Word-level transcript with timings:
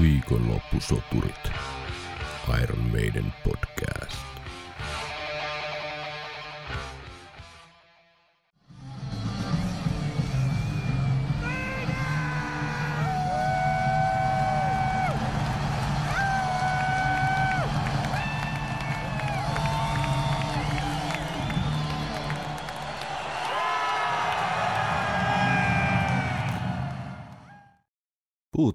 Viikonloppusoturit. 0.00 1.52
Iron 2.62 2.90
Maiden 2.92 3.32
podcast. 3.44 4.39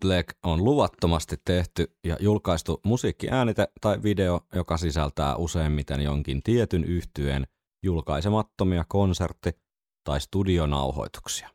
Bootleg 0.05 0.29
on 0.43 0.63
luvattomasti 0.63 1.35
tehty 1.45 1.97
ja 2.03 2.17
julkaistu 2.19 2.81
musiikkiäänite 2.83 3.67
tai 3.81 4.03
video, 4.03 4.41
joka 4.55 4.77
sisältää 4.77 5.35
useimmiten 5.35 6.01
jonkin 6.01 6.43
tietyn 6.43 6.83
yhtyeen 6.83 7.47
julkaisemattomia 7.83 8.85
konsertti- 8.87 9.59
tai 10.03 10.21
studionauhoituksia. 10.21 11.49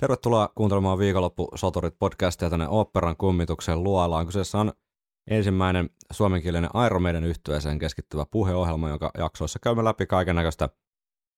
Tervetuloa 0.00 0.48
kuuntelemaan 0.54 0.98
viikonloppu 0.98 1.48
Soturit 1.54 1.94
podcastia 1.98 2.50
tänne 2.50 2.68
operan 2.68 3.16
kummituksen 3.16 3.82
luolaan. 3.82 4.26
Kyseessä 4.26 4.58
on 4.58 4.72
ensimmäinen 5.30 5.90
suomenkielinen 6.12 6.70
Iron 6.86 7.02
Maiden 7.02 7.24
yhtyeeseen 7.24 7.78
keskittyvä 7.78 8.26
puheohjelma, 8.30 8.88
jonka 8.88 9.10
jaksoissa 9.18 9.58
käymme 9.58 9.84
läpi 9.84 10.06
kaiken 10.06 10.36
näköistä 10.36 10.68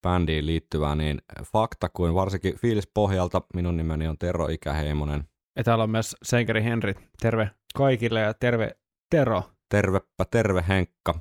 bändiin 0.01 0.45
liittyvää 0.45 0.95
niin 0.95 1.21
fakta 1.53 1.89
kuin 1.89 2.13
varsinkin 2.13 2.57
fiilispohjalta. 2.57 3.41
Minun 3.53 3.77
nimeni 3.77 4.07
on 4.07 4.17
Tero 4.17 4.47
Ikäheimonen 4.47 5.23
Ja 5.55 5.63
täällä 5.63 5.83
on 5.83 5.89
myös 5.89 6.15
Senkeri 6.23 6.63
Henri. 6.63 6.93
Terve 7.21 7.51
kaikille 7.75 8.19
ja 8.19 8.33
terve 8.33 8.71
Tero. 9.09 9.43
Tervepä 9.69 10.25
terve 10.31 10.65
Henkka. 10.67 11.19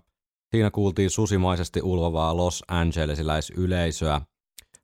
Siinä 0.51 0.71
kuultiin 0.71 1.11
susimaisesti 1.11 1.83
ulvovaa 1.83 2.37
Los 2.37 2.65
Angelesilaisyleisöä 2.69 4.21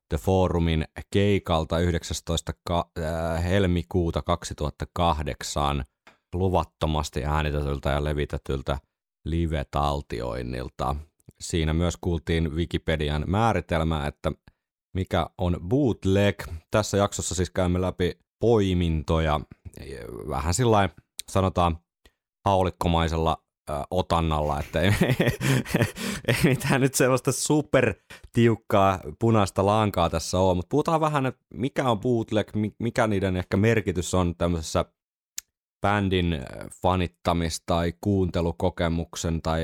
The 0.08 0.18
Forumin 0.18 0.84
keikalta 1.10 1.78
19. 1.78 2.52
Ka- 2.64 2.90
äh, 2.98 3.44
helmikuuta 3.44 4.22
2008 4.22 5.84
luvattomasti 6.34 7.24
äänitetyltä 7.24 7.90
ja 7.90 8.04
levitetyltä 8.04 8.78
live-taltioinnilta. 9.24 10.96
Siinä 11.40 11.74
myös 11.74 11.96
kuultiin 12.00 12.56
Wikipedian 12.56 13.24
määritelmää, 13.26 14.06
että 14.06 14.32
mikä 14.94 15.26
on 15.38 15.56
bootleg. 15.68 16.42
Tässä 16.70 16.96
jaksossa 16.96 17.34
siis 17.34 17.50
käymme 17.50 17.80
läpi 17.80 18.18
poimintoja, 18.40 19.40
vähän 20.28 20.54
sillä 20.54 20.88
sanotaan 21.30 21.78
haulikkomaisella 22.44 23.36
otannalla, 23.90 24.60
että 24.60 24.80
ei, 24.80 24.90
ei 26.28 26.34
mitään 26.44 26.80
nyt 26.80 26.94
sellaista 26.94 27.32
super 27.32 27.94
tiukkaa 28.32 29.00
punaista 29.18 29.66
lankaa 29.66 30.10
tässä 30.10 30.38
ole, 30.38 30.54
mutta 30.54 30.68
puhutaan 30.68 31.00
vähän, 31.00 31.26
että 31.26 31.40
mikä 31.54 31.90
on 31.90 32.00
bootleg, 32.00 32.54
mi- 32.54 32.74
mikä 32.78 33.06
niiden 33.06 33.36
ehkä 33.36 33.56
merkitys 33.56 34.14
on 34.14 34.34
tämmöisessä 34.36 34.84
bändin 35.86 36.40
fanittamis- 36.74 37.62
tai 37.66 37.92
kuuntelukokemuksen 38.00 39.42
tai 39.42 39.62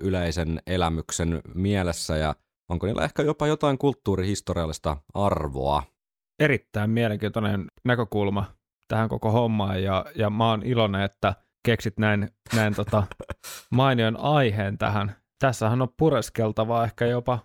yleisen 0.00 0.62
elämyksen 0.66 1.40
mielessä 1.54 2.16
ja 2.16 2.34
onko 2.68 2.86
niillä 2.86 3.04
ehkä 3.04 3.22
jopa 3.22 3.46
jotain 3.46 3.78
kulttuurihistoriallista 3.78 4.96
arvoa. 5.14 5.82
Erittäin 6.40 6.90
mielenkiintoinen 6.90 7.64
näkökulma 7.84 8.44
tähän 8.88 9.08
koko 9.08 9.30
hommaan 9.30 9.82
ja, 9.82 10.04
ja 10.14 10.30
mä 10.30 10.50
oon 10.50 10.62
iloinen, 10.62 11.02
että 11.02 11.34
keksit 11.64 11.98
näin, 11.98 12.28
näin 12.56 12.74
tota 12.74 13.02
mainion 13.70 14.16
aiheen 14.20 14.78
tähän. 14.78 15.16
Tässähän 15.38 15.82
on 15.82 15.88
pureskeltavaa 15.98 16.84
ehkä 16.84 17.06
jopa 17.06 17.38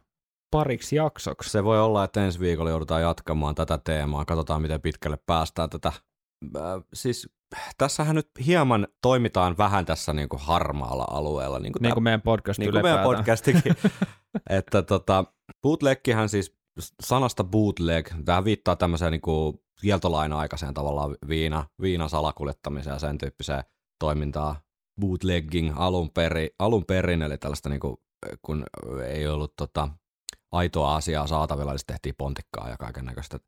pariksi 0.51 0.95
jaksoksi. 0.95 1.49
Se 1.49 1.63
voi 1.63 1.79
olla, 1.79 2.03
että 2.03 2.25
ensi 2.25 2.39
viikolla 2.39 2.69
joudutaan 2.69 3.01
jatkamaan 3.01 3.55
tätä 3.55 3.77
teemaa. 3.77 4.25
Katsotaan, 4.25 4.61
miten 4.61 4.81
pitkälle 4.81 5.17
päästään 5.25 5.69
tätä. 5.69 5.87
Äh, 5.87 6.63
siis 6.93 7.29
tässähän 7.77 8.15
nyt 8.15 8.29
hieman 8.45 8.87
toimitaan 9.01 9.57
vähän 9.57 9.85
tässä 9.85 10.13
niin 10.13 10.29
kuin 10.29 10.41
harmaalla 10.41 11.07
alueella. 11.11 11.59
Niin 11.59 11.73
kuin, 11.73 11.81
Niin 11.81 11.93
kuin 11.93 12.03
meidän 12.03 12.21
podcast 12.21 12.59
niin 12.59 12.71
kuin 12.71 12.83
meidän 12.83 13.03
podcastikin. 13.03 13.75
että 14.49 14.81
tota, 14.81 15.25
bootlegkihän 15.61 16.29
siis 16.29 16.57
sanasta 17.03 17.43
bootleg, 17.43 18.09
tähän 18.25 18.45
viittaa 18.45 18.75
tämmöiseen 18.75 19.11
niin 19.11 19.21
kuin 19.21 19.59
kieltolain 19.81 20.33
aikaiseen 20.33 20.73
tavallaan 20.73 21.17
viina, 21.27 21.65
viinan 21.81 22.09
salakuljettamiseen 22.09 22.93
ja 22.93 22.99
sen 22.99 23.17
tyyppiseen 23.17 23.63
toimintaan. 23.99 24.55
Bootlegging 25.01 25.73
alun, 25.75 26.09
peri, 26.09 26.49
alun 26.59 26.85
perin, 26.85 27.21
eli 27.21 27.37
tällaista 27.37 27.69
niin 27.69 27.79
kuin, 27.79 27.97
kun 28.41 28.65
ei 29.07 29.27
ollut 29.27 29.55
tota, 29.55 29.89
aitoa 30.51 30.95
asiaa 30.95 31.27
saatavilla, 31.27 31.71
niin 31.71 31.79
tehtiin 31.87 32.15
pontikkaa 32.17 32.69
ja 32.69 32.77
kaiken 32.77 33.05
näköistä 33.05 33.39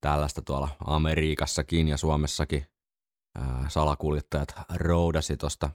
tällaista 0.00 0.42
tuolla 0.42 0.68
Amerikassakin 0.84 1.88
ja 1.88 1.96
Suomessakin 1.96 2.66
ää, 3.38 3.66
salakuljettajat 3.68 4.54
roudasi 4.74 5.36
tuosta 5.36 5.70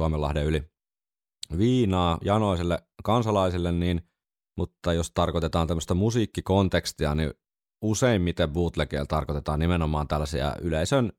Suomenlahden 0.00 0.44
yli 0.44 0.70
viinaa 1.58 2.18
janoisille 2.22 2.82
kansalaisille, 3.04 3.72
niin, 3.72 4.08
mutta 4.56 4.92
jos 4.92 5.10
tarkoitetaan 5.10 5.66
tämmöistä 5.66 5.94
musiikkikontekstia, 5.94 7.14
niin 7.14 7.34
useimmiten 7.82 8.50
bootlegeilla 8.52 9.06
tarkoitetaan 9.06 9.58
nimenomaan 9.58 10.08
tällaisia 10.08 10.56
yleisön 10.62 11.12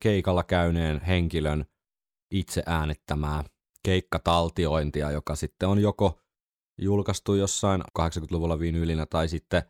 keikalla 0.00 0.44
käyneen 0.44 1.00
henkilön 1.00 1.64
itse 2.30 2.62
äänittämää 2.66 3.44
keikkataltiointia, 3.82 5.10
joka 5.10 5.34
sitten 5.34 5.68
on 5.68 5.78
joko 5.78 6.20
julkaistu 6.80 7.34
jossain 7.34 7.82
80-luvulla 7.98 8.58
vinyylinä 8.58 9.06
tai 9.06 9.28
sitten 9.28 9.62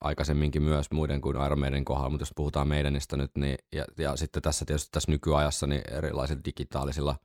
aikaisemminkin 0.00 0.62
myös 0.62 0.90
muiden 0.90 1.20
kuin 1.20 1.36
Iron 1.46 1.84
kohdalla, 1.84 2.10
mutta 2.10 2.22
jos 2.22 2.32
puhutaan 2.36 2.68
Maidenistä 2.68 3.16
nyt, 3.16 3.30
niin, 3.36 3.58
ja, 3.72 3.84
ja 3.98 4.16
sitten 4.16 4.42
tässä 4.42 4.64
tietysti 4.64 4.88
tässä 4.92 5.10
nykyajassa 5.10 5.66
niin 5.66 5.82
erilaisilla 5.90 6.44
digitaalisilla 6.44 7.16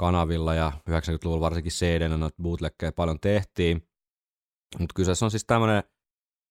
kanavilla 0.00 0.54
ja 0.54 0.72
90-luvulla 0.90 1.40
varsinkin 1.40 1.72
cd 1.72 2.08
noita 2.08 2.42
bootleggeja 2.42 2.92
paljon 2.92 3.20
tehtiin, 3.20 3.87
mutta 4.78 4.92
kyseessä 4.94 5.26
on 5.26 5.30
siis 5.30 5.44
tämmöinen 5.44 5.82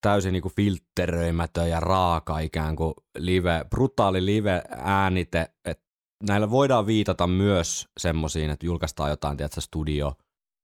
täysin 0.02 0.34
niinku 0.34 0.50
filtteröimätön 0.50 1.70
ja 1.70 1.80
raaka 1.80 2.40
ikään 2.40 2.76
kuin 2.76 2.94
live, 3.18 3.66
brutaali 3.70 4.26
live-äänite, 4.26 5.50
että 5.66 5.84
näillä 6.28 6.50
voidaan 6.50 6.86
viitata 6.88 7.28
myös 7.28 7.88
semmoisiin, 8.00 8.50
että 8.50 8.66
julkaistaan 8.66 9.10
jotain, 9.10 9.38
tiedätkö, 9.38 9.62
studio, 9.62 10.14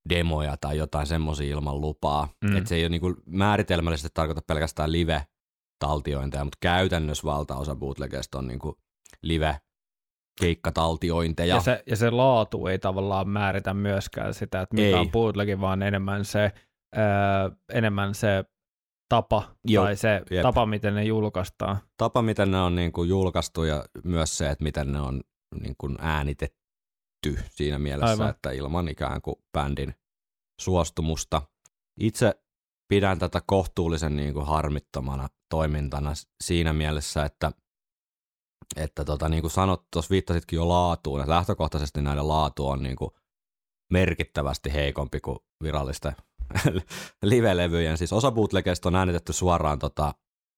demoja 0.10 0.58
tai 0.58 0.78
jotain 0.78 1.08
semmoisia 1.08 1.54
ilman 1.54 1.82
lupaa. 1.82 2.28
Mm. 2.44 2.58
Että 2.58 2.70
se 2.70 2.76
ei 2.76 2.84
ole 2.84 2.90
niinku 2.90 3.16
määritelmällisesti 3.26 4.10
tarkoita 4.14 4.42
pelkästään 4.48 4.92
live-taltiointeja, 4.92 6.44
mutta 6.44 6.58
käytännössä 6.62 7.24
valtaosa 7.24 7.76
bootlegeista 7.76 8.38
on 8.38 8.48
niinku 8.48 8.78
live 9.22 9.60
keikkataltiointeja. 10.40 11.56
Ja 11.56 11.62
se, 11.62 11.84
ja 11.88 11.96
se 11.96 12.10
laatu 12.10 12.68
ei 12.68 12.80
tavallaan 12.80 13.30
määritä 13.30 13.74
myöskään 13.74 14.34
sitä, 14.34 14.62
että 14.62 14.76
mikä 14.76 14.88
Ei. 14.88 14.94
on 14.94 15.12
bootlegin, 15.12 15.62
vaan 15.62 15.82
enemmän 15.82 16.26
se, 16.26 16.52
öö, 16.98 17.50
enemmän 17.74 18.16
se 18.16 18.46
tapa 19.10 19.56
Joo, 19.66 19.86
tai 19.86 19.96
se 19.96 20.22
jep. 20.32 20.42
tapa, 20.42 20.66
miten 20.66 20.96
ne 20.96 21.04
julkaistaan. 21.04 21.78
tapa, 21.98 22.22
miten 22.22 22.52
ne 22.52 22.62
on 22.62 22.76
niin 22.76 22.92
kuin 22.92 23.10
julkaistu 23.10 23.64
ja 23.64 23.86
myös 24.04 24.38
se, 24.38 24.50
että 24.50 24.64
miten 24.64 24.92
ne 24.92 25.02
on 25.02 25.22
niin 25.62 25.76
kuin 25.78 25.98
äänitetty 26.00 27.40
siinä 27.50 27.80
mielessä, 27.80 28.10
Aivan. 28.10 28.30
Että 28.30 28.52
ilman 28.52 28.88
ikään 28.88 29.22
kuin 29.22 29.36
bändin 29.54 29.94
suostumusta. 30.62 31.42
Itse 32.00 32.44
pidän 32.88 33.20
tätä 33.20 33.42
kohtuullisen 33.46 34.16
niin 34.16 34.34
kuin 34.34 34.46
harmittomana 34.46 35.28
toimintana 35.50 36.14
siinä 36.44 36.74
mielessä, 36.74 37.26
että, 37.26 37.52
että 38.76 39.06
tota, 39.06 39.30
niin 39.30 39.42
kuin 39.42 39.52
sanot, 39.52 39.86
tuossa 39.92 40.12
viittasitkin 40.12 40.58
jo 40.58 40.68
laatuun, 40.68 41.20
että 41.20 41.32
lähtökohtaisesti 41.32 42.02
näiden 42.02 42.28
laatu 42.28 42.68
on 42.68 42.84
niin 42.84 42.96
kuin 42.96 43.12
merkittävästi 43.92 44.74
heikompi 44.74 45.20
kuin 45.20 45.40
virallisten 45.64 46.16
live-levyjen. 47.24 47.98
Siis 47.98 48.14
osa 48.14 48.32
bootlegeista 48.32 48.90
on 48.90 48.96
äänitetty 48.96 49.34
suoraan 49.34 49.80
tota, 49.80 50.14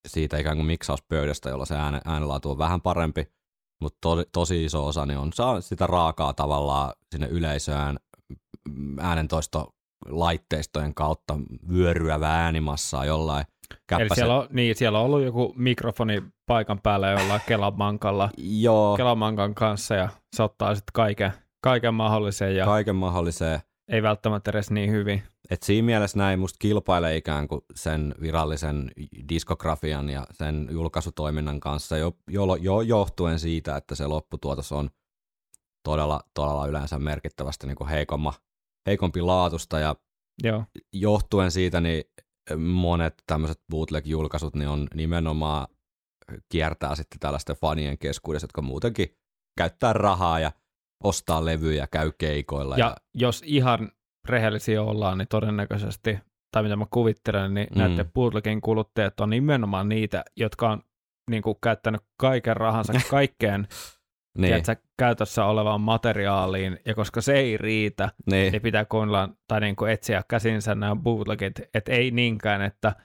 siitä 0.07 0.38
ikään 0.38 0.57
kuin 0.57 0.68
miksauspöydästä, 0.68 1.50
jolla 1.50 1.65
se 1.65 1.75
ääne, 1.75 2.01
äänenlaatu 2.06 2.51
on 2.51 2.57
vähän 2.57 2.81
parempi, 2.81 3.27
mutta 3.81 3.97
to, 4.01 4.24
tosi 4.31 4.65
iso 4.65 4.88
osa 4.88 5.06
niin 5.06 5.18
on 5.18 5.33
saa 5.33 5.62
sitä 5.62 5.88
raakaa 5.88 6.33
tavallaan 6.33 6.94
sinne 7.12 7.27
yleisöön 7.27 8.00
mm, 8.69 9.00
äänentoistolaitteistojen 9.00 10.94
kautta 10.95 11.38
vyöryävää 11.69 12.44
äänimassaa 12.44 13.06
jollain 13.06 13.45
Eli 13.71 13.80
käppäsen. 13.88 14.15
siellä 14.15 14.36
on, 14.36 14.48
niin, 14.51 14.75
siellä 14.75 15.00
on 15.00 15.06
ollut 15.06 15.24
joku 15.24 15.53
mikrofoni 15.57 16.24
paikan 16.45 16.80
päällä 16.80 17.12
jollain 17.12 17.41
Kelamankalla, 17.48 18.30
Joo, 18.38 18.98
Kelamankan 18.98 19.56
kanssa 19.56 19.95
ja 19.95 20.09
se 20.36 20.44
ottaa 20.44 20.75
sitten 20.75 20.94
kaiken, 20.94 21.31
kaiken 21.62 21.94
mahdollisen 21.94 22.56
ja 22.56 22.65
kaiken 22.65 22.95
mahdolliseen. 22.95 23.59
ei 23.91 24.03
välttämättä 24.03 24.51
edes 24.51 24.71
niin 24.71 24.91
hyvin. 24.91 25.24
Et 25.50 25.63
siinä 25.63 25.86
mielessä 25.86 26.18
näin 26.18 26.39
musta 26.39 26.57
kilpailee 26.59 27.18
ikään 27.18 27.47
kuin 27.47 27.62
sen 27.75 28.15
virallisen 28.21 28.92
diskografian 29.30 30.09
ja 30.09 30.27
sen 30.31 30.68
julkaisutoiminnan 30.71 31.59
kanssa 31.59 31.97
jo, 31.97 32.18
jo, 32.30 32.56
jo 32.56 32.81
johtuen 32.81 33.39
siitä, 33.39 33.77
että 33.77 33.95
se 33.95 34.07
lopputuotos 34.07 34.71
on 34.71 34.89
todella, 35.83 36.21
todella 36.33 36.68
yleensä 36.68 37.00
merkittävästi 37.00 37.68
niin 37.68 37.75
kuin 37.75 37.89
heikomma, 37.89 38.33
heikompi 38.86 39.21
laatusta 39.21 39.80
ja 39.80 39.95
Joo. 40.44 40.63
johtuen 40.94 41.51
siitä 41.51 41.81
niin 41.81 42.03
monet 42.57 43.13
tämmöiset 43.27 43.62
bootleg-julkaisut 43.71 44.56
niin 44.56 44.69
on 44.69 44.88
nimenomaan 44.94 45.68
kiertää 46.50 46.95
sitten 46.95 47.19
tällaisten 47.19 47.56
fanien 47.56 47.98
keskuudessa, 47.98 48.45
jotka 48.45 48.62
muutenkin 48.62 49.18
käyttää 49.57 49.94
rahaa 49.94 50.39
ja 50.39 50.51
ostaa 51.03 51.45
levyjä, 51.45 51.88
käy 51.88 52.12
keikoilla. 52.18 52.77
Ja, 52.77 52.86
ja 52.86 52.95
jos 53.13 53.44
ihan 53.45 53.91
rehellisiä 54.30 54.81
ollaan, 54.81 55.18
niin 55.18 55.27
todennäköisesti, 55.27 56.19
tai 56.51 56.63
mitä 56.63 56.75
mä 56.75 56.86
kuvittelen, 56.89 57.54
niin 57.54 57.68
mm. 57.75 57.80
näiden 57.80 58.12
bootlegin 58.12 58.62
kuluttajat 58.62 59.19
on 59.19 59.30
nimenomaan 59.30 59.89
niitä, 59.89 60.24
jotka 60.36 60.69
on 60.69 60.81
niin 61.30 61.44
kuin, 61.44 61.57
käyttänyt 61.63 62.01
kaiken 62.18 62.57
rahansa 62.57 62.94
kaikkeen 63.10 63.68
niin. 64.38 64.63
tiedätkö, 64.63 64.88
käytössä 64.98 65.45
olevaan 65.45 65.81
materiaaliin, 65.81 66.80
ja 66.86 66.95
koska 66.95 67.22
se 67.22 67.33
ei 67.33 67.57
riitä, 67.57 68.12
niin, 68.25 68.51
niin 68.51 68.62
pitää 68.62 68.86
kuunnella 68.86 69.30
tai 69.48 69.62
niin 69.62 69.75
kuin 69.75 69.92
etsiä 69.92 70.22
käsinsä 70.27 70.75
nämä 70.75 70.95
bootlegit, 70.95 71.62
että 71.74 71.92
ei 71.92 72.12
niinkään, 72.12 72.62
että 72.62 72.95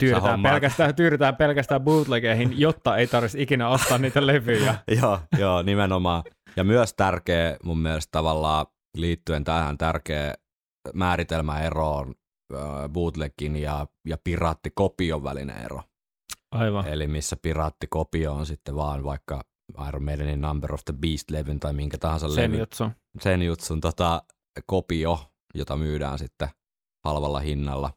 tyydytään 0.00 0.42
pelkästään, 0.42 0.94
tyydytään 0.94 1.36
pelkästään 1.36 1.80
bootlegeihin, 1.80 2.60
jotta 2.60 2.96
ei 2.96 3.06
tarvitsisi 3.06 3.42
ikinä 3.42 3.68
ostaa 3.68 3.98
niitä 3.98 4.26
levyjä. 4.26 4.74
joo, 5.02 5.20
joo, 5.38 5.62
nimenomaan. 5.62 6.22
Ja 6.56 6.64
myös 6.64 6.94
tärkeä 6.94 7.56
mun 7.64 7.78
mielestä 7.78 8.10
tavallaan 8.12 8.66
liittyen 8.96 9.44
tähän 9.44 9.78
tärkeä 9.78 10.34
määritelmäeroon 10.94 12.14
bootlegin 12.88 13.56
ja, 13.56 13.86
ja 14.06 14.18
piraattikopion 14.24 15.24
välinen 15.24 15.64
ero. 15.64 15.82
Aivan. 16.50 16.86
Eli 16.86 17.06
missä 17.06 17.36
piraattikopio 17.42 18.32
on 18.32 18.46
sitten 18.46 18.74
vaan 18.74 19.04
vaikka 19.04 19.40
Iron 19.88 20.04
Maidenin 20.04 20.40
Number 20.40 20.74
of 20.74 20.80
the 20.84 20.94
Beast-levyn 20.94 21.60
tai 21.60 21.72
minkä 21.72 21.98
tahansa 21.98 22.28
sen 22.28 22.44
levy. 22.44 22.58
Jutsun. 22.58 22.90
Sen 23.20 23.42
jutsun 23.42 23.80
tota, 23.80 24.22
kopio, 24.66 25.18
jota 25.54 25.76
myydään 25.76 26.18
sitten 26.18 26.48
halvalla 27.04 27.40
hinnalla 27.40 27.90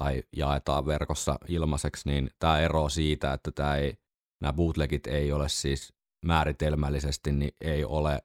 tai 0.00 0.22
jaetaan 0.36 0.86
verkossa 0.86 1.38
ilmaiseksi, 1.48 2.08
niin 2.08 2.30
tämä 2.38 2.60
ero 2.60 2.88
siitä, 2.88 3.32
että 3.32 3.50
tämä 3.50 3.76
ei, 3.76 3.94
nämä 4.42 4.52
bootlegit 4.52 5.06
ei 5.06 5.32
ole 5.32 5.48
siis 5.48 5.94
määritelmällisesti, 6.26 7.32
niin 7.32 7.52
ei 7.60 7.84
ole 7.84 8.22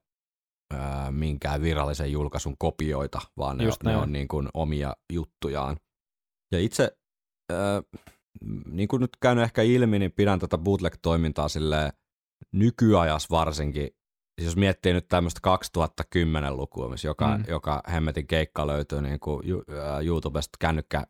ää, 0.73 1.11
minkään 1.11 1.61
virallisen 1.61 2.11
julkaisun 2.11 2.55
kopioita, 2.59 3.21
vaan 3.37 3.57
ne, 3.57 3.63
Just 3.63 3.83
ne 3.83 3.97
on 3.97 4.11
niin 4.11 4.27
kuin 4.27 4.47
omia 4.53 4.93
juttujaan. 5.13 5.77
Ja 6.51 6.59
itse, 6.59 6.97
ää, 7.51 7.81
niin 8.71 8.87
kuin 8.87 8.99
nyt 8.99 9.17
käynyt 9.21 9.43
ehkä 9.43 9.61
ilmi, 9.61 9.99
niin 9.99 10.11
pidän 10.11 10.39
tätä 10.39 10.57
bootleg-toimintaa 10.57 11.47
silleen 11.47 11.93
nykyajas 12.51 13.29
varsinkin, 13.29 13.89
siis 14.41 14.45
jos 14.45 14.55
miettii 14.55 14.93
nyt 14.93 15.07
tämmöistä 15.07 15.39
2010-lukua, 16.01 16.89
missä 16.89 17.07
joka, 17.07 17.37
mm. 17.37 17.43
joka 17.47 17.83
hemmetin 17.91 18.27
keikka 18.27 18.67
löytyy 18.67 19.01
niin 19.01 19.19
kuin 19.19 19.43
YouTubesta 20.05 20.57
kännykkä 20.59 21.03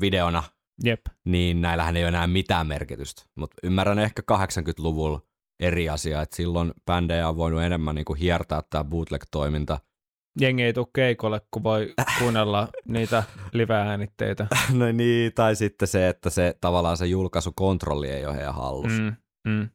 videona, 0.00 0.42
Jep. 0.84 1.00
niin 1.24 1.60
näillähän 1.60 1.96
ei 1.96 2.02
ole 2.02 2.08
enää 2.08 2.26
mitään 2.26 2.66
merkitystä. 2.66 3.22
Mutta 3.34 3.56
ymmärrän 3.62 3.98
ehkä 3.98 4.22
80-luvulla 4.32 5.20
eri 5.60 5.88
asia, 5.88 6.22
että 6.22 6.36
silloin 6.36 6.72
bändejä 6.86 7.28
on 7.28 7.36
voinut 7.36 7.62
enemmän 7.62 7.94
niin 7.94 8.04
kuin 8.04 8.18
hiertää 8.18 8.62
tämä 8.70 8.84
bootleg-toiminta. 8.84 9.78
Jengi 10.40 10.62
ei 10.62 10.72
tule 10.72 10.86
keikolle, 10.94 11.40
kun 11.50 11.62
voi 11.62 11.94
kuunnella 12.18 12.68
niitä 12.88 13.22
live-äänitteitä. 13.52 14.46
no 14.78 14.92
niin, 14.92 15.32
tai 15.34 15.56
sitten 15.56 15.88
se, 15.88 16.08
että 16.08 16.30
se 16.30 16.54
tavallaan 16.60 16.96
se 16.96 17.06
julkaisukontrolli 17.06 18.08
ei 18.08 18.26
ole 18.26 18.36
heidän 18.36 18.54
hallussa. 18.54 19.02
Mm, 19.02 19.14
mm. 19.48 19.68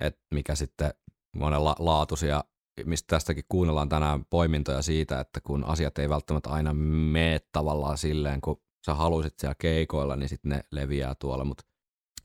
Et 0.00 0.18
mikä 0.34 0.54
sitten 0.54 0.94
monella 1.36 1.76
laatuisia, 1.78 2.44
mistä 2.84 3.06
tästäkin 3.06 3.44
kuunnellaan 3.48 3.88
tänään 3.88 4.24
poimintoja 4.30 4.82
siitä, 4.82 5.20
että 5.20 5.40
kun 5.40 5.64
asiat 5.64 5.98
ei 5.98 6.08
välttämättä 6.08 6.50
aina 6.50 6.74
mene 6.74 7.40
tavallaan 7.52 7.98
silleen, 7.98 8.40
kun 8.40 8.62
sä 8.86 8.94
haluaisit 8.94 9.38
siellä 9.38 9.54
keikoilla, 9.58 10.16
niin 10.16 10.28
sitten 10.28 10.50
ne 10.50 10.60
leviää 10.72 11.14
tuolla, 11.14 11.44
mutta 11.44 11.64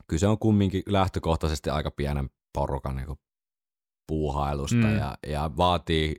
kyse 0.06 0.26
on 0.26 0.38
kumminkin 0.38 0.82
lähtökohtaisesti 0.86 1.70
aika 1.70 1.90
pienen 1.90 2.30
porukan 2.52 2.96
niin 2.96 3.16
puuhailusta 4.08 4.76
mm. 4.76 4.96
ja, 4.96 5.18
ja 5.26 5.50
vaatii 5.56 6.16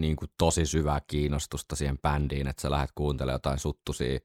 niin 0.00 0.16
kuin 0.16 0.30
tosi 0.38 0.66
syvää 0.66 1.00
kiinnostusta 1.06 1.76
siihen 1.76 1.98
bändiin, 1.98 2.46
että 2.46 2.62
sä 2.62 2.70
lähdet 2.70 2.90
kuuntelemaan 2.94 3.34
jotain 3.34 3.58
suttusia 3.58 4.18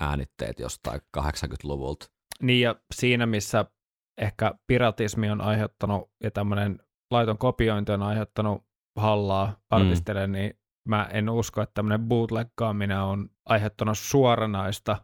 äänitteet 0.00 0.58
jostain 0.58 1.00
80-luvulta. 1.18 2.06
Niin 2.42 2.60
ja 2.60 2.74
siinä, 2.94 3.26
missä 3.26 3.64
ehkä 4.20 4.54
piratismi 4.66 5.30
on 5.30 5.40
aiheuttanut 5.40 6.10
ja 6.22 6.30
tämmöinen 6.30 6.78
laiton 7.10 7.38
kopiointi 7.38 7.92
on 7.92 8.02
aiheuttanut 8.02 8.64
hallaa 8.96 9.56
artistille, 9.70 10.26
mm. 10.26 10.32
niin 10.32 10.54
mä 10.88 11.08
en 11.12 11.30
usko, 11.30 11.62
että 11.62 11.74
tämmöinen 11.74 12.08
bootleggaaminen 12.08 13.00
on 13.00 13.30
aiheuttanut 13.46 13.98
suoranaista 13.98 14.96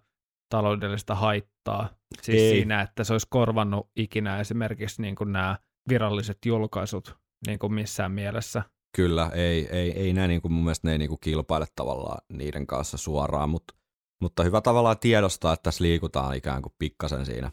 taloudellista 0.48 1.14
haittaa. 1.14 1.88
Siis 2.22 2.42
Ei. 2.42 2.50
siinä, 2.50 2.82
että 2.82 3.04
se 3.04 3.14
olisi 3.14 3.26
korvannut 3.30 3.90
ikinä 3.96 4.40
esimerkiksi 4.40 5.02
niin 5.02 5.14
kuin 5.14 5.32
nämä 5.32 5.58
viralliset 5.88 6.38
julkaisut 6.46 7.16
niin 7.46 7.58
kuin 7.58 7.74
missään 7.74 8.12
mielessä. 8.12 8.62
Kyllä, 8.96 9.30
ei, 9.34 9.68
ei, 9.68 9.90
ei 9.90 10.12
näin 10.12 10.28
niin 10.28 10.42
kuin 10.42 10.52
mun 10.52 10.64
mielestä 10.64 10.88
ne 10.88 10.92
ei 10.92 10.98
niin 10.98 11.08
kuin 11.08 11.20
kilpaile 11.20 11.66
tavallaan 11.76 12.18
niiden 12.32 12.66
kanssa 12.66 12.96
suoraan, 12.96 13.50
mutta, 13.50 13.74
mutta 14.20 14.42
hyvä 14.42 14.60
tavallaan 14.60 14.98
tiedostaa, 14.98 15.52
että 15.52 15.62
tässä 15.62 15.84
liikutaan 15.84 16.36
ikään 16.36 16.62
kuin 16.62 16.72
pikkasen 16.78 17.26
siinä 17.26 17.50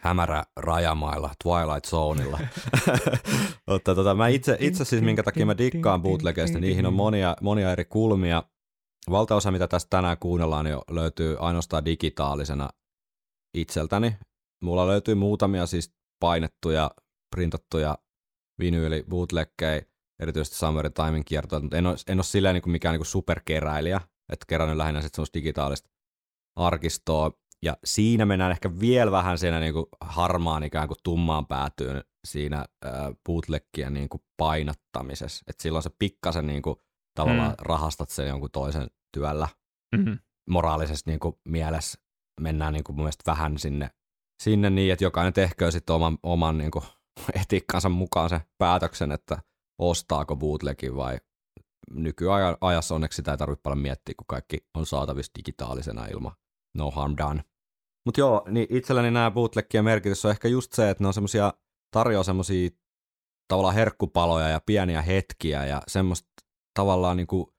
hämärä 0.00 0.44
rajamailla, 0.56 1.30
Twilight 1.44 1.86
Zoneilla. 1.86 2.38
Mutta 3.70 3.94
tota, 3.94 4.14
mä 4.14 4.28
itse, 4.28 4.56
itse 4.60 4.84
siis, 4.84 5.02
minkä 5.02 5.22
takia 5.22 5.46
mä 5.46 5.58
dikkaan 5.58 6.02
bootlegeista, 6.02 6.58
niihin 6.58 6.86
on 6.86 6.94
monia, 6.94 7.36
monia 7.40 7.72
eri 7.72 7.84
kulmia. 7.84 8.42
Valtaosa, 9.10 9.50
mitä 9.50 9.68
tästä 9.68 9.90
tänään 9.90 10.18
kuunnellaan, 10.18 10.64
niin 10.64 10.78
löytyy 10.90 11.36
ainoastaan 11.40 11.84
digitaalisena 11.84 12.68
itseltäni. 13.54 14.16
Mulla 14.62 14.86
löytyy 14.86 15.14
muutamia 15.14 15.66
siis 15.66 15.94
painettuja, 16.20 16.90
printattuja 17.30 17.98
vinyyli 18.58 19.04
bootleggejä, 19.08 19.82
erityisesti 20.20 20.56
Summer 20.56 20.90
Timein 20.90 21.24
kiertoja, 21.24 21.60
mutta 21.60 21.76
en 21.76 21.86
ole, 21.86 21.96
en 22.08 22.18
ole 22.18 22.24
silleen 22.24 22.54
niin 22.54 22.62
kuin 22.62 22.72
mikään 22.72 22.92
niin 22.92 23.00
kuin 23.00 23.06
superkeräilijä, 23.06 24.00
että 24.32 24.46
kerännyt 24.48 24.76
lähinnä 24.76 25.00
sitten 25.00 25.16
semmoista 25.16 25.34
digitaalista 25.34 25.90
arkistoa. 26.56 27.32
Ja 27.62 27.76
siinä 27.84 28.26
mennään 28.26 28.50
ehkä 28.50 28.70
vielä 28.80 29.10
vähän 29.10 29.38
siinä 29.38 29.60
niin 29.60 29.72
kuin 29.72 29.86
harmaan 30.00 30.62
ikään 30.62 30.88
kuin 30.88 30.98
tummaan 31.04 31.46
päätyyn 31.46 32.04
siinä 32.26 32.56
äh, 32.86 32.92
bootleggien 33.26 33.94
niin 33.94 34.08
kuin 34.08 34.22
painattamisessa. 34.36 35.44
Että 35.48 35.62
silloin 35.62 35.82
se 35.82 35.90
pikkasen 35.98 36.46
niin 36.46 36.62
kuin, 36.62 36.76
tavallaan 37.14 37.50
mm. 37.50 37.56
rahastat 37.58 38.10
sen 38.10 38.28
jonkun 38.28 38.50
toisen 38.50 38.90
työllä. 39.12 39.48
Mm-hmm. 39.96 40.18
Moraalisesti 40.50 41.10
niin 41.10 41.20
kuin, 41.20 41.34
mielessä 41.44 41.98
mennään 42.40 42.72
niin 42.72 42.84
kuin, 42.84 42.96
mun 42.96 43.04
mielestä 43.04 43.30
vähän 43.30 43.58
sinne, 43.58 43.90
sinne 44.42 44.70
niin, 44.70 44.92
että 44.92 45.04
jokainen 45.04 45.32
tehköön 45.32 45.72
sitten 45.72 45.96
oman, 45.96 46.18
oman 46.22 46.58
niin 46.58 46.70
kuin, 46.70 46.84
etiikkansa 47.42 47.88
mukaan 47.88 48.30
sen 48.30 48.40
päätöksen, 48.58 49.12
että 49.12 49.42
ostaako 49.78 50.36
bootlegin 50.36 50.96
vai 50.96 51.18
nykyajassa 51.90 52.94
onneksi 52.94 53.16
sitä 53.16 53.30
ei 53.30 53.38
tarvitse 53.38 53.62
paljon 53.62 53.78
miettiä, 53.78 54.14
kun 54.18 54.26
kaikki 54.26 54.58
on 54.74 54.86
saatavissa 54.86 55.32
digitaalisena 55.38 56.06
ilman 56.06 56.32
no 56.74 56.90
harm 56.90 57.14
done. 57.16 57.44
Mutta 58.06 58.20
joo, 58.20 58.42
niin 58.50 58.66
itselläni 58.70 59.10
nämä 59.10 59.30
bootleggien 59.30 59.84
merkitys 59.84 60.24
on 60.24 60.30
ehkä 60.30 60.48
just 60.48 60.72
se, 60.72 60.90
että 60.90 61.04
ne 61.04 61.08
on 61.08 61.14
semmosia, 61.14 61.52
tarjoaa 61.90 62.24
semmosia 62.24 62.70
tavallaan 63.48 63.74
herkkupaloja 63.74 64.48
ja 64.48 64.60
pieniä 64.66 65.02
hetkiä 65.02 65.64
ja 65.64 65.82
semmoista 65.88 66.28
tavallaan 66.74 67.16
niinku 67.16 67.54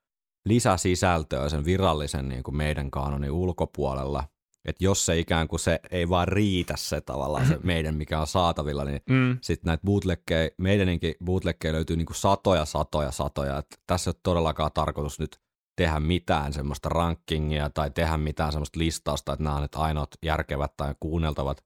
lisäsisältöä 0.46 1.50
sen 1.50 1.66
virallisen 1.66 2.30
niinku 2.30 2.51
meidän 2.51 2.92
kanonin 2.92 3.32
ulkopuolella. 3.32 4.24
Että 4.70 4.84
jos 4.84 5.06
se 5.06 5.20
ikään 5.20 5.48
kuin 5.48 5.60
se 5.60 5.80
ei 5.92 6.10
vaan 6.10 6.28
riitä 6.28 6.74
se 6.78 7.02
tavallaan 7.02 7.48
se 7.48 7.58
meidän, 7.64 7.96
mikä 7.96 8.20
on 8.20 8.28
saatavilla, 8.28 8.84
niin 8.84 9.02
mm. 9.10 9.38
sitten 9.42 9.68
näitä 9.68 9.84
bootleggejä, 9.86 10.50
meidäninkin 10.58 11.16
bootleggejä 11.26 11.74
löytyy 11.74 11.98
niinku 11.98 12.14
satoja, 12.14 12.66
satoja, 12.66 13.12
satoja. 13.12 13.58
Et 13.58 13.82
tässä 13.88 14.10
ei 14.10 14.12
ole 14.12 14.20
todellakaan 14.24 14.72
tarkoitus 14.74 15.20
nyt 15.20 15.40
tehdä 15.76 16.00
mitään 16.00 16.54
semmoista 16.54 16.90
rankingia 16.90 17.70
tai 17.70 17.92
tehdä 17.92 18.18
mitään 18.18 18.52
semmoista 18.52 18.80
listausta, 18.80 19.34
että 19.34 19.44
nämä 19.44 19.56
on 19.56 19.62
nyt 19.62 19.76
ainoat 19.76 20.10
järkevät 20.26 20.78
tai 20.78 20.96
kuunneltavat. 21.00 21.66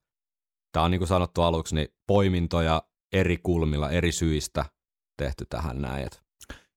Tämä 0.71 0.85
on 0.85 0.91
niin 0.91 0.99
kuin 0.99 1.07
sanottu 1.07 1.41
aluksi, 1.41 1.75
niin 1.75 1.87
poimintoja 2.07 2.83
eri 3.13 3.37
kulmilla, 3.37 3.89
eri 3.89 4.11
syistä 4.11 4.65
tehty 5.17 5.45
tähän 5.49 5.81
näin. 5.81 6.07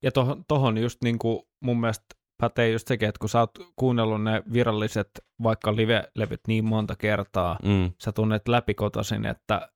Ja 0.02 0.12
tohon, 0.12 0.44
tohon 0.48 0.78
just 0.78 1.02
niin 1.02 1.18
kuin 1.18 1.42
mun 1.60 1.80
mielestä 1.80 2.15
pätee 2.42 2.70
just 2.70 2.88
sekin, 2.88 3.08
että 3.08 3.18
kun 3.18 3.28
sä 3.28 3.40
oot 3.40 3.50
kuunnellut 3.76 4.22
ne 4.22 4.42
viralliset 4.52 5.10
vaikka 5.42 5.76
live-levyt 5.76 6.40
niin 6.48 6.64
monta 6.64 6.96
kertaa, 6.96 7.58
mm. 7.62 7.92
sä 8.02 8.12
tunnet 8.12 8.48
läpikotosin, 8.48 9.26
että 9.26 9.70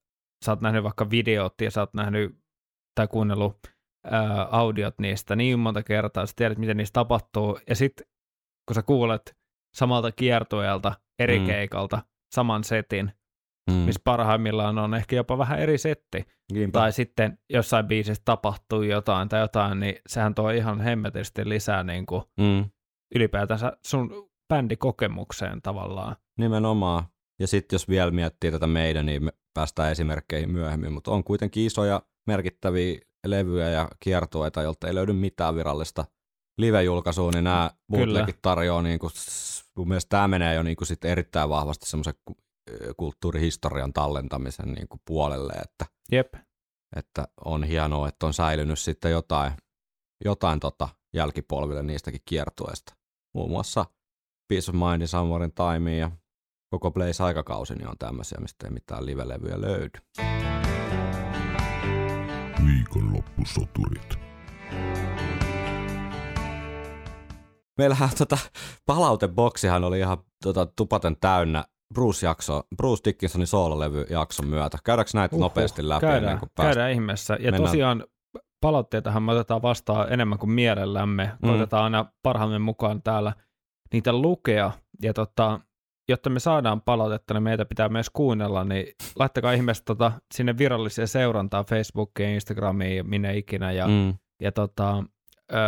sä 0.44 0.52
oot 0.52 0.60
nähnyt 0.60 0.82
vaikka 0.82 1.10
videot 1.10 1.54
ja 1.60 1.70
sä 1.70 1.80
oot 1.80 1.94
nähnyt 1.94 2.38
tai 2.94 3.08
kuunnellut 3.08 3.58
ää, 4.04 4.48
audiot 4.50 4.94
niistä 4.98 5.36
niin 5.36 5.58
monta 5.58 5.82
kertaa, 5.82 6.26
sä 6.26 6.32
tiedät, 6.36 6.58
miten 6.58 6.76
niistä 6.76 6.94
tapahtuu, 6.94 7.58
ja 7.68 7.76
sitten 7.76 8.06
kun 8.68 8.74
sä 8.74 8.82
kuulet 8.82 9.36
samalta 9.76 10.12
kiertueelta, 10.12 10.92
eri 11.18 11.38
Mm. 11.38 11.46
keikalta, 11.46 12.02
saman 12.34 12.64
setin, 12.64 13.12
Mm. 13.70 13.76
missä 13.76 14.00
parhaimmillaan 14.04 14.78
on 14.78 14.94
ehkä 14.94 15.16
jopa 15.16 15.38
vähän 15.38 15.58
eri 15.58 15.78
setti. 15.78 16.24
Niinpä. 16.52 16.78
Tai 16.78 16.92
sitten 16.92 17.38
jossain 17.50 17.86
biisissä 17.86 18.22
tapahtuu 18.24 18.82
jotain 18.82 19.28
tai 19.28 19.40
jotain, 19.40 19.80
niin 19.80 19.94
sehän 20.06 20.34
tuo 20.34 20.50
ihan 20.50 20.80
hemmetisti 20.80 21.48
lisää 21.48 21.84
niin 21.84 22.06
kuin 22.06 22.22
Mm. 22.40 22.64
ylipäätänsä 23.14 23.72
sun 23.86 24.30
bändikokemukseen 24.48 25.62
tavallaan. 25.62 26.16
Nimenomaan. 26.38 27.04
Ja 27.40 27.46
sitten 27.46 27.74
jos 27.74 27.88
vielä 27.88 28.10
miettii 28.10 28.50
tätä 28.50 28.66
meidän, 28.66 29.06
niin 29.06 29.24
me 29.24 29.32
päästään 29.54 29.92
esimerkkeihin 29.92 30.50
myöhemmin, 30.50 30.92
mutta 30.92 31.10
on 31.10 31.24
kuitenkin 31.24 31.66
isoja 31.66 32.02
merkittäviä 32.26 32.98
levyjä 33.26 33.68
ja 33.68 33.88
kiertueita, 34.00 34.62
jolta 34.62 34.86
ei 34.88 34.94
löydy 34.94 35.12
mitään 35.12 35.54
virallista 35.56 36.04
live-julkaisua, 36.58 37.30
niin 37.30 37.44
nämä 37.44 37.70
bootlegit 37.90 38.38
tarjoaa, 38.42 38.82
niin 38.82 38.98
kuin, 38.98 39.10
mun 39.76 39.88
mielestä 39.88 40.08
tämä 40.08 40.28
menee 40.28 40.54
jo 40.54 40.62
niin 40.62 40.76
kuin 40.76 40.88
sit 40.88 41.04
erittäin 41.04 41.48
vahvasti 41.48 41.86
semmoisen 41.88 42.14
kulttuurihistorian 42.96 43.92
tallentamisen 43.92 44.72
niin 44.72 44.88
kuin 44.88 45.00
puolelle, 45.06 45.52
että, 45.52 45.86
Jep, 46.12 46.34
että 46.96 47.28
on 47.44 47.64
hienoa, 47.64 48.08
että 48.08 48.26
on 48.26 48.34
säilynyt 48.34 48.78
sitten 48.78 49.10
jotain, 49.10 49.52
jotain 50.24 50.60
tota 50.60 50.88
jälkipolville 51.14 51.82
niistäkin 51.82 52.20
kiertueista. 52.24 52.94
Muun 53.34 53.50
muassa 53.50 53.84
Peace 54.48 54.70
of 54.70 54.74
Mindin, 54.74 55.08
Samurin 55.08 55.52
Time 55.52 55.96
ja 55.96 56.10
koko 56.70 56.90
Blaze 56.90 57.22
aikakausi 57.22 57.74
niin 57.74 57.88
on 57.88 57.98
tämmöisiä, 57.98 58.38
mistä 58.40 58.66
ei 58.66 58.72
mitään 58.72 59.06
live-levyjä 59.06 59.60
löydy. 59.60 59.98
Viikonloppusoturit. 62.66 64.18
Meillähän 67.78 68.10
tota, 68.18 68.38
palauteboksihan 68.86 69.84
oli 69.84 69.98
ihan 69.98 70.18
tota, 70.44 70.66
tupaten 70.66 71.16
täynnä 71.20 71.64
Bruce-jakso, 71.94 72.62
Bruce 72.76 73.00
Dickinsonin 73.04 73.46
soololevy-jakson 73.46 74.46
myötä. 74.46 74.78
Käydäänkö 74.84 75.10
näitä 75.14 75.36
Uhuh, 75.36 75.42
nopeasti 75.44 75.88
läpi 75.88 76.00
käydään, 76.00 76.22
ennen 76.24 76.38
kuin 76.38 76.50
päästään? 76.54 76.74
käydään 76.74 76.92
ihmeessä. 76.92 77.34
Ja 77.34 77.38
Mennään. 77.52 77.62
tosiaan 77.62 78.04
palautteitahan 78.60 79.22
me 79.22 79.32
otetaan 79.32 79.62
vastaan 79.62 80.12
enemmän 80.12 80.38
kuin 80.38 80.50
mielellämme. 80.50 81.32
Mm. 81.42 81.48
Koitetaan 81.48 81.84
aina 81.84 82.06
parhaamme 82.22 82.58
mukaan 82.58 83.02
täällä 83.02 83.32
niitä 83.92 84.12
lukea. 84.12 84.70
Ja 85.02 85.12
tota, 85.14 85.60
jotta 86.08 86.30
me 86.30 86.40
saadaan 86.40 86.80
palautetta, 86.80 87.34
niin 87.34 87.42
meitä 87.42 87.64
pitää 87.64 87.88
myös 87.88 88.10
kuunnella, 88.10 88.64
niin 88.64 88.86
laittakaa 89.18 89.52
ihmeessä 89.52 89.84
tota, 89.86 90.12
sinne 90.34 90.58
viralliseen 90.58 91.08
seurantaan 91.08 91.64
Facebookiin, 91.64 92.30
Instagramiin 92.30 92.96
ja 92.96 93.04
minne 93.04 93.36
ikinä. 93.36 93.72
Ja, 93.72 93.86
Mm, 93.86 94.14
ja 94.42 94.52
tota, 94.52 95.04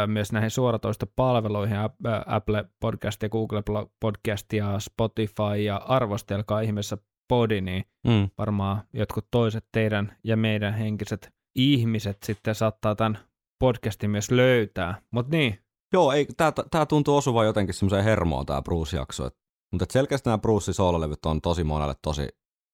myös 0.07 0.33
näihin 0.33 0.51
suoratoistopalveluihin, 0.51 1.77
Ap- 1.77 2.07
ö, 2.07 2.23
Apple 2.27 2.65
Podcast 2.81 3.23
ja 3.23 3.29
Google 3.29 3.63
Podcast 4.01 4.53
ja 4.53 4.79
Spotify 4.79 5.63
ja 5.65 5.77
arvostelkaa 5.77 6.61
ihmeessä 6.61 6.99
podi, 7.29 7.61
niin 7.61 7.85
mm. 8.07 8.31
varmaan 8.39 8.83
jotkut 8.93 9.27
toiset 9.31 9.65
teidän 9.73 10.17
ja 10.25 10.37
meidän 10.37 10.75
henkiset 10.75 11.31
ihmiset 11.57 12.17
sitten 12.23 12.55
saattaa 12.55 12.95
tämän 12.95 13.19
podcastin 13.59 14.11
myös 14.11 14.31
löytää. 14.31 15.03
Mutta 15.11 15.37
niin, 15.37 15.59
Joo, 15.93 16.13
ei, 16.13 16.27
tää, 16.37 16.53
tää 16.71 16.87
tuntuu 16.87 17.17
osuvan 17.17 17.47
jotenkin 17.47 17.75
semmoiseen 17.75 18.05
hermoon 18.05 18.47
tää 18.47 18.63
Bruce-jakso. 18.63 19.31
Mutta 19.73 19.87
selkeästi 19.93 20.29
nämä 20.29 20.39
Brucein 20.39 20.75
soololevyt 20.75 21.27
on 21.27 21.41
tosi 21.41 21.65
monelle 21.65 21.95
tosi 22.03 22.29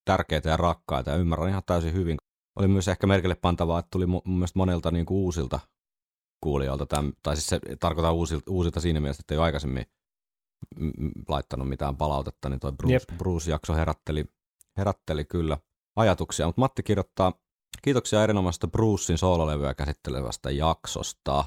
tärkeitä 0.05 0.49
ja 0.49 0.57
rakkaita 0.57 1.11
ja 1.11 1.17
ymmärrän 1.17 1.49
ihan 1.49 1.63
täysin 1.67 1.93
hyvin. 1.93 2.17
Oli 2.59 2.69
myös 2.69 2.89
ehkä 2.89 3.07
merkille 3.07 3.35
pantavaa, 3.35 3.79
että 3.79 3.89
tuli 3.93 4.05
mu- 4.05 4.23
mun 4.25 4.39
mielestä 4.39 4.59
monilta 4.59 4.91
niin 4.91 5.07
kuin 5.07 5.19
uusilta 5.19 5.61
kuulijoilta, 6.41 6.87
täm, 6.87 7.13
tai 7.23 7.37
siis 7.37 7.47
se 7.47 7.61
tarkoittaa 7.81 8.13
uusilta, 8.13 8.51
uusilta 8.51 8.81
siinä 8.81 9.01
mielessä, 9.01 9.21
että 9.21 9.35
ei 9.35 9.39
ole 9.39 9.45
aikaisemmin 9.45 9.87
mm, 10.79 10.93
mm, 10.99 11.11
laittanut 11.29 11.69
mitään 11.69 11.97
palautetta, 11.97 12.49
niin 12.49 12.61
toi 12.61 12.73
Bruce, 12.73 12.95
Jep. 12.95 13.19
Bruce-jakso 13.19 13.75
herätteli, 13.75 14.25
herätteli 14.77 15.25
kyllä 15.25 15.59
ajatuksia. 15.97 16.47
Mutta 16.47 16.61
Matti 16.61 16.83
kirjoittaa, 16.83 17.33
kiitoksia 17.83 18.23
erinomaisesta 18.23 18.69
Brucein 18.69 19.19
soololevyä 19.19 19.75
käsittelevästä 19.75 20.51
jaksosta. 20.51 21.45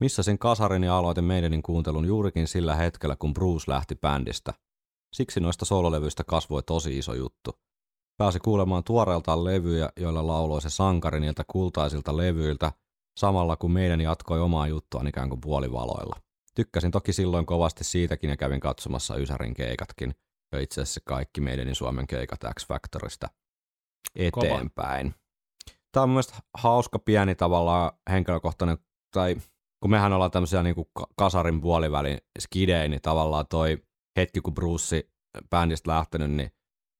Missä 0.00 0.22
sen 0.22 0.38
kasarin 0.38 0.84
ja 0.84 0.98
aloitin 0.98 1.24
meidänin 1.24 1.62
kuuntelun 1.62 2.04
juurikin 2.04 2.48
sillä 2.48 2.74
hetkellä, 2.74 3.16
kun 3.16 3.34
Bruce 3.34 3.64
lähti 3.70 3.94
bändistä. 3.94 4.54
Siksi 5.14 5.40
noista 5.40 5.64
soololevyistä 5.64 6.24
kasvoi 6.24 6.62
tosi 6.62 6.98
iso 6.98 7.14
juttu. 7.14 7.50
Pääsi 8.16 8.38
kuulemaan 8.38 8.84
tuoreeltaan 8.84 9.44
levyjä, 9.44 9.88
joilla 9.96 10.26
lauloi 10.26 10.62
se 10.62 10.70
sankari 10.70 11.20
niiltä 11.20 11.44
kultaisilta 11.46 12.16
levyiltä, 12.16 12.72
samalla 13.20 13.56
kun 13.56 13.72
meidän 13.72 14.00
jatkoi 14.00 14.40
omaa 14.40 14.68
juttuaan 14.68 15.06
ikään 15.06 15.28
kuin 15.28 15.40
puolivaloilla. 15.40 16.20
Tykkäsin 16.54 16.90
toki 16.90 17.12
silloin 17.12 17.46
kovasti 17.46 17.84
siitäkin 17.84 18.30
ja 18.30 18.36
kävin 18.36 18.60
katsomassa 18.60 19.16
Ysärin 19.16 19.54
keikatkin, 19.54 20.14
ja 20.52 20.60
itse 20.60 20.80
asiassa 20.80 21.00
kaikki 21.04 21.40
meidänin 21.40 21.74
Suomen 21.74 22.06
keikat 22.06 22.40
X-Factorista 22.58 23.28
eteenpäin. 24.16 25.14
Tämä 25.92 26.02
on 26.02 26.08
mun 26.08 26.14
mielestä 26.14 26.34
hauska 26.58 26.98
pieni 26.98 27.34
tavallaan 27.34 27.92
henkilökohtainen, 28.10 28.78
tai 29.14 29.36
kun 29.80 29.90
mehän 29.90 30.12
ollaan 30.12 30.30
tämmöisiä 30.30 30.62
niin 30.62 30.74
kuin 30.74 30.88
kasarin 31.16 31.60
puolivälin 31.60 32.18
skidei, 32.38 32.88
niin 32.88 33.02
tavallaan 33.02 33.46
toi 33.50 33.78
hetki, 34.16 34.40
kun 34.40 34.54
Bruce 34.54 35.02
bändistä 35.50 35.90
lähtenyt, 35.90 36.30
niin 36.30 36.50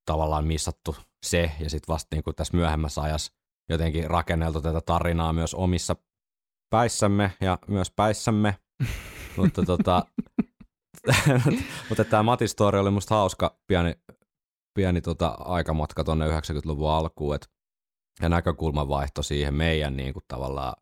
tavallaan 0.07 0.47
missattu 0.47 0.97
se, 1.27 1.51
ja 1.61 1.71
sitten 1.71 1.93
vasta 1.93 2.17
niin 2.17 2.25
kuin 2.25 2.37
tässä 2.37 2.57
myöhemmässä 2.57 3.03
ajassa 3.03 3.33
jotenkin 3.69 4.11
rakenneltu 4.11 4.61
tätä 4.61 4.81
tarinaa 4.81 5.33
myös 5.33 5.55
omissa 5.55 5.97
päissämme 6.71 7.33
ja 7.41 7.59
myös 7.69 7.91
päissämme. 7.91 8.57
mutta 9.37 9.63
tota, 9.63 10.07
mutta 11.89 12.05
tämä 12.05 12.23
Matin 12.23 12.49
story 12.49 12.79
oli 12.79 12.91
musta 12.91 13.15
hauska 13.15 13.59
pieni, 13.67 13.95
pieni 14.75 15.01
tota 15.01 15.29
aikamatka 15.29 16.05
tuonne 16.05 16.27
90-luvun 16.29 16.91
alkuun, 16.91 17.35
et, 17.35 17.51
ja 18.23 18.29
näkökulman 18.29 18.89
vaihto 18.89 19.23
siihen 19.23 19.55
meidän 19.55 19.97
niin 19.97 20.13
kuin 20.13 20.25
tavallaan 20.29 20.75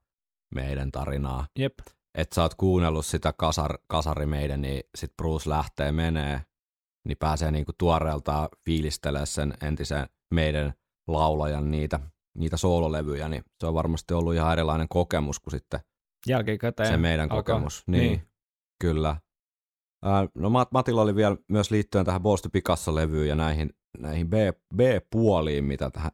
meidän 0.54 0.92
tarinaa. 0.92 1.46
jep, 1.58 1.78
Että 2.14 2.34
sä 2.34 2.42
oot 2.42 2.54
kuunnellut 2.54 3.06
sitä 3.06 3.32
kasar, 3.32 3.78
kasari 3.86 4.26
meidän, 4.26 4.60
niin 4.60 4.82
sit 4.94 5.16
Bruce 5.16 5.50
lähtee 5.50 5.92
menee, 5.92 6.40
niin 7.08 7.18
pääsee 7.18 7.50
niinku 7.50 7.72
tuoreeltaan 7.78 8.48
fiilistelemään 8.64 9.26
sen 9.26 9.54
entisen 9.62 10.06
meidän 10.34 10.72
laulajan 11.08 11.70
niitä, 11.70 12.00
niitä 12.34 12.56
soololevyjä, 12.56 13.28
niin 13.28 13.44
se 13.60 13.66
on 13.66 13.74
varmasti 13.74 14.14
ollut 14.14 14.34
ihan 14.34 14.52
erilainen 14.52 14.88
kokemus 14.88 15.40
kuin 15.40 15.50
sitten 15.52 15.80
jälkikäteen. 16.28 16.88
se 16.88 16.96
meidän 16.96 17.32
alkaa- 17.32 17.36
kokemus. 17.54 17.82
Niin, 17.86 18.02
niin. 18.12 18.28
kyllä. 18.80 19.16
Ää, 20.04 20.28
no 20.34 20.48
Mat- 20.48 20.68
Matilla 20.72 21.02
oli 21.02 21.14
vielä 21.14 21.36
myös 21.48 21.70
liittyen 21.70 22.04
tähän 22.04 22.22
Boss 22.22 22.48
Picasso-levyyn 22.52 23.28
ja 23.28 23.34
näihin, 23.34 23.70
näihin 23.98 24.30
B, 24.30 24.32
B-puoliin, 24.76 25.64
mitä 25.64 25.90
tähän 25.90 26.10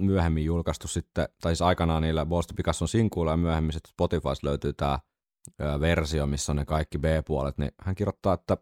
myöhemmin 0.00 0.44
julkaistu 0.44 0.88
sitten, 0.88 1.28
tai 1.40 1.52
siis 1.52 1.62
aikanaan 1.62 2.02
niillä 2.02 2.26
Boss 2.26 2.48
Picasson 2.56 2.88
sinkuilla 2.88 3.30
ja 3.32 3.36
myöhemmin 3.36 3.72
sitten 3.72 3.90
Spotifys 3.90 4.42
löytyy 4.42 4.72
tämä 4.72 4.98
versio, 5.80 6.26
missä 6.26 6.52
on 6.52 6.56
ne 6.56 6.64
kaikki 6.64 6.98
B-puolet, 6.98 7.58
niin 7.58 7.70
hän 7.82 7.94
kirjoittaa, 7.94 8.34
että 8.34 8.56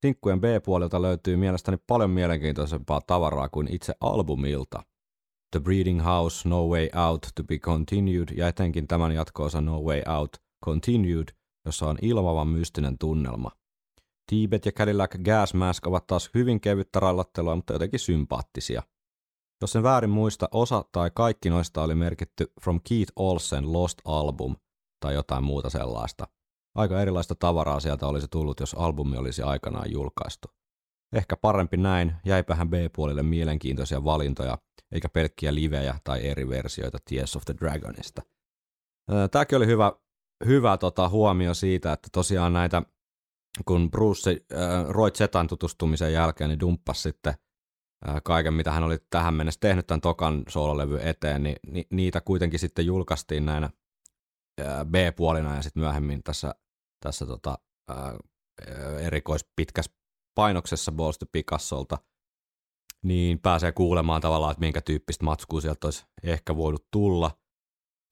sinkkujen 0.00 0.40
B-puolilta 0.40 1.02
löytyy 1.02 1.36
mielestäni 1.36 1.76
paljon 1.86 2.10
mielenkiintoisempaa 2.10 3.00
tavaraa 3.06 3.48
kuin 3.48 3.74
itse 3.74 3.94
albumilta. 4.00 4.82
The 5.52 5.60
Breeding 5.60 6.04
House, 6.04 6.48
No 6.48 6.66
Way 6.66 6.88
Out, 7.08 7.26
To 7.34 7.44
Be 7.44 7.58
Continued 7.58 8.28
ja 8.36 8.48
etenkin 8.48 8.86
tämän 8.86 9.12
jatkoosa 9.12 9.60
No 9.60 9.80
Way 9.80 10.02
Out, 10.18 10.36
Continued, 10.64 11.28
jossa 11.66 11.86
on 11.86 11.98
ilmavan 12.02 12.48
mystinen 12.48 12.98
tunnelma. 12.98 13.50
Tibet 14.30 14.66
ja 14.66 14.72
Cadillac 14.72 15.16
Gas 15.24 15.54
Mask 15.54 15.86
ovat 15.86 16.06
taas 16.06 16.30
hyvin 16.34 16.60
kevyttä 16.60 17.00
rallattelua, 17.00 17.56
mutta 17.56 17.72
jotenkin 17.72 18.00
sympaattisia. 18.00 18.82
Jos 19.60 19.76
en 19.76 19.82
väärin 19.82 20.10
muista, 20.10 20.48
osa 20.52 20.84
tai 20.92 21.10
kaikki 21.14 21.50
noista 21.50 21.82
oli 21.82 21.94
merkitty 21.94 22.52
From 22.62 22.80
Keith 22.88 23.12
Olsen 23.16 23.72
Lost 23.72 23.98
Album 24.04 24.56
tai 25.00 25.14
jotain 25.14 25.44
muuta 25.44 25.70
sellaista. 25.70 26.28
Aika 26.74 27.02
erilaista 27.02 27.34
tavaraa 27.34 27.80
sieltä 27.80 28.06
olisi 28.06 28.26
tullut, 28.30 28.60
jos 28.60 28.74
albumi 28.74 29.16
olisi 29.16 29.42
aikanaan 29.42 29.92
julkaistu. 29.92 30.48
Ehkä 31.12 31.36
parempi 31.36 31.76
näin, 31.76 32.14
jäipähän 32.24 32.70
B-puolille 32.70 33.22
mielenkiintoisia 33.22 34.04
valintoja, 34.04 34.58
eikä 34.92 35.08
pelkkiä 35.08 35.54
livejä 35.54 35.98
tai 36.04 36.26
eri 36.26 36.48
versioita 36.48 36.98
Tears 37.10 37.36
of 37.36 37.42
the 37.44 37.54
Dragonista. 37.60 38.22
Tämäkin 39.30 39.56
oli 39.56 39.66
hyvä, 39.66 39.92
hyvä 40.46 40.78
tota, 40.78 41.08
huomio 41.08 41.54
siitä, 41.54 41.92
että 41.92 42.08
tosiaan 42.12 42.52
näitä, 42.52 42.82
kun 43.64 43.90
Bruce 43.90 44.30
äh, 44.30 44.88
Roy 44.88 45.10
Zetan 45.10 45.46
tutustumisen 45.46 46.12
jälkeen, 46.12 46.50
niin 46.50 46.60
dumppasi 46.60 47.02
sitten 47.02 47.34
äh, 48.08 48.20
kaiken, 48.24 48.54
mitä 48.54 48.72
hän 48.72 48.84
oli 48.84 48.98
tähän 49.10 49.34
mennessä 49.34 49.60
tehnyt 49.60 49.86
tämän 49.86 50.00
tokan 50.00 50.42
soololevy 50.48 50.98
eteen, 51.02 51.42
niin 51.42 51.56
ni, 51.66 51.86
niitä 51.90 52.20
kuitenkin 52.20 52.58
sitten 52.58 52.86
julkaistiin 52.86 53.46
näinä 53.46 53.70
äh, 54.60 54.86
B-puolina 54.86 55.56
ja 55.56 55.62
sitten 55.62 55.80
myöhemmin 55.80 56.22
tässä, 56.22 56.54
tässä 57.00 57.26
tota, 57.26 57.58
äh, 57.90 57.96
erikoispitkässä 59.00 59.92
painoksessa 60.34 60.92
Balls 60.92 61.18
to 61.18 61.26
Picassolta, 61.32 61.98
niin 63.04 63.38
pääsee 63.38 63.72
kuulemaan 63.72 64.20
tavallaan, 64.20 64.52
että 64.52 64.60
minkä 64.60 64.80
tyyppistä 64.80 65.24
matskua 65.24 65.60
sieltä 65.60 65.86
olisi 65.86 66.04
ehkä 66.22 66.56
voinut 66.56 66.86
tulla. 66.90 67.30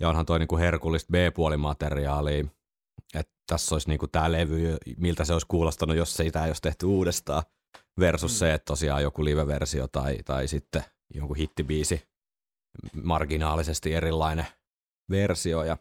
Ja 0.01 0.09
onhan 0.09 0.27
toi 0.27 0.39
niinku 0.39 0.57
herkullista 0.57 1.11
B-puolimateriaalia, 1.13 2.45
että 3.15 3.33
tässä 3.47 3.75
olisi 3.75 3.89
niinku 3.89 4.07
tämä 4.07 4.33
levy, 4.33 4.77
miltä 4.97 5.25
se 5.25 5.33
olisi 5.33 5.47
kuulostanut, 5.47 5.97
jos 5.97 6.17
se 6.17 6.23
ei 6.23 6.31
olisi 6.47 6.63
tehty 6.63 6.87
uudestaan, 6.87 7.43
versus 8.01 8.33
mm. 8.33 8.37
se, 8.37 8.55
että 8.55 8.65
tosiaan 8.65 9.03
joku 9.03 9.25
live-versio 9.25 9.89
tai, 9.89 10.19
tai 10.25 10.49
sitten 10.49 10.85
joku 11.15 11.35
hittibiisi, 11.35 12.03
marginaalisesti 13.03 13.95
erilainen 13.95 14.47
versio 15.11 15.65
ja 15.65 15.77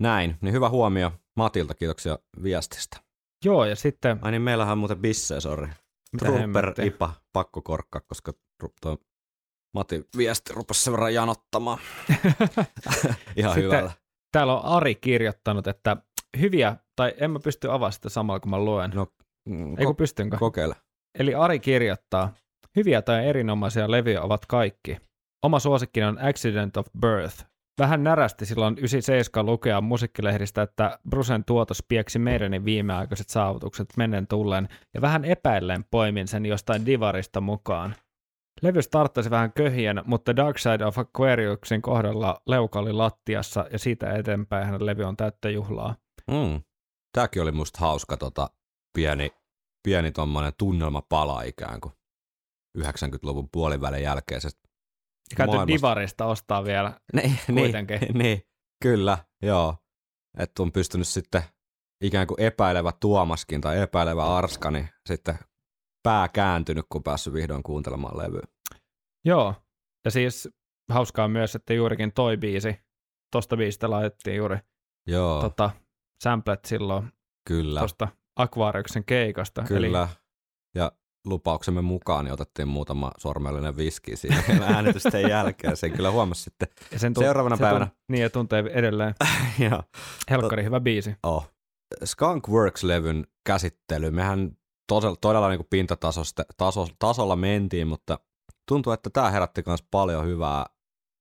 näin. 0.00 0.38
Niin 0.40 0.52
hyvä 0.52 0.68
huomio 0.68 1.12
Matilta, 1.36 1.74
kiitoksia 1.74 2.18
viestistä. 2.42 2.96
Joo, 3.44 3.64
ja 3.64 3.76
sitten... 3.76 4.18
Ai 4.22 4.30
niin, 4.30 4.42
meillähän 4.42 4.72
on 4.72 4.78
muuten 4.78 4.98
bissejä, 4.98 5.40
sori. 5.40 5.68
Trooper 6.18 6.74
Ipa, 6.84 7.12
pakko 7.32 7.62
korkkaa, 7.62 8.00
koska 8.00 8.32
tuo 8.80 8.98
Mati 9.74 10.04
viesti 10.16 10.52
rupesi 10.52 10.84
sen 10.84 10.92
verran 10.92 11.14
janottamaan. 11.14 11.78
Ihan 13.36 13.54
Sitten 13.54 13.64
hyvällä. 13.64 13.92
Täällä 14.32 14.56
on 14.60 14.64
Ari 14.64 14.94
kirjoittanut, 14.94 15.66
että 15.66 15.96
hyviä, 16.40 16.76
tai 16.96 17.14
en 17.20 17.30
mä 17.30 17.38
pysty 17.44 17.68
avaamaan 17.68 17.92
sitä 17.92 18.08
samalla 18.08 18.40
kun 18.40 18.50
mä 18.50 18.58
luen. 18.58 18.90
No, 18.94 19.06
mm, 19.48 19.70
Eikö 19.70 19.90
ko- 19.90 19.94
pystynkö? 19.94 20.36
Kokeile. 20.36 20.76
Eli 21.18 21.34
Ari 21.34 21.60
kirjoittaa, 21.60 22.32
hyviä 22.76 23.02
tai 23.02 23.26
erinomaisia 23.26 23.90
levyjä 23.90 24.22
ovat 24.22 24.46
kaikki. 24.46 24.96
Oma 25.44 25.58
suosikkini 25.58 26.06
on 26.06 26.18
Accident 26.28 26.76
of 26.76 26.86
Birth. 27.00 27.44
Vähän 27.78 28.04
närästi 28.04 28.46
silloin 28.46 28.78
97 28.78 29.46
lukea 29.46 29.80
musiikkilehdistä, 29.80 30.62
että 30.62 30.98
Brusen 31.10 31.44
tuotos 31.44 31.84
pieksi 31.88 32.18
meidänin 32.18 32.64
viimeaikaiset 32.64 33.28
saavutukset 33.28 33.88
mennen 33.96 34.26
tullen, 34.26 34.68
ja 34.94 35.00
vähän 35.00 35.24
epäillen 35.24 35.84
poimin 35.90 36.28
sen 36.28 36.46
jostain 36.46 36.86
divarista 36.86 37.40
mukaan. 37.40 37.94
Levy 38.62 38.82
starttasi 38.82 39.30
vähän 39.30 39.52
köhien, 39.52 40.02
mutta 40.04 40.36
Dark 40.36 40.58
Side 40.58 40.84
of 40.84 40.98
Aquariusin 40.98 41.82
kohdalla 41.82 42.42
leuka 42.46 42.78
oli 42.78 42.92
lattiassa 42.92 43.64
ja 43.72 43.78
siitä 43.78 44.12
eteenpäin 44.12 44.66
hänen 44.66 44.86
levy 44.86 45.04
on 45.04 45.16
täyttä 45.16 45.50
juhlaa. 45.50 45.94
Mm. 46.30 46.62
Tämäkin 47.12 47.42
oli 47.42 47.52
musta 47.52 47.80
hauska 47.80 48.16
tota, 48.16 48.50
pieni, 48.94 49.30
pieni 49.84 50.12
tuommoinen 50.12 50.52
tunnelmapala 50.58 51.42
ikään 51.42 51.80
kuin 51.80 51.92
90-luvun 52.78 53.48
puolivälin 53.52 54.02
jälkeisestä 54.02 54.68
Käyty 55.36 55.46
maailmasta. 55.50 55.74
Divarista 55.76 56.26
ostaa 56.26 56.64
vielä 56.64 57.00
niin, 57.12 57.38
kuitenkin. 57.54 58.00
Niin, 58.00 58.18
niin, 58.22 58.42
kyllä, 58.82 59.18
joo. 59.42 59.76
Että 60.38 60.62
on 60.62 60.72
pystynyt 60.72 61.08
sitten 61.08 61.42
ikään 62.04 62.26
kuin 62.26 62.40
epäilevä 62.40 62.92
Tuomaskin 63.00 63.60
tai 63.60 63.80
epäilevä 63.80 64.36
Arska, 64.36 64.70
niin 64.70 64.88
sitten 65.06 65.38
pää 66.08 66.28
kääntynyt, 66.28 66.86
kun 66.88 67.02
päässyt 67.02 67.32
vihdoin 67.32 67.62
kuuntelemaan 67.62 68.18
levyä. 68.18 68.42
Joo, 69.24 69.54
ja 70.04 70.10
siis 70.10 70.48
hauskaa 70.90 71.28
myös, 71.28 71.54
että 71.54 71.74
juurikin 71.74 72.12
toi 72.12 72.36
biisi, 72.36 72.80
tosta 73.32 73.56
biisistä 73.56 73.90
laitettiin 73.90 74.36
juuri 74.36 74.58
Joo. 75.06 75.40
Tota, 75.40 75.70
samplet 76.22 76.64
silloin 76.64 77.12
Kyllä. 77.48 77.80
tosta 77.80 78.08
Aquariuksen 78.36 79.04
keikasta. 79.04 79.62
Kyllä, 79.62 80.02
Eli... 80.02 80.08
ja 80.74 80.92
lupauksemme 81.26 81.82
mukaan 81.82 82.24
niin 82.24 82.32
otettiin 82.32 82.68
muutama 82.68 83.10
sormellinen 83.18 83.76
viski 83.76 84.16
siinä 84.16 84.42
äänitysten 84.74 85.30
jälkeen. 85.30 85.76
Sen 85.76 85.92
kyllä 85.92 86.10
huomasi 86.10 86.42
sitten 86.42 86.68
ja 86.92 86.98
sen 86.98 87.12
tunt- 87.18 87.22
seuraavana 87.22 87.56
se 87.56 87.60
päivänä. 87.60 87.84
Tunt- 87.84 88.04
niin, 88.08 88.22
ja 88.22 88.30
tuntee 88.30 88.64
edelleen. 88.72 89.14
Joo. 89.70 89.82
Helkkari, 90.30 90.64
hyvä 90.64 90.80
biisi. 90.80 91.14
Oh. 91.22 91.50
Skunk 92.04 92.48
Works-levyn 92.48 93.26
käsittely, 93.46 94.10
mehän 94.10 94.58
todella, 94.88 95.16
todella 95.20 95.48
niin 95.48 95.66
pintatasolla 95.70 97.36
mentiin, 97.36 97.88
mutta 97.88 98.18
tuntuu, 98.68 98.92
että 98.92 99.10
tämä 99.10 99.30
herätti 99.30 99.62
myös 99.66 99.82
paljon 99.90 100.26
hyvää 100.26 100.66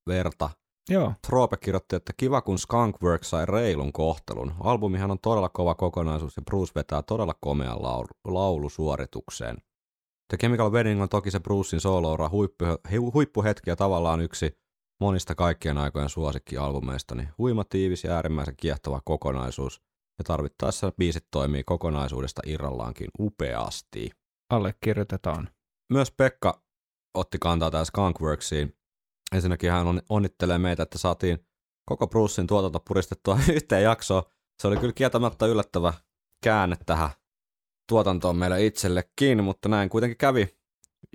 verta. 0.07 0.49
Joo. 0.89 1.13
Trope 1.27 1.57
kirjoitti, 1.57 1.95
että 1.95 2.13
kiva 2.17 2.41
kun 2.41 2.59
Skunkworks 2.59 3.29
sai 3.29 3.45
reilun 3.45 3.93
kohtelun. 3.93 4.53
Albumihan 4.59 5.11
on 5.11 5.19
todella 5.19 5.49
kova 5.49 5.75
kokonaisuus 5.75 6.35
ja 6.37 6.41
Bruce 6.41 6.71
vetää 6.75 7.01
todella 7.01 7.33
komean 7.41 7.81
laulu, 7.81 8.07
laulusuoritukseen. 8.25 9.57
The 10.29 10.37
Chemical 10.37 10.71
Wedding 10.71 11.01
on 11.01 11.09
toki 11.09 11.31
se 11.31 11.39
Brucein 11.39 11.81
soloura 11.81 12.29
huippu, 12.29 12.65
huippuhetki 13.13 13.69
ja 13.69 13.75
tavallaan 13.75 14.21
yksi 14.21 14.57
monista 14.99 15.35
kaikkien 15.35 15.77
aikojen 15.77 16.09
suosikkialbumeista, 16.09 17.15
niin 17.15 17.29
huima, 17.37 17.63
tiivis 17.63 18.03
ja 18.03 18.11
äärimmäisen 18.11 18.55
kiehtova 18.57 19.01
kokonaisuus 19.05 19.81
ja 20.19 20.23
tarvittaessa 20.23 20.91
biisit 20.91 21.27
toimii 21.31 21.63
kokonaisuudesta 21.63 22.41
irrallaankin 22.45 23.07
upeasti. 23.19 24.11
Allekirjoitetaan. 24.49 25.49
Myös 25.93 26.11
Pekka 26.11 26.61
otti 27.13 27.37
kantaa 27.39 27.71
tässä 27.71 27.85
Skunkworksiin. 27.85 28.77
Ensinnäkin 29.31 29.71
hän 29.71 30.01
onnittelee 30.09 30.57
meitä, 30.57 30.83
että 30.83 30.97
saatiin 30.97 31.47
koko 31.85 32.07
Brucein 32.07 32.47
tuotanto 32.47 32.79
puristettua 32.79 33.39
yhteen 33.55 33.83
jaksoon. 33.83 34.23
Se 34.61 34.67
oli 34.67 34.77
kyllä 34.77 34.93
kieltämättä 34.93 35.45
yllättävä 35.45 35.93
käänne 36.43 36.75
tähän 36.85 37.09
tuotantoon 37.89 38.35
meille 38.35 38.65
itsellekin, 38.65 39.43
mutta 39.43 39.69
näin 39.69 39.89
kuitenkin 39.89 40.17
kävi 40.17 40.56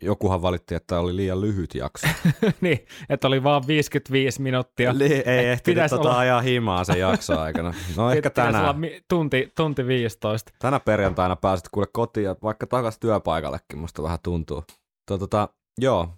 jokuhan 0.03 0.42
valitti, 0.42 0.75
että 0.75 1.01
oli 1.01 1.16
liian 1.16 1.40
lyhyt 1.40 1.75
jakso. 1.75 2.07
niin, 2.61 2.87
että 3.09 3.29
oli 3.29 3.42
vaan 3.42 3.62
55 3.66 4.42
minuuttia. 4.42 4.99
Li- 4.99 5.23
ei 5.27 5.47
ehtinyt 5.47 5.90
tota 5.90 6.03
olla... 6.03 6.18
ajaa 6.18 6.40
himaa 6.40 6.85
sen 6.85 6.99
jakso 6.99 7.40
aikana. 7.40 7.75
No 7.97 8.11
ehkä 8.11 8.31
tänään. 8.31 8.64
Olla 8.64 8.75
tunti, 9.09 9.53
tunti 9.57 9.87
15. 9.87 10.53
Tänä 10.59 10.81
perjantaina 10.81 11.37
pääsit 11.37 11.68
kuule 11.68 11.87
kotiin 11.92 12.25
ja 12.25 12.37
vaikka 12.42 12.66
takaisin 12.66 13.01
työpaikallekin, 13.01 13.79
musta 13.79 14.03
vähän 14.03 14.18
tuntuu. 14.23 14.64
Tota, 15.07 15.49
joo, 15.79 16.09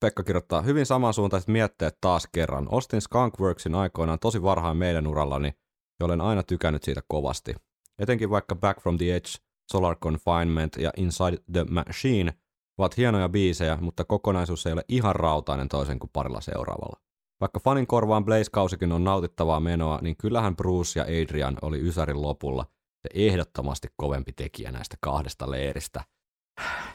Pekka 0.00 0.22
kirjoittaa 0.22 0.62
hyvin 0.62 0.86
samansuuntaiset 0.86 1.48
mietteet 1.48 1.98
taas 2.00 2.28
kerran. 2.32 2.66
Ostin 2.70 3.00
Skunkworksin 3.00 3.74
aikoinaan 3.74 4.18
tosi 4.18 4.42
varhain 4.42 4.76
meidän 4.76 5.06
urallani 5.06 5.54
ja 6.00 6.06
olen 6.06 6.20
aina 6.20 6.42
tykännyt 6.42 6.82
siitä 6.82 7.00
kovasti. 7.08 7.54
Etenkin 7.98 8.30
vaikka 8.30 8.54
Back 8.54 8.80
from 8.80 8.98
the 8.98 9.14
Edge, 9.14 9.28
Solar 9.72 9.96
Confinement 9.96 10.76
ja 10.76 10.90
Inside 10.96 11.36
the 11.52 11.64
Machine 11.70 12.32
ovat 12.80 12.96
hienoja 12.96 13.28
biisejä, 13.28 13.78
mutta 13.80 14.04
kokonaisuus 14.04 14.66
ei 14.66 14.72
ole 14.72 14.84
ihan 14.88 15.16
rautainen 15.16 15.68
toisen 15.68 15.98
kuin 15.98 16.10
parilla 16.12 16.40
seuraavalla. 16.40 17.00
Vaikka 17.40 17.60
fanin 17.60 17.86
korvaan 17.86 18.24
Blaze-kausikin 18.24 18.92
on 18.92 19.04
nautittavaa 19.04 19.60
menoa, 19.60 19.98
niin 20.02 20.16
kyllähän 20.16 20.56
Bruce 20.56 21.00
ja 21.00 21.04
Adrian 21.04 21.56
oli 21.62 21.80
Ysärin 21.80 22.22
lopulla 22.22 22.66
se 23.02 23.08
ehdottomasti 23.14 23.88
kovempi 23.96 24.32
tekijä 24.32 24.72
näistä 24.72 24.96
kahdesta 25.00 25.50
leiristä. 25.50 26.04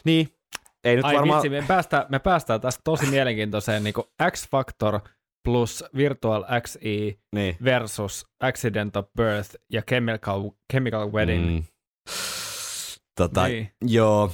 Niin, 0.06 0.28
ei 0.84 0.95
nyt 0.95 1.06
Ai 1.06 1.15
varmaan... 1.15 1.38
vitsi, 1.43 1.50
me 1.50 1.63
päästään, 1.67 2.06
me 2.10 2.19
päästään 2.19 2.62
tästä 2.62 2.82
tosi 2.84 3.06
mielenkiintoiseen 3.06 3.84
niin 3.84 3.93
X-Factor 4.32 5.00
plus 5.45 5.84
Virtual 5.95 6.43
XE 6.62 7.19
niin. 7.36 7.58
versus 7.63 8.26
Accident 8.39 8.95
of 8.95 9.06
Birth 9.17 9.56
ja 9.71 9.82
Chemical, 9.82 10.52
Chemical 10.74 11.12
Wedding. 11.12 11.45
Mm. 11.45 11.63
Tota, 13.17 13.48
niin. 13.48 13.71
Joo, 13.82 14.32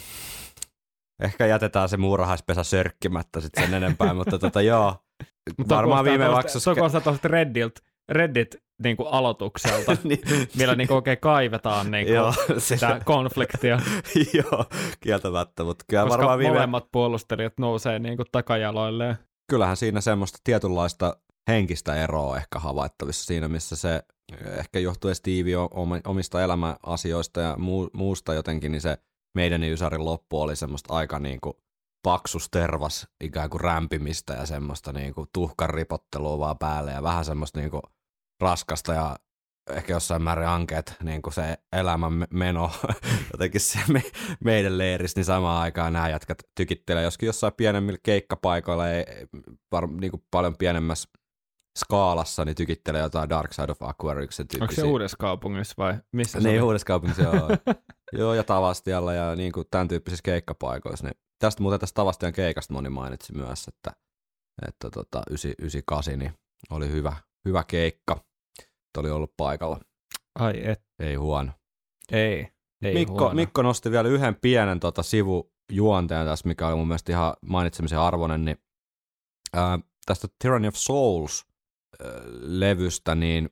ehkä 1.22 1.46
jätetään 1.46 1.90
se 1.90 1.98
muurahaispesä 1.98 2.64
sörkkimättä 2.64 3.42
sitten 3.42 3.64
sen 3.64 3.74
enempää, 3.74 4.14
mutta 4.20 4.40
tota 4.40 4.62
joo. 4.62 4.96
Mutta 5.58 5.76
varmaan 5.76 6.06
viime 6.06 6.24
jaksossa... 6.24 6.60
Se 6.60 6.70
on 6.70 6.76
koostaa 6.76 7.02
tuosta 7.02 7.28
Reddit, 7.28 7.82
Reddit 8.10 8.56
niin 8.84 8.98
kuin 8.98 9.10
aloitukselta, 9.12 9.98
niin. 10.04 10.22
millä 10.58 10.76
niin 10.76 10.88
kuin 10.88 10.96
oikein 10.96 11.18
kaivetaan 11.18 11.92
niin 11.92 12.06
kuin 12.06 12.16
Joo, 12.16 12.34
sitä 12.58 13.02
konfliktia. 13.06 13.80
Joo, 14.34 14.66
kieltämättä, 15.00 15.64
mutta 15.64 15.86
kyllä 15.88 16.04
Koska 16.04 16.18
varmaan 16.18 16.40
viime... 16.40 16.54
molemmat 16.54 16.88
puolustelijat 16.92 17.54
nousee 17.60 18.00
niin 18.00 18.18
kuin 18.18 18.28
takajaloilleen. 18.32 19.16
Kyllähän 19.50 19.78
siinä 19.78 20.02
semmoista 20.02 20.40
tietynlaista 20.44 21.18
henkistä 21.48 21.96
eroa 21.96 22.38
ehkä 22.38 22.60
havaittavissa 22.60 23.26
siinä, 23.26 23.48
missä 23.48 23.76
se 23.76 24.04
ehkä 24.58 24.80
johtuu 24.80 25.14
Stevie 25.14 25.56
omista 26.08 26.44
elämäasioista 26.44 27.42
ja 27.42 27.58
muusta 27.94 28.34
jotenkin, 28.34 28.72
niin 28.72 28.82
se 28.82 28.98
meidän 29.36 29.64
Ysärin 29.64 30.06
loppu 30.06 30.42
oli 30.42 30.56
semmoista 30.56 30.94
aika 30.94 31.20
niin 31.20 31.42
kuin 31.42 31.58
paksus 32.04 32.50
tervas 32.50 33.08
ikään 33.24 33.50
kuin 33.50 33.62
rämpimistä 33.62 34.34
ja 34.34 34.46
semmoista 34.46 34.94
niin 34.94 35.14
kuin 35.14 35.28
tuhkan 35.34 35.70
ripottelua 35.70 36.40
vaan 36.40 36.58
päälle 36.58 36.92
ja 36.92 37.04
vähän 37.04 37.26
semmoista 37.26 37.60
niin 37.60 37.72
kuin 37.72 37.82
raskasta 38.42 38.94
ja 38.94 39.16
ehkä 39.70 39.94
jossain 39.94 40.22
määrin 40.22 40.48
ankeet 40.48 40.96
niin 41.04 41.22
kuin 41.22 41.34
se 41.34 41.58
elämän 41.74 42.28
meno 42.30 42.72
jotenkin 43.34 43.62
se 43.62 43.80
me, 43.88 44.04
meidän 44.44 44.78
leirissä, 44.78 45.20
niin 45.20 45.26
samaan 45.26 45.62
aikaan 45.62 45.94
nämä 45.94 46.10
jätkät 46.10 46.38
tykittelee 46.56 47.04
joskin 47.04 47.28
jossain 47.28 47.54
pienemmillä 47.54 48.00
keikkapaikoilla, 48.04 48.90
ei, 48.90 49.06
var, 49.72 49.88
niin 49.88 50.12
kuin 50.12 50.24
paljon 50.32 50.58
pienemmässä 50.58 51.10
skaalassa, 51.80 52.46
niin 52.46 52.56
tykittelee 52.56 53.02
jotain 53.02 53.30
Dark 53.30 53.54
Side 53.54 53.72
of 53.72 53.82
Aquariuksen 53.82 54.48
tyyppisiä. 54.48 54.84
Onko 54.84 54.88
se 54.88 54.94
uudessa 54.94 55.18
kaupungissa 55.18 55.74
vai 55.78 55.98
missä 56.12 56.42
se 56.42 56.50
Niin, 56.50 56.64
uudessa 56.64 56.86
kaupungissa, 56.86 57.22
joo. 57.22 57.50
joo, 58.20 58.34
ja 58.34 58.44
Tavastialla 58.44 59.14
ja 59.14 59.36
niin 59.36 59.52
kuin 59.52 59.68
tämän 59.72 59.88
tyyppisissä 59.88 60.24
keikkapaikoissa. 60.24 61.08
Niin 61.08 61.18
tästä 61.40 61.62
muuten 61.62 61.80
tästä 61.80 61.96
Tavastian 61.96 62.34
keikasta 62.34 62.74
moni 62.74 62.90
mainitsi 62.90 63.34
myös, 63.34 63.68
että, 63.68 63.92
että 64.68 64.90
tota, 64.90 65.22
98 65.30 66.20
niin 66.20 66.34
oli 66.70 66.92
hyvä, 66.92 67.14
hyvä 67.46 67.64
keikka. 67.68 68.14
Että 68.60 69.00
oli 69.00 69.10
ollut 69.10 69.34
paikalla. 69.38 69.80
Ai 70.40 70.70
et. 70.70 70.82
Ei 71.00 71.16
huono. 71.16 71.52
Ei, 72.12 72.48
ei 72.82 72.94
Mikko, 72.94 73.14
huono. 73.14 73.34
Mikko 73.34 73.62
nosti 73.62 73.92
vielä 73.92 74.10
yhden 74.10 74.36
pienen 74.36 74.80
tota, 74.80 75.04
sivujuonteen 75.04 76.26
tässä, 76.26 76.48
mikä 76.48 76.68
oli 76.68 76.76
mun 76.76 76.88
mielestä 76.88 77.12
ihan 77.12 77.34
mainitsemisen 77.46 78.00
arvoinen, 78.00 78.46
niin 78.46 78.58
ää, 79.54 79.80
tästä 80.06 80.28
Tyranny 80.42 80.68
of 80.68 80.76
Souls 80.76 81.51
levystä, 82.42 83.16
niin 83.16 83.50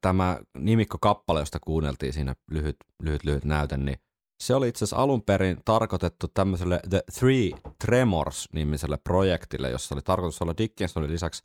tämä 0.00 0.38
nimikko-kappale, 0.58 1.40
josta 1.40 1.58
kuunneltiin 1.60 2.12
siinä 2.12 2.34
lyhyt, 2.50 2.76
lyhyt, 3.02 3.24
lyhyt 3.24 3.44
näyte, 3.44 3.76
niin 3.76 3.98
se 4.42 4.54
oli 4.54 4.68
itse 4.68 4.78
asiassa 4.78 4.96
alun 4.96 5.22
perin 5.22 5.58
tarkoitettu 5.64 6.28
tämmöiselle 6.28 6.80
The 6.90 7.02
Three 7.18 7.50
Tremors-nimiselle 7.84 8.98
projektille, 9.04 9.70
jossa 9.70 9.94
oli 9.94 10.02
tarkoitus 10.02 10.42
olla 10.42 10.54
Dickinsonin 10.58 11.12
lisäksi 11.12 11.42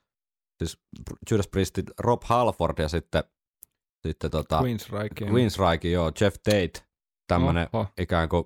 siis 0.57 0.81
Judas 1.31 1.47
Priestin 1.47 1.85
Rob 1.99 2.21
Halford 2.23 2.79
ja 2.79 2.89
sitten, 2.89 3.23
sitten 4.07 4.31
tota, 4.31 4.61
Queensryche. 4.61 5.25
Queensryche, 5.25 5.89
joo, 5.89 6.11
Jeff 6.21 6.37
Tate, 6.43 6.85
tämmönen 7.27 7.69
Oho. 7.73 7.87
ikään 7.97 8.29
kuin, 8.29 8.43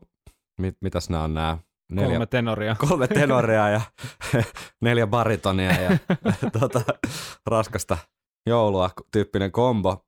mit, 0.59 0.77
mitäs 0.81 1.09
nämä 1.09 1.23
on 1.23 1.33
nämä 1.33 1.57
neljä, 1.91 2.09
Kolme 2.09 2.25
tenoria. 2.25 2.75
kolme 2.89 3.07
tenoria 3.07 3.69
ja 3.69 3.81
neljä 4.81 5.07
baritonia 5.07 5.81
ja 5.81 5.97
tota, 6.59 6.81
raskasta 7.45 7.97
joulua 8.45 8.89
tyyppinen 9.11 9.51
kombo. 9.51 10.03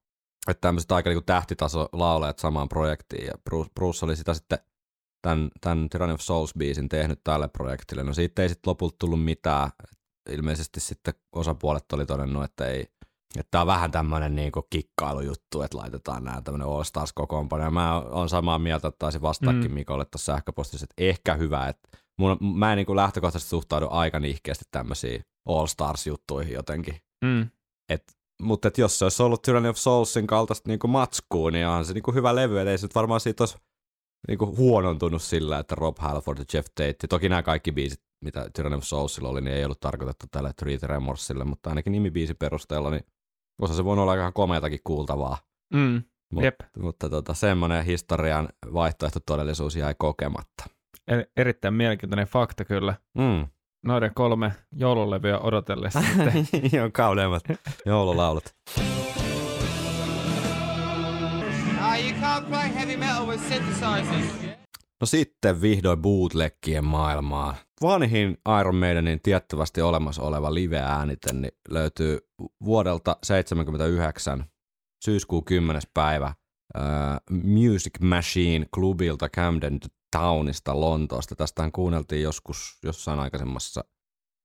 Että 0.47 0.61
tämmöiset 0.61 0.91
aika 0.91 1.09
niinku 1.09 1.23
tähtitaso 1.25 1.89
laulajat 1.93 2.39
samaan 2.39 2.69
projektiin 2.69 3.25
ja 3.25 3.33
Bruce, 3.43 3.71
Bruce 3.75 4.05
oli 4.05 4.15
sitä 4.15 4.33
sitten 4.33 4.59
tämän, 5.21 5.49
tämän 5.61 5.89
Tyranny 5.89 6.13
of 6.13 6.21
Souls-biisin 6.21 6.87
tehnyt 6.89 7.19
tälle 7.23 7.47
projektille. 7.47 8.03
No 8.03 8.13
siitä 8.13 8.41
ei 8.41 8.49
sitten 8.49 8.69
lopulta 8.71 8.95
tullut 8.99 9.23
mitään. 9.23 9.69
Ilmeisesti 10.29 10.79
sitten 10.79 11.13
osapuolet 11.31 11.91
oli 11.93 12.05
todennut, 12.05 12.43
että 12.43 12.65
ei, 12.65 12.87
että 13.35 13.51
tämä 13.51 13.61
on 13.61 13.67
vähän 13.67 13.91
tämmöinen 13.91 14.35
niinku 14.35 14.67
kikkailujuttu, 14.69 15.61
että 15.61 15.77
laitetaan 15.77 16.23
nämä 16.23 16.41
tämmöinen 16.41 16.67
All 16.67 16.83
Stars 16.83 17.13
kokoonpano. 17.13 17.63
Ja 17.63 17.71
mä 17.71 17.99
oon 17.99 18.29
samaa 18.29 18.59
mieltä, 18.59 18.87
että 18.87 18.99
taisin 18.99 19.21
vastaakin 19.21 19.71
Mm. 19.71 19.73
Mikolle 19.73 20.05
tuossa 20.05 20.33
sähköpostissa, 20.33 20.83
että 20.83 21.03
ehkä 21.03 21.33
hyvä, 21.33 21.67
että 21.67 21.89
mun, 22.19 22.37
mä 22.57 22.71
en 22.71 22.77
niinku 22.77 22.95
lähtökohtaisesti 22.95 23.49
suhtaudu 23.49 23.87
aika 23.89 24.19
nihkeästi 24.19 24.65
tämmöisiin 24.71 25.23
All 25.45 25.65
Stars-juttuihin 25.65 26.53
jotenkin. 26.53 26.95
Mm. 27.25 27.49
Et, 27.89 28.03
mutta 28.41 28.67
et 28.67 28.77
jos 28.77 28.99
se 28.99 29.05
olisi 29.05 29.23
ollut 29.23 29.41
Tyranny 29.41 29.69
of 29.69 29.77
Soulsin 29.77 30.27
kaltaista 30.27 30.69
niinku 30.69 30.87
matskua, 30.87 31.51
niin 31.51 31.67
onhan 31.67 31.85
se 31.85 31.93
niinku 31.93 32.13
hyvä 32.13 32.35
levy, 32.35 32.59
et 32.59 32.67
ei 32.67 32.77
se 32.77 32.85
nyt 32.85 32.95
varmaan 32.95 33.19
siitä 33.19 33.43
olisi 33.43 33.57
niinku 34.27 34.55
huonontunut 34.55 35.21
sillä, 35.21 35.59
että 35.59 35.75
Rob 35.75 35.97
Halford 35.99 36.39
ja 36.39 36.45
Jeff 36.53 36.67
Tate, 36.75 37.07
toki 37.09 37.29
nämä 37.29 37.43
kaikki 37.43 37.71
biisit, 37.71 38.01
mitä 38.25 38.49
Tyranny 38.55 38.77
of 38.77 38.83
Soulsilla 38.83 39.29
oli, 39.29 39.41
niin 39.41 39.55
ei 39.55 39.65
ollut 39.65 39.79
tarkoitettu 39.79 40.25
tälle 40.31 40.53
Three 40.53 40.77
Tremorsille, 40.77 41.43
mutta 41.43 41.69
ainakin 41.69 41.91
nimibiisin 41.91 42.35
perusteella, 42.37 42.89
niin 42.89 43.03
osa 43.59 43.73
se 43.73 43.85
voinut 43.85 44.03
olla 44.03 44.15
ihan 44.15 44.33
komeatakin 44.33 44.79
kuultavaa. 44.83 45.37
Mm. 45.73 46.01
Mut, 46.33 46.43
Jep. 46.43 46.55
Mutta 46.77 47.09
tota, 47.09 47.33
semmoinen 47.33 47.85
historian 47.85 48.49
vaihtoehto 48.73 49.19
todellisuus 49.25 49.75
jäi 49.75 49.95
kokematta. 49.97 50.63
Er- 51.11 51.25
erittäin 51.37 51.73
mielenkiintoinen 51.73 52.27
fakta 52.27 52.65
kyllä. 52.65 52.95
Mm. 53.17 53.47
Noiden 53.85 54.11
kolme 54.15 54.51
joululevyä 54.75 55.39
odotellessa 55.39 56.01
sitten. 56.01 56.47
Joo, 56.77 56.89
kauneimmat 56.93 57.43
joululaulut. 57.85 58.43
Ah, 61.79 61.99
you 62.01 62.11
can't 62.21 62.45
play 62.49 62.73
heavy 62.73 62.97
metal 62.97 63.27
with 63.27 63.43
synthesizers. 63.47 64.49
No 65.01 65.05
sitten 65.05 65.61
vihdoin 65.61 65.99
bootleggien 66.01 66.85
maailmaa. 66.85 67.55
Vanhin 67.81 68.37
Iron 68.59 68.75
Maidenin 68.75 69.21
tiettävästi 69.21 69.81
olemassa 69.81 70.21
oleva 70.21 70.53
live-äänite 70.53 71.33
niin 71.33 71.51
löytyy 71.69 72.19
vuodelta 72.63 73.17
79 73.23 74.45
syyskuun 75.03 75.45
10. 75.45 75.81
päivä 75.93 76.33
uh, 76.77 76.83
Music 77.43 77.99
Machine 78.01 78.65
klubilta 78.73 79.29
Camden 79.29 79.79
Townista 80.11 80.79
Lontoosta. 80.79 81.35
Tästähän 81.35 81.71
kuunneltiin 81.71 82.23
joskus 82.23 82.77
jossain 82.83 83.19
aikaisemmassa 83.19 83.83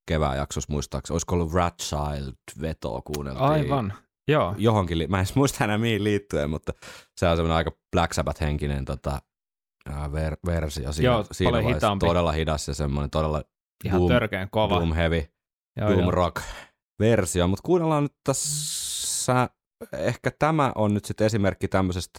kevään 0.08 0.36
jaksossa 0.36 0.72
muistaakseni. 0.72 1.14
Olisiko 1.14 1.34
ollut 1.34 1.52
Rat 1.54 1.78
Child 1.78 2.32
vetoa 2.60 3.02
kuunneltiin 3.02 3.44
Aivan. 3.44 3.92
Joo. 4.28 4.54
johonkin, 4.58 4.98
li- 4.98 5.06
mä 5.06 5.20
en 5.20 5.26
muista 5.34 5.64
enää 5.64 5.78
mihin 5.78 6.04
liittyen, 6.04 6.50
mutta 6.50 6.72
se 7.16 7.28
on 7.28 7.36
semmoinen 7.36 7.56
aika 7.56 7.72
Black 7.92 8.12
Sabbath-henkinen 8.12 8.84
tota, 8.84 9.22
ver- 9.90 10.36
versio 10.46 10.92
siinä, 10.92 11.10
Joo, 11.12 11.24
siinä 11.32 11.48
paljon 11.50 11.64
vaiheessa. 11.64 11.86
hitaampi. 11.86 12.06
Todella 12.06 12.32
hidas 12.32 12.68
ja 12.68 12.74
semmoinen 12.74 13.10
todella 13.10 13.42
Ihan 13.84 14.00
Doom- 14.00 14.08
törkeän 14.08 14.48
kova. 14.50 14.74
doom 14.74 14.92
heavy, 14.92 15.24
Joo, 15.80 15.88
doom 15.90 16.00
joo. 16.00 16.10
rock 16.10 16.42
versio, 17.00 17.48
mutta 17.48 17.62
kuunnellaan 17.66 18.02
nyt 18.02 18.14
tässä, 18.24 19.48
ehkä 19.92 20.30
tämä 20.38 20.72
on 20.74 20.94
nyt 20.94 21.04
sitten 21.04 21.24
esimerkki 21.26 21.68
tämmöisestä 21.68 22.18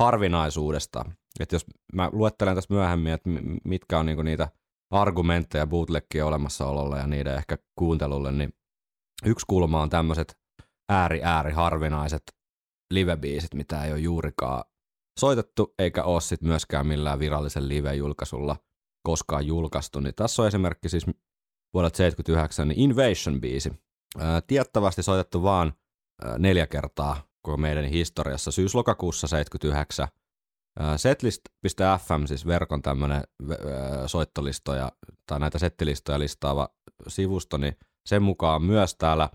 harvinaisuudesta, 0.00 1.04
että 1.40 1.54
jos 1.54 1.64
mä 1.94 2.10
luettelen 2.12 2.54
tässä 2.54 2.74
myöhemmin, 2.74 3.12
että 3.12 3.28
mi- 3.28 3.58
mitkä 3.64 3.98
on 3.98 4.06
niinku 4.06 4.22
niitä 4.22 4.48
argumentteja 4.90 5.66
bootleggien 5.66 6.24
olemassaololle 6.24 6.98
ja 6.98 7.06
niiden 7.06 7.34
ehkä 7.34 7.58
kuuntelulle, 7.78 8.32
niin 8.32 8.52
yksi 9.24 9.46
kulma 9.48 9.82
on 9.82 9.90
tämmöiset 9.90 10.38
ääri 10.88 11.20
ääri 11.24 11.52
harvinaiset 11.52 12.22
livebiisit, 12.94 13.54
mitä 13.54 13.84
ei 13.84 13.92
ole 13.92 14.00
juurikaan 14.00 14.64
soitettu, 15.20 15.74
eikä 15.78 16.04
ole 16.04 16.20
sit 16.20 16.42
myöskään 16.42 16.86
millään 16.86 17.18
virallisen 17.18 17.68
live-julkaisulla 17.68 18.56
koskaan 19.02 19.46
julkaistu. 19.46 20.00
Niin 20.00 20.14
tässä 20.14 20.42
on 20.42 20.48
esimerkki 20.48 20.88
siis 20.88 21.06
vuodelta 21.74 21.96
79, 21.96 22.68
niin 22.68 22.90
Invasion-biisi. 22.90 23.74
Tiettävästi 24.46 25.02
soitettu 25.02 25.42
vaan 25.42 25.72
neljä 26.38 26.66
kertaa 26.66 27.22
koko 27.42 27.56
meidän 27.56 27.84
historiassa. 27.84 28.50
Syys-lokakuussa 28.50 29.26
79 29.26 30.08
ää, 30.78 30.98
Setlist.fm, 30.98 32.24
siis 32.26 32.46
verkon 32.46 32.82
tämmöinen 32.82 33.22
soittolistoja 34.06 34.92
tai 35.26 35.40
näitä 35.40 35.58
settilistoja 35.58 36.18
listaava 36.18 36.68
sivusto, 37.08 37.56
niin 37.56 37.76
sen 38.06 38.22
mukaan 38.22 38.62
myös 38.62 38.94
täällä 38.94 39.30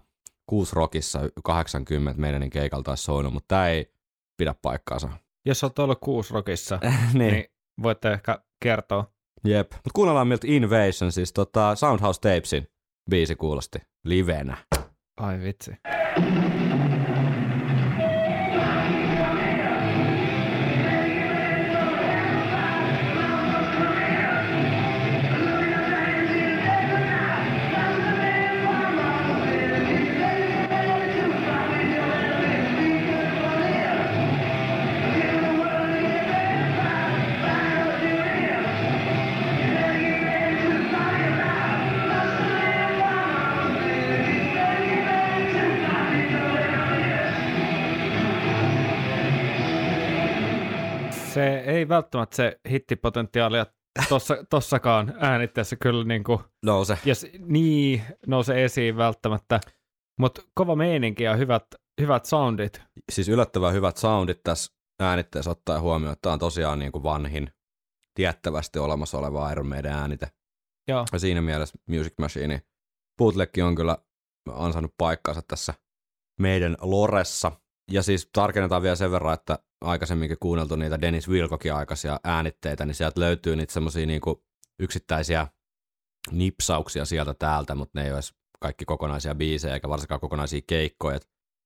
Kuusrockissa 0.45 1.19
80 1.43 2.21
meidän 2.21 2.49
keikalta 2.49 2.91
olisi 2.91 3.03
soinut, 3.03 3.33
mutta 3.33 3.47
tämä 3.47 3.67
ei 3.67 3.93
pidä 4.37 4.55
paikkaansa. 4.61 5.09
Jos 5.45 5.63
olet 5.63 5.79
ollut 5.79 5.99
Kuusrockissa, 5.99 6.79
niin. 7.13 7.33
niin 7.33 7.45
voitte 7.83 8.11
ehkä 8.11 8.39
kertoa. 8.63 9.11
Jep. 9.43 9.71
Mutta 9.71 9.89
kuunnellaan 9.93 10.27
miltä 10.27 10.47
Invasion, 10.49 11.11
siis 11.11 11.33
tota 11.33 11.75
Soundhouse 11.75 12.21
Tapesin 12.21 12.67
biisi 13.09 13.35
kuulosti 13.35 13.79
livenä. 14.05 14.57
Ai 15.17 15.39
vitsi. 15.39 15.71
Ei 51.85 51.89
välttämättä 51.89 52.35
se 52.35 52.59
hittipotentiaalia 52.69 53.65
tossa, 54.09 54.37
tossakaan 54.49 55.13
äänitteessä 55.19 55.75
kyllä 55.75 56.03
niin 56.03 56.23
kuin, 56.23 56.39
Nouse. 56.65 56.97
jos 57.05 57.25
niin 57.39 58.01
nousee 58.27 58.65
esiin 58.65 58.97
välttämättä, 58.97 59.59
mutta 60.19 60.41
kova 60.55 60.75
meininki 60.75 61.23
ja 61.23 61.35
hyvät, 61.35 61.65
hyvät 62.01 62.25
soundit. 62.25 62.81
Siis 63.11 63.29
yllättävän 63.29 63.73
hyvät 63.73 63.97
soundit 63.97 64.43
tässä 64.43 64.73
äänitteessä 64.99 65.51
ottaen 65.51 65.81
huomioon, 65.81 66.13
että 66.13 66.21
tämä 66.21 66.33
on 66.33 66.39
tosiaan 66.39 66.79
niin 66.79 66.91
kuin 66.91 67.03
vanhin 67.03 67.51
tiettävästi 68.15 68.79
olemassa 68.79 69.17
oleva 69.17 69.51
Iron 69.51 69.67
Maiden 69.67 69.91
äänite. 69.91 70.27
Joo. 70.87 71.05
Ja 71.11 71.19
siinä 71.19 71.41
mielessä 71.41 71.77
Music 71.89 72.13
Machine 72.19 72.61
bootlegki 73.17 73.61
on 73.61 73.75
kyllä 73.75 73.97
ansainnut 74.51 74.93
paikkaansa 74.97 75.41
tässä 75.47 75.73
meidän 76.39 76.77
loressa. 76.81 77.51
Ja 77.91 78.03
siis 78.03 78.29
tarkennetaan 78.33 78.81
vielä 78.81 78.95
sen 78.95 79.11
verran, 79.11 79.33
että 79.33 79.59
aikaisemminkin 79.85 80.37
kuunneltu 80.39 80.75
niitä 80.75 81.01
Dennis 81.01 81.29
Wilcokin 81.29 81.73
aikaisia 81.73 82.19
äänitteitä, 82.23 82.85
niin 82.85 82.95
sieltä 82.95 83.21
löytyy 83.21 83.55
niitä 83.55 83.73
semmoisia 83.73 84.05
niinku 84.05 84.43
yksittäisiä 84.79 85.47
nipsauksia 86.31 87.05
sieltä 87.05 87.33
täältä, 87.33 87.75
mutta 87.75 87.99
ne 87.99 88.03
ei 88.05 88.11
ole 88.11 88.15
edes 88.15 88.33
kaikki 88.59 88.85
kokonaisia 88.85 89.35
biisejä 89.35 89.73
eikä 89.73 89.89
varsinkaan 89.89 90.21
kokonaisia 90.21 90.61
keikkoja. 90.67 91.19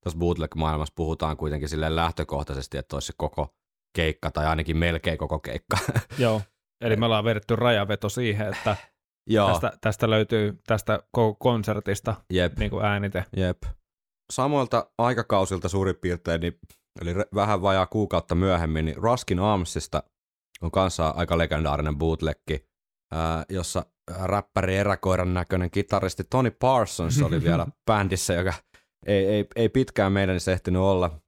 Tässä 0.04 0.20
bootleg-maailmassa 0.20 0.94
puhutaan 0.96 1.38
kuitenkin 1.38 1.70
silleen 1.70 1.96
lähtökohtaisesti, 1.96 2.78
että 2.78 2.96
olisi 2.96 3.08
se 3.08 3.14
koko 3.18 3.56
keikka 3.96 4.32
tai 4.32 4.46
ainakin 4.46 4.78
melkein 4.78 5.18
koko 5.18 5.40
keikka. 5.40 5.78
Joo. 6.18 6.42
Eli 6.82 6.96
me 6.96 7.06
ollaan 7.06 7.24
vedetty 7.24 7.56
rajaveto 7.56 8.10
siihen, 8.10 8.48
että 8.48 8.76
Joo, 9.30 9.50
tästä, 9.50 9.72
tästä 9.82 10.10
löytyy 10.10 10.60
tästä 10.68 11.00
koko 11.12 11.36
konsertista 11.36 12.16
jep. 12.30 12.58
niin 12.60 12.72
kuin 12.72 12.86
äänite. 12.86 13.26
Jep. 13.36 13.64
Samoilta 14.34 14.92
aikakausilta 14.98 15.70
suurin 15.70 15.96
piirtein, 15.96 16.42
niin, 16.42 16.60
eli 17.02 17.14
re- 17.14 17.30
vähän 17.36 17.62
vajaa 17.62 17.86
kuukautta 17.86 18.36
myöhemmin, 18.36 18.86
niin 18.86 18.98
Ruskin 18.98 19.40
Armsista 19.40 20.04
on 20.62 20.72
kanssa 20.72 21.10
aika 21.10 21.38
legendaarinen 21.38 21.98
bootlegki, 21.98 22.66
jossa 23.50 23.86
räppäri 24.24 24.76
eräkoiran 24.76 25.34
näköinen 25.34 25.72
kitaristi 25.72 26.24
Tony 26.24 26.52
Parsons 26.52 27.22
oli 27.22 27.44
vielä 27.50 27.68
bändissä, 27.86 28.34
joka 28.34 28.54
ei, 29.06 29.26
ei, 29.26 29.46
ei 29.56 29.70
pitkään 29.70 30.12
meidän 30.12 30.38
ehtinyt 30.52 30.82
olla. 30.82 31.20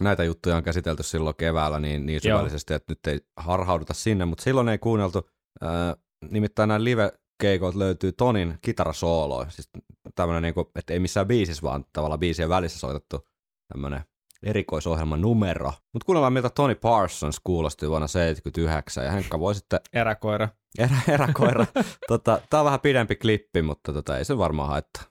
näitä 0.00 0.24
juttuja 0.24 0.56
on 0.56 0.62
käsitelty 0.62 1.02
silloin 1.02 1.36
keväällä 1.36 1.80
niin, 1.80 2.06
niin 2.06 2.20
Joo. 2.24 2.36
syvällisesti, 2.36 2.74
että 2.74 2.92
nyt 2.92 3.06
ei 3.06 3.20
harhauduta 3.36 3.94
sinne, 3.94 4.24
mutta 4.24 4.44
silloin 4.44 4.68
ei 4.68 4.78
kuunneltu, 4.78 5.28
ää, 5.60 5.96
nimittäin 6.30 6.68
nämä 6.68 6.84
live-keikot 6.84 7.74
löytyy 7.74 8.12
Tonin 8.12 8.58
kitarasooloja, 8.62 9.50
siis 9.50 9.70
tämmöinen, 10.14 10.42
niin 10.42 10.54
kuin, 10.54 10.66
että 10.76 10.92
ei 10.92 11.00
missään 11.00 11.26
biisissä, 11.26 11.62
vaan 11.62 11.84
tavallaan 11.92 12.20
biisien 12.20 12.48
välissä 12.48 12.78
soitettu 12.78 13.28
tämmöinen 13.72 14.04
erikoisohjelman 14.42 15.20
numero. 15.20 15.72
Mutta 15.92 16.06
kuunnellaan, 16.06 16.32
miltä 16.32 16.50
Tony 16.50 16.74
Parsons 16.74 17.40
kuulosti 17.44 17.88
vuonna 17.88 18.06
79, 18.08 19.04
ja 19.04 19.10
Henkka 19.10 19.40
voi 19.40 19.54
sitten 19.54 19.80
Eräkoira. 19.92 20.48
erä, 20.78 20.96
eräkoira. 21.08 21.66
tota, 22.08 22.40
tää 22.50 22.60
on 22.60 22.64
vähän 22.64 22.80
pidempi 22.80 23.16
klippi, 23.16 23.62
mutta 23.62 23.92
tota, 23.92 24.18
ei 24.18 24.24
se 24.24 24.38
varmaan 24.38 24.68
haittaa. 24.68 25.02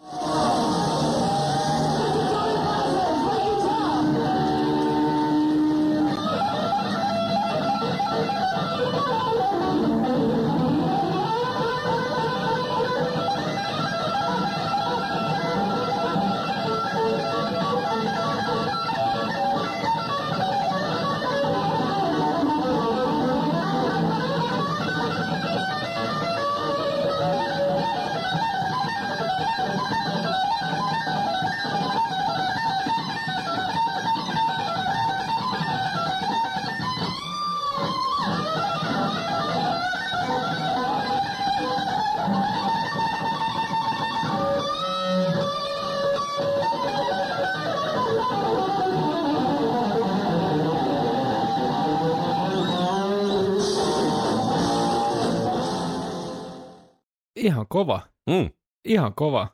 Kova. 57.79 58.01
Mm. 58.29 58.49
Ihan 58.85 59.13
kova. 59.15 59.47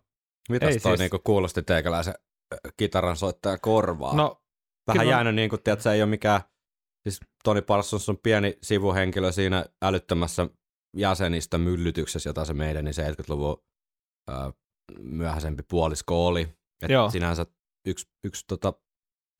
Mitäs 0.49 0.73
Ei 0.73 0.79
toi 0.79 0.91
siis- 0.91 0.99
niinku 0.99 1.19
kuulosti 1.23 1.61
teikäläisen 1.63 2.13
kitaran 2.77 3.15
soittajan 3.17 3.59
korvaa? 3.61 4.15
No, 4.15 4.41
Vähän 4.87 4.99
kyllä- 5.01 5.11
jäänyt 5.15 5.35
niin 5.35 5.49
kuin, 5.49 5.63
tiedät, 5.63 5.81
se 5.81 5.91
ei 5.91 6.01
ole 6.01 6.09
mikään, 6.09 6.41
siis 7.03 7.19
Tony 7.43 7.61
Parsons 7.61 8.09
on 8.09 8.17
pieni 8.17 8.57
sivuhenkilö 8.63 9.31
siinä 9.31 9.65
älyttömässä 9.83 10.47
jäsenistä 10.97 11.57
myllytyksessä, 11.57 12.29
jota 12.29 12.45
se 12.45 12.53
meidän 12.53 12.85
niin 12.85 12.93
70-luvun 12.95 13.63
ää, 14.29 14.51
myöhäisempi 14.99 15.63
puolisko 15.69 16.27
oli. 16.27 16.47
Et 16.83 16.89
Joo. 16.89 17.09
sinänsä 17.09 17.45
yksi, 17.87 18.07
yksi 18.23 18.45
tota, 18.47 18.73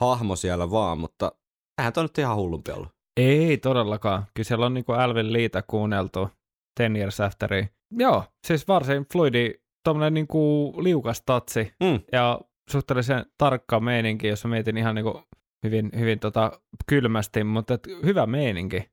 hahmo 0.01 0.35
siellä 0.35 0.71
vaan, 0.71 0.97
mutta 0.97 1.31
eihän 1.77 1.93
toi 1.93 2.03
nyt 2.03 2.17
ihan 2.17 2.35
hullumpi 2.37 2.71
ollut. 2.71 2.89
ei 3.17 3.57
todellakaan. 3.57 4.25
Kyllä 4.33 4.47
siellä 4.47 4.65
on 4.65 4.73
niinku 4.73 4.91
Alvin 4.91 5.33
Liitä 5.33 5.61
kuunneltu 5.61 6.29
Ten 6.79 6.95
Years 6.95 7.19
Afteri. 7.21 7.67
Joo, 7.97 8.23
siis 8.47 8.67
varsin 8.67 9.05
fluidi, 9.13 9.53
tommonen 9.83 10.13
niinku 10.13 10.73
liukas 10.83 11.21
tatsi 11.25 11.73
Mm. 11.83 11.99
ja 12.11 12.39
suhteellisen 12.71 13.25
tarkka 13.37 13.79
meininki, 13.79 14.27
jos 14.27 14.45
mietin 14.45 14.77
ihan 14.77 14.95
niinku 14.95 15.21
hyvin, 15.63 15.89
hyvin 15.99 16.19
tota 16.19 16.51
kylmästi, 16.87 17.43
mutta 17.43 17.73
et 17.73 17.87
hyvä 18.05 18.25
meininki. 18.25 18.89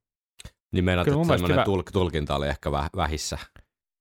Niin 0.73 0.85
meinaat, 0.85 1.09
että 1.09 1.19
semmoinen 1.25 1.51
hyvä. 1.51 1.65
tulk, 1.65 1.91
tulkinta 1.93 2.37
oli 2.37 2.49
ehkä 2.49 2.73
väh, 2.73 2.91
vähissä. 2.97 3.38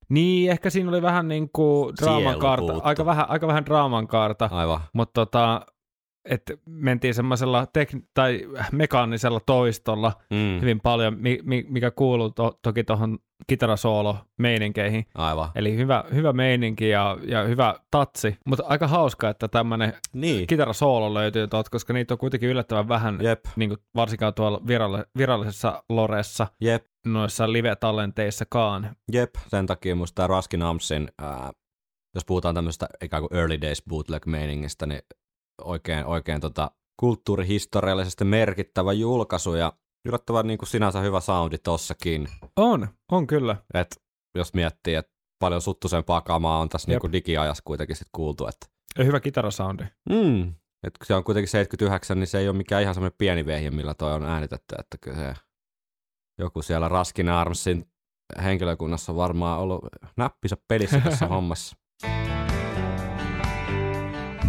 Niin, 0.10 0.52
ehkä 0.52 0.70
siinä 0.70 0.90
oli 0.90 1.02
vähän 1.02 1.28
niinku 1.28 1.94
draaman 2.02 2.24
Sielu 2.24 2.40
kaarta, 2.40 2.74
aika 2.84 3.06
vähän, 3.06 3.30
aika 3.30 3.48
vähän 3.48 3.66
draaman 3.66 4.08
kaarta, 4.08 4.50
Aivan. 4.52 4.80
mutta 4.94 5.26
tota, 5.26 5.66
että 6.26 6.54
mentiin 6.66 7.14
semmoisella 7.14 7.66
tek- 7.66 8.02
tai 8.14 8.48
mekaanisella 8.72 9.40
toistolla 9.40 10.14
Mm. 10.30 10.62
hyvin 10.62 10.80
paljon, 10.80 11.18
mi- 11.20 11.40
mi- 11.44 11.66
mikä 11.70 11.92
kuuluu 11.92 12.30
to- 12.30 12.60
toki 12.62 12.84
tuohon 12.84 13.20
kitarasoolo-meininkeihin. 13.48 15.06
Aivan. 15.16 15.50
Eli 15.56 15.78
hyvä, 15.78 16.04
hyvä 16.14 16.34
meininki 16.34 16.90
ja, 16.90 17.18
ja 17.28 17.44
hyvä 17.44 17.76
tatsi, 17.92 18.38
mutta 18.46 18.64
aika 18.68 18.88
hauska, 18.88 19.30
että 19.30 19.48
tämmöinen 19.48 19.94
Niin. 20.14 20.48
kitarasoolo 20.48 21.14
löytyy 21.14 21.48
tuolta, 21.48 21.70
koska 21.70 21.94
niitä 21.94 22.14
on 22.14 22.18
kuitenkin 22.18 22.50
yllättävän 22.50 22.88
vähän, 22.88 23.20
Jep. 23.22 23.46
niin 23.56 23.70
kuin 23.70 23.80
varsinkaan 23.96 24.34
tuolla 24.34 24.62
viralle, 24.68 25.06
virallisessa 25.18 25.84
loressa, 25.90 26.48
Jep. 26.62 26.86
noissa 27.06 27.52
live-tallenteissakaan. 27.52 28.96
Jep, 29.12 29.30
sen 29.48 29.66
takia 29.66 29.96
musta 29.96 30.16
tämä 30.16 30.28
Raskin 30.28 30.62
Amsin, 30.62 31.12
ää, 31.22 31.52
jos 32.16 32.26
puhutaan 32.26 32.56
tämmöistä 32.56 32.88
ikään 33.04 33.24
kuin 33.24 33.38
early 33.38 33.62
days 33.62 33.84
bootleg-meiningistä, 33.90 34.86
niin 34.86 35.02
oikein, 35.64 36.06
oikein 36.06 36.42
tota 36.42 36.72
kulttuurihistoriallisesti 37.00 38.24
merkittävä 38.24 38.94
julkaisu 38.94 39.56
ja 39.56 39.74
yllättävän 40.06 40.48
niin 40.48 40.58
kuin 40.58 40.70
sinänsä 40.70 41.00
hyvä 41.00 41.20
soundi 41.20 41.58
tossakin. 41.58 42.28
On, 42.56 42.88
on 43.12 43.28
kyllä. 43.28 43.56
Et 43.74 44.02
jos 44.36 44.54
miettii, 44.54 44.96
että 44.96 45.12
paljon 45.40 45.62
suttusempaa 45.62 46.22
kamaa 46.22 46.60
on 46.60 46.70
tässä 46.70 46.92
Jep. 46.92 46.94
niin 46.96 47.02
kuin 47.02 47.12
digiajassa 47.12 47.64
kuitenkin 47.66 47.96
sit 47.96 48.08
kuultu. 48.12 48.48
Että, 48.48 48.68
Ja 48.98 49.04
hyvä 49.04 49.20
kitarasoundi. 49.20 49.84
mm, 50.10 50.42
et 50.88 50.98
kun 50.98 51.06
se 51.06 51.16
on 51.16 51.24
kuitenkin 51.24 51.48
79, 51.48 52.20
niin 52.20 52.28
se 52.28 52.40
ei 52.40 52.50
ole 52.50 52.58
mikään 52.58 52.82
ihan 52.82 52.94
semmoinen 52.94 53.16
pieni 53.18 53.46
vehje, 53.46 53.72
millä 53.72 53.94
toi 53.94 54.14
on 54.14 54.26
äänitetty. 54.26 54.76
Että 54.80 54.98
kyllä 55.02 55.18
se 55.18 55.34
joku 56.40 56.62
siellä 56.62 56.90
Raskin 56.90 57.30
Armsin 57.30 57.86
henkilökunnassa 58.44 59.12
on 59.12 59.16
varmaan 59.16 59.60
ollut 59.60 59.86
näppisä 60.18 60.58
pelissä 60.68 61.00
tässä 61.00 61.28
hommassa. 61.36 61.76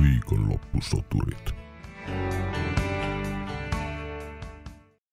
Viikonloppusoturit. 0.00 1.54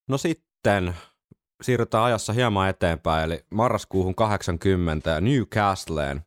No 0.08 0.18
sitten 0.18 0.94
siirrytään 1.62 2.04
ajassa 2.04 2.32
hieman 2.32 2.68
eteenpäin, 2.68 3.24
eli 3.24 3.44
marraskuuhun 3.50 4.14
80 4.14 5.10
ja 5.10 5.20
Newcastleen. 5.20 6.22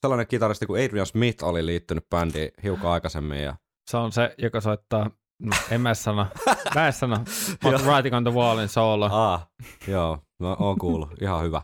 Sellainen 0.00 0.26
kitaristi 0.26 0.66
kuin 0.66 0.84
Adrian 0.84 1.06
Smith 1.06 1.44
oli 1.44 1.66
liittynyt 1.66 2.08
bändiin 2.10 2.50
hiukan 2.62 2.90
aikaisemmin. 2.90 3.42
Ja... 3.42 3.56
Se 3.90 3.96
on 3.96 4.12
se, 4.12 4.34
joka 4.38 4.60
soittaa, 4.60 5.10
no, 5.42 5.56
en 5.70 5.80
mä 5.80 5.94
sano, 5.94 6.26
mä 6.74 6.86
en 6.86 6.92
sano, 6.92 7.16
mutta 7.62 7.80
Writing 7.86 8.16
on 8.16 8.24
the 8.24 8.32
Wallin 8.32 8.68
solo. 8.68 9.08
Aa, 9.12 9.46
joo, 9.88 10.18
no, 10.40 10.56
on 10.58 10.78
kuullut, 10.78 11.22
ihan 11.22 11.42
hyvä. 11.42 11.62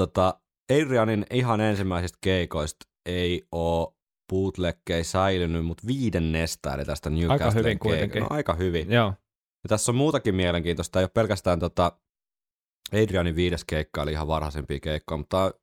Tota, 0.00 0.40
Adrianin 0.72 1.26
ihan 1.30 1.60
ensimmäisistä 1.60 2.18
keikoista 2.20 2.86
ei 3.06 3.46
ole 3.52 3.97
bootleggei 4.28 5.04
säilynyt, 5.04 5.66
mutta 5.66 5.86
viidennestä, 5.86 6.74
eli 6.74 6.84
tästä 6.84 7.10
Newcastlen 7.10 7.54
hyvin 7.54 7.76
keik- 7.76 7.78
kuitenkin. 7.78 8.20
No, 8.22 8.26
aika 8.30 8.54
hyvin. 8.54 8.92
Joo, 8.92 9.14
Ja 9.62 9.68
tässä 9.68 9.92
on 9.92 9.96
muutakin 9.96 10.34
mielenkiintoista. 10.34 10.92
Tämä 10.92 11.00
ei 11.00 11.04
ole 11.04 11.10
pelkästään 11.14 11.60
tota 11.60 11.92
Adrianin 12.92 13.36
viides 13.36 13.64
keikka, 13.64 14.02
eli 14.02 14.12
ihan 14.12 14.28
varhaisempia 14.28 14.80
keikkoja, 14.80 15.18
mutta 15.18 15.54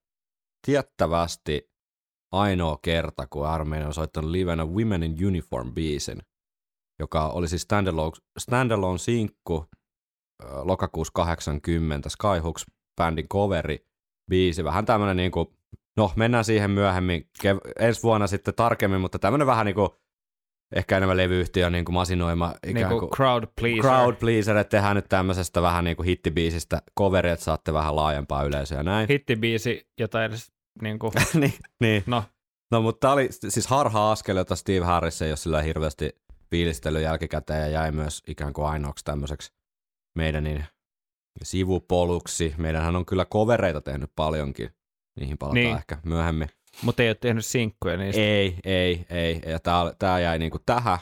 tiettävästi 0.66 1.72
ainoa 2.32 2.80
kerta, 2.82 3.28
kun 3.28 3.48
Armeenia 3.48 3.88
on 3.88 3.94
soittanut 3.94 4.32
livenä 4.32 4.66
Women 4.66 5.04
in 5.04 5.28
Uniform 5.28 5.74
biisin, 5.74 6.22
joka 7.00 7.30
oli 7.30 7.48
siis 7.48 7.62
standalone, 7.62 8.12
standalone 8.40 8.98
sinkku 8.98 9.66
lokakuussa 10.64 11.12
80 11.14 12.10
Skyhooks 12.10 12.66
bändin 13.02 13.28
coveri 13.28 13.88
biisi. 14.30 14.64
Vähän 14.64 14.86
tämmönen 14.86 15.18
niinku, 15.18 15.58
no 15.98 16.12
mennään 16.16 16.46
siihen 16.46 16.72
myöhemmin 16.72 17.30
kev- 17.44 17.72
ensi 17.80 18.04
vuonna 18.04 18.28
sitten 18.28 18.54
tarkemmin, 18.54 19.02
mutta 19.02 19.20
tämmönen 19.20 19.48
vähän 19.48 19.66
niinku 19.66 19.96
ehkä 20.76 20.98
enemmän 20.98 21.18
levyyhtiön 21.18 21.72
niinku 21.72 21.92
masinoima 21.92 22.54
ikään 22.68 22.74
niin 22.76 22.88
kuin 22.88 23.00
kuin 23.00 23.12
crowd 23.12 23.44
pleaser. 23.62 23.82
crowd 23.82 24.16
pleaser, 24.16 24.58
että 24.58 24.78
tehdään 24.78 24.96
nyt 24.96 25.10
tämmöisestä 25.10 25.62
vähän 25.62 25.84
niin 25.84 25.96
kuin 25.96 26.06
hittibiisistä 26.06 26.82
coveri, 27.00 27.30
että 27.30 27.46
saatte 27.46 27.74
vähän 27.74 27.96
laajempaa 27.96 28.44
yleisöä 28.44 28.84
näin. 28.84 29.08
Hittibiisi, 29.10 29.88
jota 30.00 30.26
edes 30.26 30.52
niin 30.82 31.00
kuin, 31.00 31.14
niin, 31.34 31.54
niin. 31.82 32.04
no, 32.08 32.24
No 32.72 32.82
mutta 32.82 33.00
tää 33.00 33.14
oli 33.14 33.28
siis 33.32 33.68
harha-askel, 33.68 34.38
jota 34.38 34.56
Steve 34.56 34.86
Harris 34.86 35.22
ei 35.22 35.32
ole 35.32 35.38
sillä 35.38 35.62
hirveästi 35.62 36.16
fiilistely 36.50 37.02
jälkikäteen 37.02 37.62
ja 37.62 37.68
jäi 37.68 37.92
myös 37.92 38.24
ikään 38.28 38.54
kuin 38.54 38.68
ainoaksi 38.68 39.06
tämmöiseksi 39.06 39.54
meidän 40.18 40.44
niin 40.44 40.66
sivupoluksi. 41.44 42.54
Meidänhän 42.58 42.96
on 42.96 43.06
kyllä 43.06 43.26
kovereita 43.26 43.82
tehnyt 43.82 44.12
paljonkin. 44.16 44.70
Niihin 45.16 45.38
palataan 45.38 45.64
Niin. 45.64 45.78
ehkä 45.78 45.98
myöhemmin. 46.06 46.50
mutta 46.82 47.04
ei 47.04 47.10
ole 47.10 47.16
tehnyt 47.16 47.46
sinkkuja 47.46 47.98
niistä. 47.98 48.22
Ei, 48.22 48.58
ei, 48.64 49.06
ei. 49.10 49.42
Ja 49.46 49.60
tää, 49.60 49.94
tää 50.00 50.20
jäi 50.20 50.40
niinku 50.40 50.60
tähän. 50.66 51.00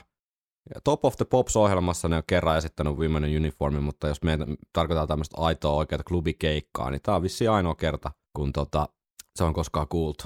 Ja 0.75 0.81
Top 0.83 1.05
of 1.05 1.15
the 1.17 1.25
Pops-ohjelmassa 1.25 2.07
ne 2.07 2.15
on 2.17 2.23
kerran 2.27 2.57
esittänyt 2.57 2.93
Women 2.97 3.23
in 3.25 3.37
Uniformin, 3.37 3.83
mutta 3.83 4.07
jos 4.07 4.21
meitä 4.23 4.45
tarkoittaa 4.73 5.07
tämmöistä 5.07 5.37
aitoa 5.39 5.73
oikeaa 5.73 6.03
klubikeikkaa, 6.07 6.91
niin 6.91 7.01
tää 7.01 7.15
on 7.15 7.21
vissiin 7.23 7.51
ainoa 7.51 7.75
kerta, 7.75 8.11
kun 8.35 8.53
tota, 8.53 8.89
se 9.35 9.43
on 9.43 9.53
koskaan 9.53 9.87
kuultu. 9.87 10.23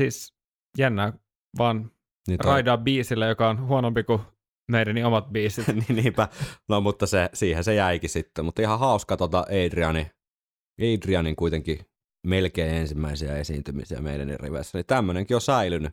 Siis 0.00 0.34
jännää 0.78 1.12
vaan 1.58 1.90
Niin 2.28 2.38
toi- 2.38 2.52
raidaa 2.52 2.78
biisillä, 2.78 3.26
joka 3.26 3.48
on 3.50 3.66
huonompi 3.68 4.02
kuin 4.04 4.20
meidän 4.70 5.04
omat 5.04 5.28
biisit. 5.32 5.66
niin, 5.88 5.96
niinpä. 6.02 6.28
No 6.68 6.80
mutta 6.80 7.06
se, 7.06 7.30
siihen 7.34 7.64
se 7.64 7.74
jäikin 7.74 8.10
sitten. 8.10 8.44
Mutta 8.44 8.62
ihan 8.62 8.78
hauska 8.78 9.16
tota 9.16 9.38
Adriani, 9.66 10.10
Adrianin 10.94 11.36
kuitenkin 11.36 11.78
melkein 12.26 12.74
ensimmäisiä 12.74 13.36
esiintymisiä 13.36 14.00
meidän 14.00 14.36
riveissä. 14.40 14.78
Niin 14.78 14.86
tämmöinenkin 14.86 15.34
on 15.34 15.40
säilynyt. 15.40 15.92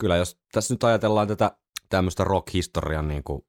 Kyllä 0.00 0.16
jos 0.16 0.40
tässä 0.52 0.74
nyt 0.74 0.84
ajatellaan 0.84 1.28
tätä 1.28 1.56
tämmöistä 1.88 2.24
rock-historian 2.24 3.08
niin 3.08 3.24
kuin 3.24 3.42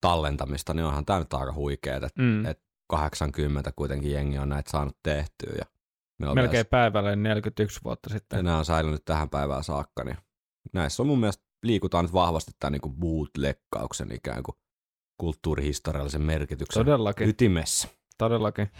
tallentamista, 0.00 0.74
niin 0.74 0.84
onhan 0.86 1.04
tämä 1.04 1.18
nyt 1.18 1.34
aika 1.34 1.52
huikeet, 1.54 2.02
että 2.02 2.22
Mm. 2.22 2.46
et 2.46 2.60
80 2.88 3.72
kuitenkin 3.76 4.12
jengi 4.12 4.38
on 4.38 4.48
näitä 4.48 4.70
saanut 4.70 4.96
tehtyä. 5.02 5.52
Ja 5.58 5.64
me 6.18 6.28
on 6.28 6.34
Melkein 6.34 6.66
päivälle 6.66 7.16
41 7.16 7.80
vuotta 7.84 8.10
sitten. 8.10 8.44
nämä 8.44 8.58
on 8.58 8.64
säilynyt 8.64 9.04
tähän 9.04 9.30
päivään 9.30 9.64
saakka, 9.64 10.04
niin 10.04 10.16
näissä 10.72 11.02
on 11.02 11.06
mun 11.06 11.20
mielestä 11.20 11.44
liikutaan 11.62 12.04
nyt 12.04 12.12
vahvasti 12.12 12.52
tämän 12.60 12.72
niin 12.72 12.94
bootlegkauksen 12.96 14.12
ikään 14.12 14.42
kuin 14.42 14.56
kulttuurihistoriallisen 15.18 16.22
merkityksen 16.22 16.84
Todellakin, 16.84 17.28
ytimessä. 17.28 17.88
todellakin. 18.18 18.70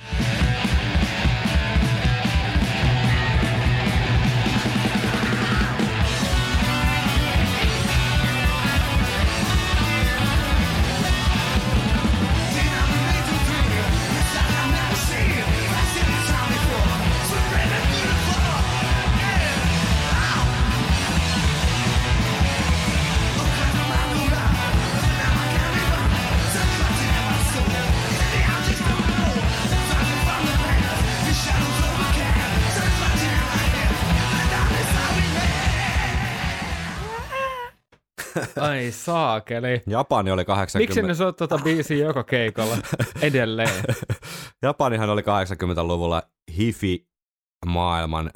Ai 38.60 38.90
saakeli. 38.90 39.82
Japani 39.86 40.30
oli 40.30 40.44
80... 40.44 40.78
Miksi 40.78 41.08
ne 41.08 41.14
soittaa 41.14 41.48
tota 41.48 41.64
biisiä 41.64 42.06
joka 42.06 42.24
keikalla 42.24 42.76
edelleen? 43.20 43.84
Japanihan 44.62 45.10
oli 45.10 45.22
80-luvulla 45.22 46.22
hifi-maailman 46.56 48.30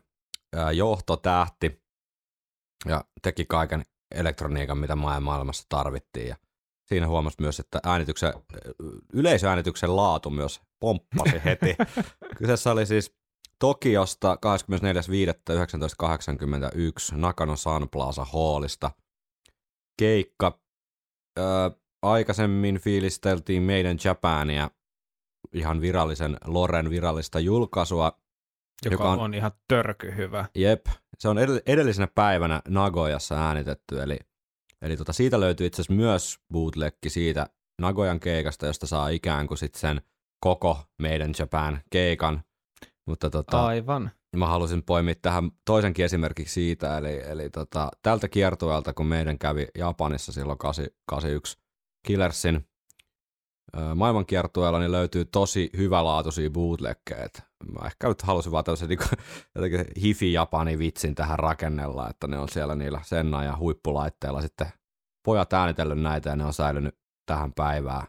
johtotähti 0.72 1.82
ja 2.88 3.04
teki 3.22 3.44
kaiken 3.44 3.82
elektroniikan, 4.14 4.78
mitä 4.78 4.94
maailm- 4.94 5.20
maailmassa 5.20 5.66
tarvittiin. 5.68 6.28
Ja 6.28 6.36
siinä 6.86 7.08
huomasi 7.08 7.36
myös, 7.40 7.60
että 7.60 7.80
äänityksen, 7.84 8.32
yleisöäänityksen 9.12 9.96
laatu 9.96 10.30
myös 10.30 10.60
pomppasi 10.80 11.44
heti. 11.44 11.76
Kyseessä 12.38 12.72
oli 12.72 12.86
siis 12.86 13.14
Tokiosta 13.58 14.34
24.5.1981 14.34 17.16
Nakano 17.16 17.56
Sun 17.56 17.88
Plaza 17.92 18.24
Hallista 18.24 18.90
keikka. 20.00 20.58
Ö, 21.38 21.42
aikaisemmin 22.02 22.80
fiilisteltiin 22.80 23.62
meidän 23.62 23.96
Japania 24.04 24.70
ihan 25.52 25.80
virallisen 25.80 26.36
Loren 26.46 26.90
virallista 26.90 27.40
julkaisua. 27.40 28.12
Joka, 28.84 28.94
Joka 28.94 29.10
on- 29.10 29.18
on, 29.20 29.34
ihan 29.34 29.50
törky 29.68 30.16
hyvä. 30.16 30.44
Jep, 30.54 30.86
se 31.18 31.28
on 31.28 31.36
edell- 31.38 31.62
edellisenä 31.66 32.08
päivänä 32.14 32.62
Nagoyassa 32.68 33.46
äänitetty, 33.48 34.02
eli, 34.02 34.18
eli 34.82 34.96
tota, 34.96 35.12
siitä 35.12 35.40
löytyy 35.40 35.66
itse 35.66 35.82
asiassa 35.82 35.92
myös 36.02 36.38
bootlegki 36.52 37.10
siitä 37.10 37.46
Nagoyan 37.80 38.20
keikasta, 38.20 38.66
josta 38.66 38.86
saa 38.86 39.08
ikään 39.08 39.46
kuin 39.46 39.58
sit 39.58 39.74
sen 39.74 40.00
koko 40.40 40.78
meidän 41.02 41.32
Japan 41.38 41.80
keikan. 41.90 42.42
Mutta 43.06 43.30
tota, 43.30 43.66
Aivan. 43.66 44.10
Mä 44.36 44.46
halusin 44.46 44.82
poimia 44.82 45.14
tähän 45.22 45.50
toisenkin 45.64 46.04
esimerkiksi 46.04 46.54
siitä, 46.54 46.98
eli, 46.98 47.22
eli 47.26 47.50
tota, 47.50 47.90
tältä 48.02 48.28
kiertueelta, 48.28 48.92
kun 48.94 49.06
meidän 49.06 49.38
kävi 49.38 49.66
Japanissa 49.78 50.32
silloin 50.32 50.58
81 50.58 51.58
Killersin 52.06 52.66
maailmankiertueella, 53.94 54.78
niin 54.78 54.92
löytyy 54.92 55.24
tosi 55.24 55.70
hyvälaatuisia 55.76 56.50
bootleggejä. 56.50 57.24
Et 57.24 57.50
Mä 57.72 57.86
ehkä 57.86 58.08
nyt 58.08 58.22
halusin 58.22 58.52
vaan 58.52 58.64
tämmöisen 58.64 58.88
niin 58.88 58.98
jotenkin 59.54 59.84
hifi-japani 60.02 60.78
vitsin 60.78 61.14
tähän 61.14 61.38
rakennella, 61.38 62.10
että 62.10 62.26
ne 62.26 62.38
on 62.38 62.48
siellä 62.48 62.74
niillä 62.74 63.00
Senna 63.04 63.44
ja 63.44 63.56
huippulaitteilla 63.56 64.42
sitten 64.42 64.66
pojat 65.24 65.52
äänitellyt 65.52 66.00
näitä 66.00 66.30
ja 66.30 66.36
ne 66.36 66.44
on 66.44 66.52
säilynyt 66.52 66.98
tähän 67.26 67.52
päivään. 67.52 68.06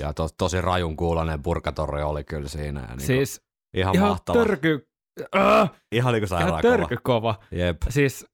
Ja 0.00 0.12
to, 0.12 0.28
tosi 0.38 0.60
rajun 0.60 0.96
kuulonen 0.96 1.42
purkatorri 1.42 2.02
oli 2.02 2.24
kyllä 2.24 2.48
siinä. 2.48 2.80
Ja 2.80 2.86
niin 2.86 3.06
Siis 3.06 3.42
ihan, 3.74 3.94
ihan 3.94 4.08
mahtava. 4.08 4.38
törky, 4.38 4.88
äh, 5.36 5.70
ihan 5.92 6.12
niin 6.12 6.20
kuin 6.20 6.28
sairaan 6.28 6.62
törky 6.62 6.96
kova. 7.02 7.34
Jep. 7.50 7.76
Siis 7.88 8.26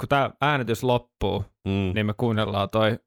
kun 0.00 0.08
tämä 0.08 0.30
äänitys 0.40 0.82
loppuu, 0.82 1.44
Mm. 1.68 1.92
niin 1.94 2.06
me 2.06 2.14
kuunnellaan 2.16 2.70
toi 2.70 2.98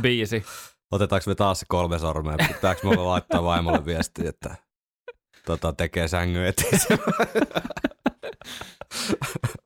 biisi. 0.00 0.44
Otetaanko 0.92 1.24
me 1.30 1.34
taas 1.34 1.60
se 1.60 1.66
kolme 1.68 1.98
sormea? 1.98 2.36
Pitääkö 2.48 2.80
mulle 2.84 2.96
laittaa 3.04 3.44
vaimolle 3.44 3.84
viestiä, 3.84 4.28
että 4.28 4.56
tota, 5.46 5.72
tekee 5.72 6.08
sängyn 6.08 6.46
eteen? 6.46 6.78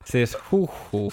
Siis 0.05 0.37
huh 0.53 1.13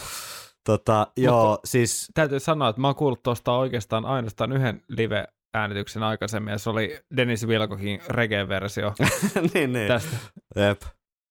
tota, 0.66 1.08
joo, 1.18 1.60
siis 1.66 2.12
Täytyy 2.14 2.40
sanoa, 2.40 2.70
että 2.70 2.82
mä 2.82 2.88
oon 2.88 2.96
kuullut 2.96 3.24
tuosta 3.24 3.52
oikeastaan 3.54 4.06
ainoastaan 4.06 4.52
yhden 4.52 4.82
live-äänityksen 4.88 6.04
aikaisemmin, 6.04 6.52
ja 6.52 6.58
se 6.58 6.70
oli 6.70 7.00
Dennis 7.18 7.48
Wilkokin 7.48 8.02
reggae-versio 8.08 8.94
niin, 9.54 9.74
niin. 9.74 9.88
tästä. 9.88 10.18
Jep. 10.56 10.82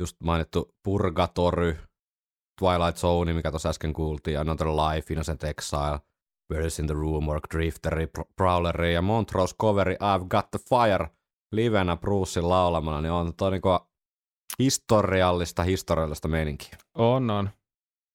just 0.00 0.16
mainittu 0.24 0.74
Purgatory, 0.82 1.76
Twilight 2.60 2.96
Zone, 2.96 3.34
mikä 3.34 3.50
tuossa 3.50 3.68
äsken 3.68 3.92
kuultiin, 3.92 4.40
Another 4.40 4.68
Life, 4.68 5.14
Innocent 5.14 5.44
Exile, 5.44 5.98
Birds 6.48 6.78
in 6.78 6.86
the 6.86 6.94
Room, 6.94 7.26
Work 7.26 7.44
Drifteri, 7.54 8.06
Pr- 8.06 8.32
Prowleri 8.36 8.94
ja 8.94 9.02
Montrose 9.02 9.56
coveri 9.56 9.94
I've 9.94 10.26
Got 10.28 10.50
the 10.50 10.58
Fire 10.68 11.08
livenä 11.52 11.96
Brucein 11.96 12.48
laulamana, 12.48 13.00
niin 13.00 13.12
on 13.12 13.34
toi 13.34 13.50
niinku 13.50 13.68
historiallista, 14.58 15.62
historiallista 15.62 16.28
meininkiä. 16.28 16.76
On, 16.94 17.30
on. 17.30 17.50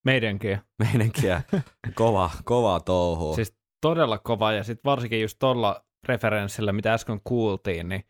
Meidänkin. 0.06 0.60
Meininkiä, 0.80 1.42
kova, 1.96 2.30
kova 2.44 2.80
touhua. 2.80 3.36
Siis 3.36 3.56
todella 3.82 4.18
kova, 4.18 4.52
ja 4.52 4.64
sitten 4.64 4.90
varsinkin 4.90 5.22
just 5.22 5.40
tuolla 5.40 5.86
referenssillä, 6.06 6.74
mitä 6.74 6.94
äsken 6.94 7.22
kuultiin, 7.24 7.90
niin 7.90 8.04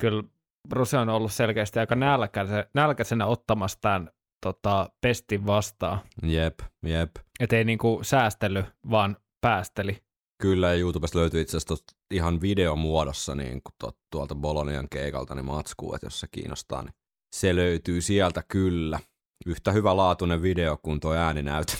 kyllä 0.00 0.22
Bruce 0.68 0.98
on 0.98 1.08
ollut 1.08 1.32
selkeästi 1.32 1.78
aika 1.78 1.94
nälkäisenä, 1.94 2.64
nälkäisenä 2.74 3.26
ottamassa 3.26 3.78
tämän 3.80 4.10
tota, 4.42 4.90
pestin 5.00 5.46
vastaan. 5.46 6.00
Jep, 6.22 6.60
jep. 6.82 7.10
Et 7.40 7.52
ei 7.52 7.64
niinku 7.64 8.00
säästely, 8.02 8.64
vaan 8.90 9.16
päästeli. 9.40 10.02
Kyllä, 10.42 10.68
ja 10.68 10.74
YouTubesta 10.74 11.18
löytyy 11.18 11.40
itse 11.40 11.56
asiassa 11.56 11.96
ihan 12.10 12.40
videomuodossa 12.40 13.34
niin 13.34 13.62
kuin 13.62 13.92
tuolta 14.12 14.34
Bolonian 14.34 14.88
keikalta 14.88 15.34
niin 15.34 15.44
matskuu, 15.44 15.94
että 15.94 16.06
jos 16.06 16.20
se 16.20 16.26
kiinnostaa, 16.30 16.82
niin 16.82 16.94
se 17.36 17.56
löytyy 17.56 18.00
sieltä 18.00 18.42
kyllä. 18.48 19.00
Yhtä 19.46 19.72
hyvä 19.72 19.96
laatuinen 19.96 20.42
video 20.42 20.78
kuin 20.82 21.00
tuo 21.00 21.14
ääninäytö. 21.14 21.72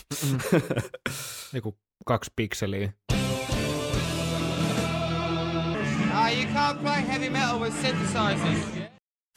Joku 1.54 1.78
kaksi 2.06 2.32
pikseliä. 2.36 2.92
Can't 6.54 6.78
play 6.82 7.06
heavy 7.08 7.30
metal 7.30 7.60
with 7.60 7.76
synthesizers. 7.76 8.90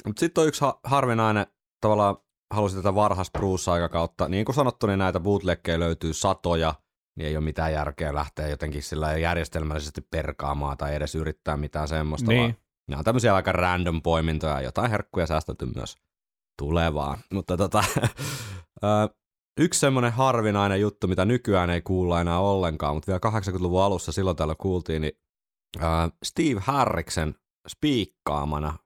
Mutta 0.06 0.20
sitten 0.20 0.42
on 0.42 0.48
yksi 0.48 0.62
ha- 0.62 0.80
harvinainen, 0.84 1.48
tavallaan 1.82 2.18
halusin 2.54 2.80
tätä 2.80 2.96
varhais 2.96 3.32
Bruce-aikakautta. 3.32 4.30
Niin 4.30 4.46
kuin 4.46 4.56
sanottu, 4.56 4.88
niin 4.88 5.00
näitä 5.00 5.20
bootleggejä 5.20 5.80
löytyy 5.80 6.14
satoja, 6.14 6.76
niin 7.18 7.28
ei 7.28 7.38
ole 7.38 7.44
mitään 7.44 7.74
järkeä 7.74 8.16
lähteä 8.16 8.48
jotenkin 8.48 8.84
sillä 8.84 9.18
järjestelmällisesti 9.18 10.02
perkaamaan 10.02 10.78
tai 10.78 10.96
edes 10.96 11.16
yrittää 11.16 11.58
mitään 11.58 11.88
semmoista. 11.88 12.32
Niin. 12.32 12.42
Vaan 12.42 12.56
nämä 12.90 13.00
on 13.00 13.06
tämmöisiä 13.06 13.36
aika 13.36 13.52
random 13.52 14.02
poimintoja, 14.02 14.62
jotain 14.62 14.92
herkkuja 14.92 15.28
säästetty 15.28 15.66
myös 15.76 15.96
tulevaan. 16.62 17.18
Mutta 17.34 17.58
tota, 17.58 17.84
yksi 19.60 19.80
semmoinen 19.80 20.12
harvinainen 20.12 20.82
juttu, 20.82 21.08
mitä 21.08 21.26
nykyään 21.26 21.70
ei 21.70 21.82
kuulla 21.82 22.22
enää 22.22 22.40
ollenkaan, 22.40 22.96
mutta 22.96 23.12
vielä 23.12 23.40
80-luvun 23.40 23.82
alussa 23.82 24.12
silloin 24.12 24.38
täällä 24.38 24.56
kuultiin, 24.58 25.02
niin 25.02 25.14
Steve 26.24 26.60
Harriksen 26.64 27.36
spiikkaamana 27.68 28.78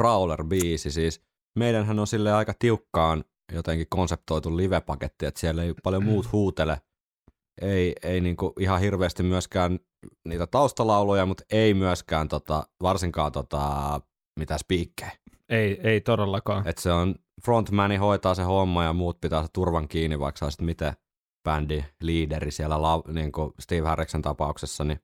Prowler-biisi, 0.00 0.90
siis 0.90 1.22
meidänhän 1.58 1.98
on 1.98 2.06
sille 2.06 2.32
aika 2.32 2.54
tiukkaan 2.58 3.24
jotenkin 3.52 3.86
konseptoitu 3.90 4.56
live-paketti, 4.56 5.26
että 5.26 5.40
siellä 5.40 5.62
ei 5.62 5.74
paljon 5.82 6.04
muut 6.04 6.32
huutele. 6.32 6.80
Ei, 7.62 7.94
ei 8.02 8.20
niinku 8.20 8.52
ihan 8.60 8.80
hirveästi 8.80 9.22
myöskään 9.22 9.78
niitä 10.28 10.46
taustalauluja, 10.46 11.26
mutta 11.26 11.44
ei 11.50 11.74
myöskään 11.74 12.28
tota, 12.28 12.66
varsinkaan 12.82 13.32
tota, 13.32 14.00
mitä 14.38 14.58
spiikkejä. 14.58 15.10
Ei, 15.48 15.80
ei 15.82 16.00
todellakaan. 16.00 16.68
Et 16.68 16.78
se 16.78 16.92
on 16.92 17.14
frontmani 17.44 17.96
hoitaa 17.96 18.34
se 18.34 18.42
homma 18.42 18.84
ja 18.84 18.92
muut 18.92 19.20
pitää 19.20 19.42
se 19.42 19.48
turvan 19.52 19.88
kiinni, 19.88 20.18
vaikka 20.18 20.38
sä 20.38 20.46
olisit 20.46 20.60
miten 20.60 20.92
bändi 21.44 21.84
liideri 22.00 22.50
siellä 22.50 22.76
niin 23.08 23.32
kuin 23.32 23.52
Steve 23.60 23.88
Harriksen 23.88 24.22
tapauksessa, 24.22 24.84
niin 24.84 25.00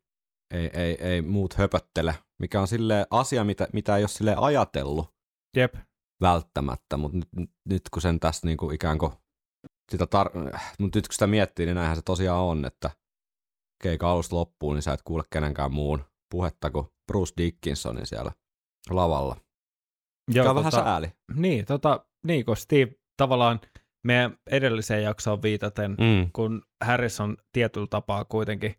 ei, 0.51 0.71
ei, 0.73 0.97
ei 1.01 1.23
muut 1.23 1.55
höpöttele, 1.55 2.15
mikä 2.39 2.61
on 2.61 2.69
sille 2.69 3.07
asia, 3.11 3.45
mitä, 3.45 3.69
mitä 3.73 3.97
ei 3.97 4.03
ole 4.03 4.09
sille 4.09 4.35
ajatellut 4.39 5.15
Jep. 5.57 5.75
välttämättä, 6.21 6.97
mutta 6.97 7.19
nyt, 7.19 7.51
nyt 7.69 7.83
kun 7.91 8.03
sen 8.03 8.21
tässä 8.21 8.47
niin 8.47 8.57
kuin 8.57 8.75
ikään 8.75 8.99
kuin 8.99 9.13
sitä 9.93 10.05
tar- 10.05 10.59
mut 10.79 10.95
nyt 10.95 11.09
kun 11.09 11.13
sitä 11.15 11.27
miettii, 11.27 11.67
niin 11.67 11.75
näinhän 11.77 11.97
se 11.97 12.03
tosiaan 12.03 12.41
on, 12.43 12.65
että 12.65 12.91
keika 13.83 14.11
alusta 14.11 14.37
loppuun, 14.37 14.75
niin 14.75 14.83
sä 14.83 14.93
et 14.93 15.03
kuule 15.03 15.23
kenenkään 15.33 15.73
muun 15.73 16.05
puhetta 16.31 16.71
kuin 16.71 16.87
Bruce 17.07 17.35
Dickinsonin 17.37 18.07
siellä 18.07 18.33
lavalla. 18.91 19.37
Joo, 20.35 20.49
on 20.51 20.57
vähän 20.57 20.73
sääli. 20.73 21.13
Niin, 21.35 21.65
tota, 21.65 22.07
niin 22.27 22.45
kun 22.45 22.57
Steve 22.57 22.93
tavallaan 23.17 23.61
meidän 24.07 24.39
edelliseen 24.51 25.03
jaksoon 25.03 25.43
viitaten, 25.43 25.91
Mm, 25.91 26.31
kun 26.33 26.63
Harrison 26.85 27.37
tietyllä 27.53 27.87
tapaa 27.87 28.25
kuitenkin 28.25 28.75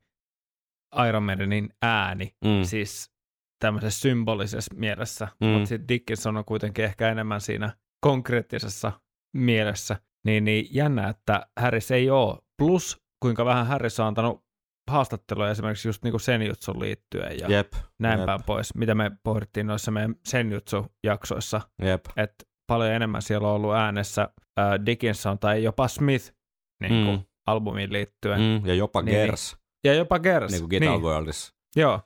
Iron 1.08 1.24
Maidenin 1.24 1.70
ääni, 1.82 2.36
mm, 2.46 2.64
siis 2.64 3.12
tämmöisessä 3.60 4.00
symbolisessa 4.00 4.76
mielessä, 4.76 5.28
Mm. 5.42 5.48
mutta 5.48 5.66
sitten 5.68 5.88
Dickinson 5.88 6.38
on 6.38 6.46
kuitenkin 6.46 6.86
ehkä 6.86 7.10
enemmän 7.12 7.42
siinä 7.42 7.74
konkreettisessa 8.02 8.92
mielessä, 9.38 9.98
niin, 10.26 10.44
niin 10.44 10.68
jännä, 10.72 11.08
että 11.10 11.48
Harris 11.60 11.92
ei 11.92 12.10
ole. 12.10 12.38
Plus, 12.58 12.98
kuinka 13.20 13.46
vähän 13.46 13.68
Harris 13.68 14.00
on 14.00 14.08
antanut 14.08 14.44
haastatteluja 14.92 15.52
esimerkiksi 15.52 15.88
just 15.88 16.04
niin 16.04 16.12
kuin 16.12 16.22
Senjutsun 16.22 16.80
liittyen 16.80 17.39
ja 17.39 17.48
jep, 17.48 17.74
näin 18.00 18.20
jep, 18.20 18.26
päin 18.26 18.44
pois, 18.46 18.76
mitä 18.76 18.96
me 18.96 19.12
pohdittiin 19.24 19.68
noissa 19.68 19.92
meidän 19.92 20.16
Senjutsu-jaksoissa, 20.28 21.62
jep. 21.82 22.06
että 22.18 22.46
paljon 22.68 22.92
enemmän 22.94 23.22
siellä 23.22 23.48
on 23.48 23.54
ollut 23.56 23.74
äänessä 23.76 24.30
äh, 24.60 24.86
Dickinson 24.86 25.39
tai 25.39 25.64
jopa 25.64 25.88
Smith 25.88 26.34
niin 26.82 27.06
kuin 27.06 27.18
Mm. 27.20 27.26
albumiin 27.48 27.94
liittyen. 27.94 28.39
Mm, 28.39 28.66
ja 28.66 28.74
jopa 28.74 29.02
Niin, 29.02 29.26
Gers, 29.28 29.58
Ja 29.84 29.94
jopa 29.94 30.20
Gers. 30.20 30.52
niin 30.52 30.62
kuin 30.62 30.70
Guitar 30.70 30.90
niin. 30.90 31.02
Worldissa. 31.02 31.54
Joo, 31.76 32.00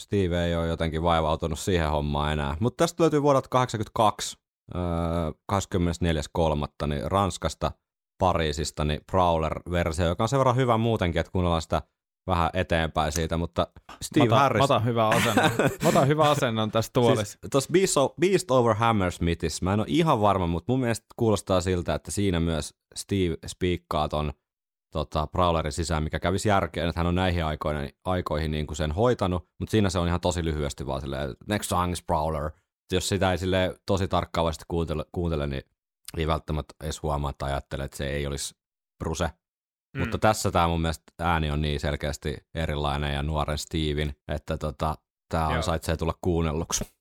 Steve 0.00 0.44
ei 0.44 0.56
ole 0.56 0.66
jotenkin 0.66 1.02
vaivautunut 1.02 1.58
siihen 1.58 1.90
hommaan 1.90 2.32
enää. 2.32 2.56
Mutta 2.60 2.84
tästä 2.84 3.02
löytyy 3.02 3.22
vuodelta 3.22 3.48
82, 3.48 4.36
öö, 4.74 4.80
24.3. 5.52 6.86
Niin 6.86 7.10
Ranskasta, 7.10 7.72
Pariisista, 8.18 8.84
niin 8.84 9.00
Prowler-versio, 9.10 10.06
joka 10.06 10.24
on 10.24 10.28
sen 10.28 10.38
verran 10.38 10.56
hyvä 10.56 10.78
muutenkin, 10.78 11.20
että 11.20 11.32
kuunnellaan 11.32 11.62
sitä 11.62 11.82
vähän 12.26 12.50
eteenpäin 12.54 13.12
siitä, 13.12 13.36
mutta 13.36 13.66
Steve 14.02 14.26
mä 14.26 14.34
otan, 14.34 14.38
Harris... 14.38 14.58
mä 14.58 14.64
otan 14.64 14.84
hyvä 14.84 15.08
asennon. 15.08 15.50
mä 15.82 15.88
otan 15.88 16.08
hyvä 16.08 16.30
asennon 16.30 16.70
tässä 16.70 16.90
tuolissa. 16.92 17.38
Siis 17.40 17.50
tuossa 17.50 17.72
Beast, 17.72 17.94
Beast 18.20 18.50
Over 18.50 18.74
Hammersmithissa, 18.74 19.64
mä 19.64 19.72
en 19.72 19.80
ole 19.80 19.86
ihan 19.88 20.20
varma, 20.20 20.46
mutta 20.46 20.72
mun 20.72 20.80
mielestä 20.80 21.06
kuulostaa 21.16 21.60
siltä, 21.60 21.94
että 21.94 22.10
siinä 22.10 22.40
myös 22.40 22.74
Steve 22.94 23.36
spiikkaa 23.46 24.08
ton 24.08 24.32
tota, 24.90 25.26
Prowlerin 25.26 25.72
sisään, 25.72 26.02
mikä 26.02 26.20
kävisi 26.20 26.48
järkeen, 26.48 26.88
että 26.88 27.00
hän 27.00 27.06
on 27.06 27.14
näihin 27.14 27.44
aikoihin, 27.44 27.90
aikoihin 28.04 28.50
niin 28.50 28.66
kuin 28.66 28.76
sen 28.76 28.92
hoitanut, 28.92 29.48
mutta 29.58 29.70
siinä 29.70 29.90
se 29.90 29.98
on 29.98 30.08
ihan 30.08 30.20
tosi 30.20 30.44
lyhyesti 30.44 30.86
vaan 30.86 31.00
silleen, 31.00 31.36
next 31.48 31.68
song 31.68 31.92
is 31.92 32.02
Prowler. 32.02 32.50
Jos 32.92 33.08
sitä 33.08 33.32
ei 33.32 33.38
sille 33.38 33.74
tosi 33.86 34.08
tarkkaavasti 34.08 34.64
kuuntele, 34.68 35.04
kuuntele, 35.12 35.46
niin 35.46 35.62
ei 36.16 36.26
välttämättä 36.26 36.74
edes 36.82 37.02
huomaa 37.02 37.32
tai 37.32 37.52
ajattele, 37.52 37.84
että 37.84 37.96
se 37.96 38.10
ei 38.10 38.26
olisi 38.26 38.54
Bruce. 38.98 39.30
Mm. 39.96 40.00
Mutta 40.00 40.18
tässä 40.18 40.50
tämä 40.50 40.68
mun 40.68 40.80
mielestä 40.80 41.12
ääni 41.18 41.50
on 41.50 41.62
niin 41.62 41.80
selkeästi 41.80 42.36
erilainen 42.54 43.14
ja 43.14 43.22
nuoren 43.22 43.58
Steven, 43.58 44.14
että 44.28 44.58
tota, 44.58 44.98
tämä 45.28 45.48
ansaitsee 45.48 45.96
tulla 45.96 46.14
kuunnelluksi. 46.20 46.99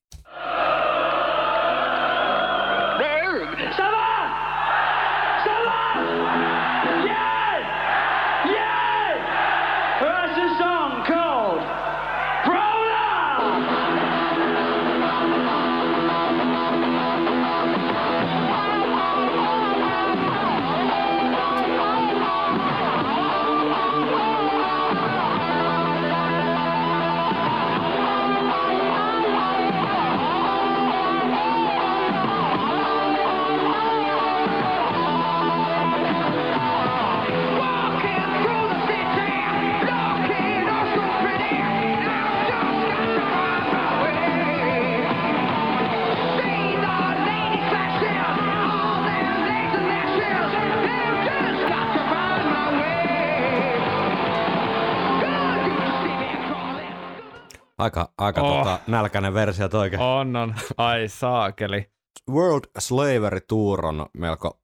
Aika, 57.79 58.13
aika 58.17 58.41
Oh. 58.41 58.57
tota, 58.57 58.79
nälkäinen 58.87 59.33
versio 59.33 59.69
toikin. 59.69 59.99
Oh. 59.99 60.05
On, 60.19 60.35
on. 60.35 60.55
Ai 60.77 61.07
saakeli. 61.07 61.91
World 62.29 62.63
Slavery 62.79 63.39
Tour 63.47 63.85
on 63.85 64.05
melko 64.13 64.59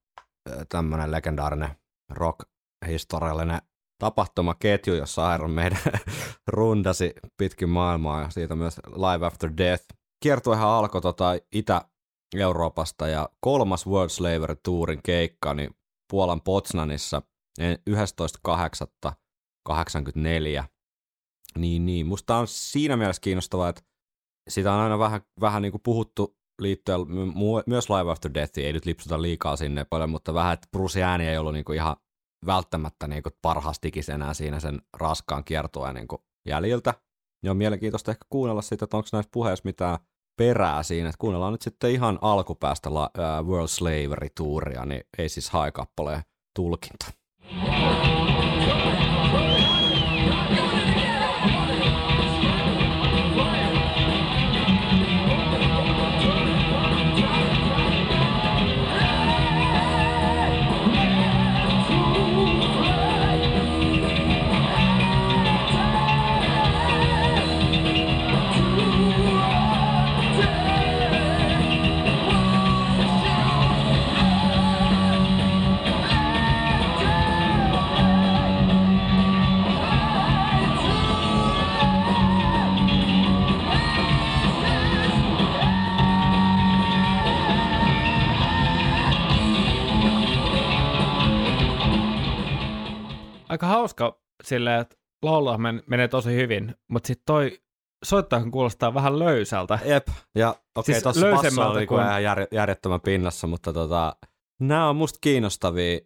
tämmöinen 0.69 1.11
legendaarinen 1.11 1.69
rock-historiallinen 2.11 3.61
tapahtumaketju, 3.99 4.93
jossa 4.95 5.35
Iron 5.35 5.51
Maiden 5.51 5.77
rundasi 6.47 7.13
pitkin 7.37 7.69
maailmaa 7.69 8.21
ja 8.21 8.29
siitä 8.29 8.55
myös 8.55 8.79
Live 8.87 9.25
After 9.25 9.51
Death. 9.57 9.85
Kiertuehan 10.23 10.69
alkoi 10.69 11.01
tota 11.01 11.31
Itä, 11.51 11.81
Euroopasta 12.35 13.07
ja 13.07 13.29
kolmas 13.39 13.87
World 13.87 14.09
Slavery 14.09 14.55
Tourin 14.63 15.01
keikka 15.03 15.53
niin 15.53 15.75
Puolan 16.11 16.41
Potsnanissa 16.41 17.21
11.8.84. 17.89 20.63
Niin, 21.57 21.85
niin. 21.85 22.07
Musta 22.07 22.37
on 22.37 22.47
siinä 22.47 22.97
mielessä 22.97 23.21
kiinnostavaa, 23.21 23.69
että 23.69 23.81
sitä 24.49 24.73
on 24.73 24.79
aina 24.79 24.99
vähän, 24.99 25.21
vähän 25.41 25.61
niin 25.61 25.71
kuin 25.71 25.81
puhuttu 25.81 26.37
liittyen 26.61 26.99
myös 27.67 27.89
Live 27.89 28.11
After 28.11 28.33
Death, 28.33 28.59
ei 28.59 28.73
nyt 28.73 28.85
lipsuta 28.85 29.21
liikaa 29.21 29.55
sinne 29.55 29.85
paljon, 29.89 30.09
mutta 30.09 30.33
vähän, 30.33 30.53
että 30.53 30.67
Bruce 30.71 31.03
ääni 31.03 31.27
ei 31.27 31.37
ollut 31.37 31.53
niin 31.53 31.65
kuin 31.65 31.75
ihan 31.75 31.95
välttämättä 32.45 33.07
niin 33.07 33.23
kuin 33.23 33.33
parhaastikis 33.41 34.09
enää 34.09 34.33
siinä 34.33 34.59
sen 34.59 34.81
raskaan 34.97 35.43
kiertoajan 35.43 35.95
niin 35.95 36.07
kuin 36.07 36.21
jäljiltä. 36.45 36.93
Ja 37.43 37.51
on 37.51 37.57
mielenkiintoista 37.57 38.11
ehkä 38.11 38.25
kuunnella 38.29 38.61
sitä, 38.61 38.85
että 38.85 38.97
onko 38.97 39.09
näissä 39.13 39.29
puheissa 39.33 39.65
mitään 39.65 39.97
perää 40.37 40.83
siinä, 40.83 41.09
että 41.09 41.19
kuunnellaan 41.19 41.51
nyt 41.53 41.61
sitten 41.61 41.91
ihan 41.91 42.19
alkupäästä 42.21 42.93
la, 42.93 43.09
uh, 43.17 43.47
World 43.47 43.67
Slavery 43.67 44.29
Touria, 44.37 44.85
niin 44.85 45.03
ei 45.17 45.29
siis 45.29 45.49
haikappaleen 45.49 46.21
tulkinta. 46.55 47.11
Aika 93.55 93.67
hauska 93.67 94.19
silleen, 94.43 94.81
että 94.81 94.95
laulaa 95.23 95.57
men- 95.57 95.83
menee 95.87 96.07
tosi 96.07 96.35
hyvin, 96.35 96.75
mutta 96.89 97.07
sitten 97.07 97.23
toi 97.25 97.59
soittajahan 98.05 98.51
kuulostaa 98.51 98.93
vähän 98.93 99.19
löysältä. 99.19 99.79
Jep, 99.85 100.07
ja 100.35 100.49
okei, 100.49 100.61
okay, 100.75 100.83
Siis 100.83 101.03
tuossa 101.03 101.21
basso 101.21 101.35
löysemmältä 101.43 101.71
oli 101.71 101.87
kuin- 101.87 102.01
ihan 102.01 102.23
jär, 102.23 102.47
järjettömän 102.51 103.01
pinnassa, 103.01 103.47
mutta 103.47 103.73
tota, 103.73 104.15
nämä 104.61 104.89
on 104.89 104.95
musta 104.95 105.17
kiinnostavia. 105.21 105.99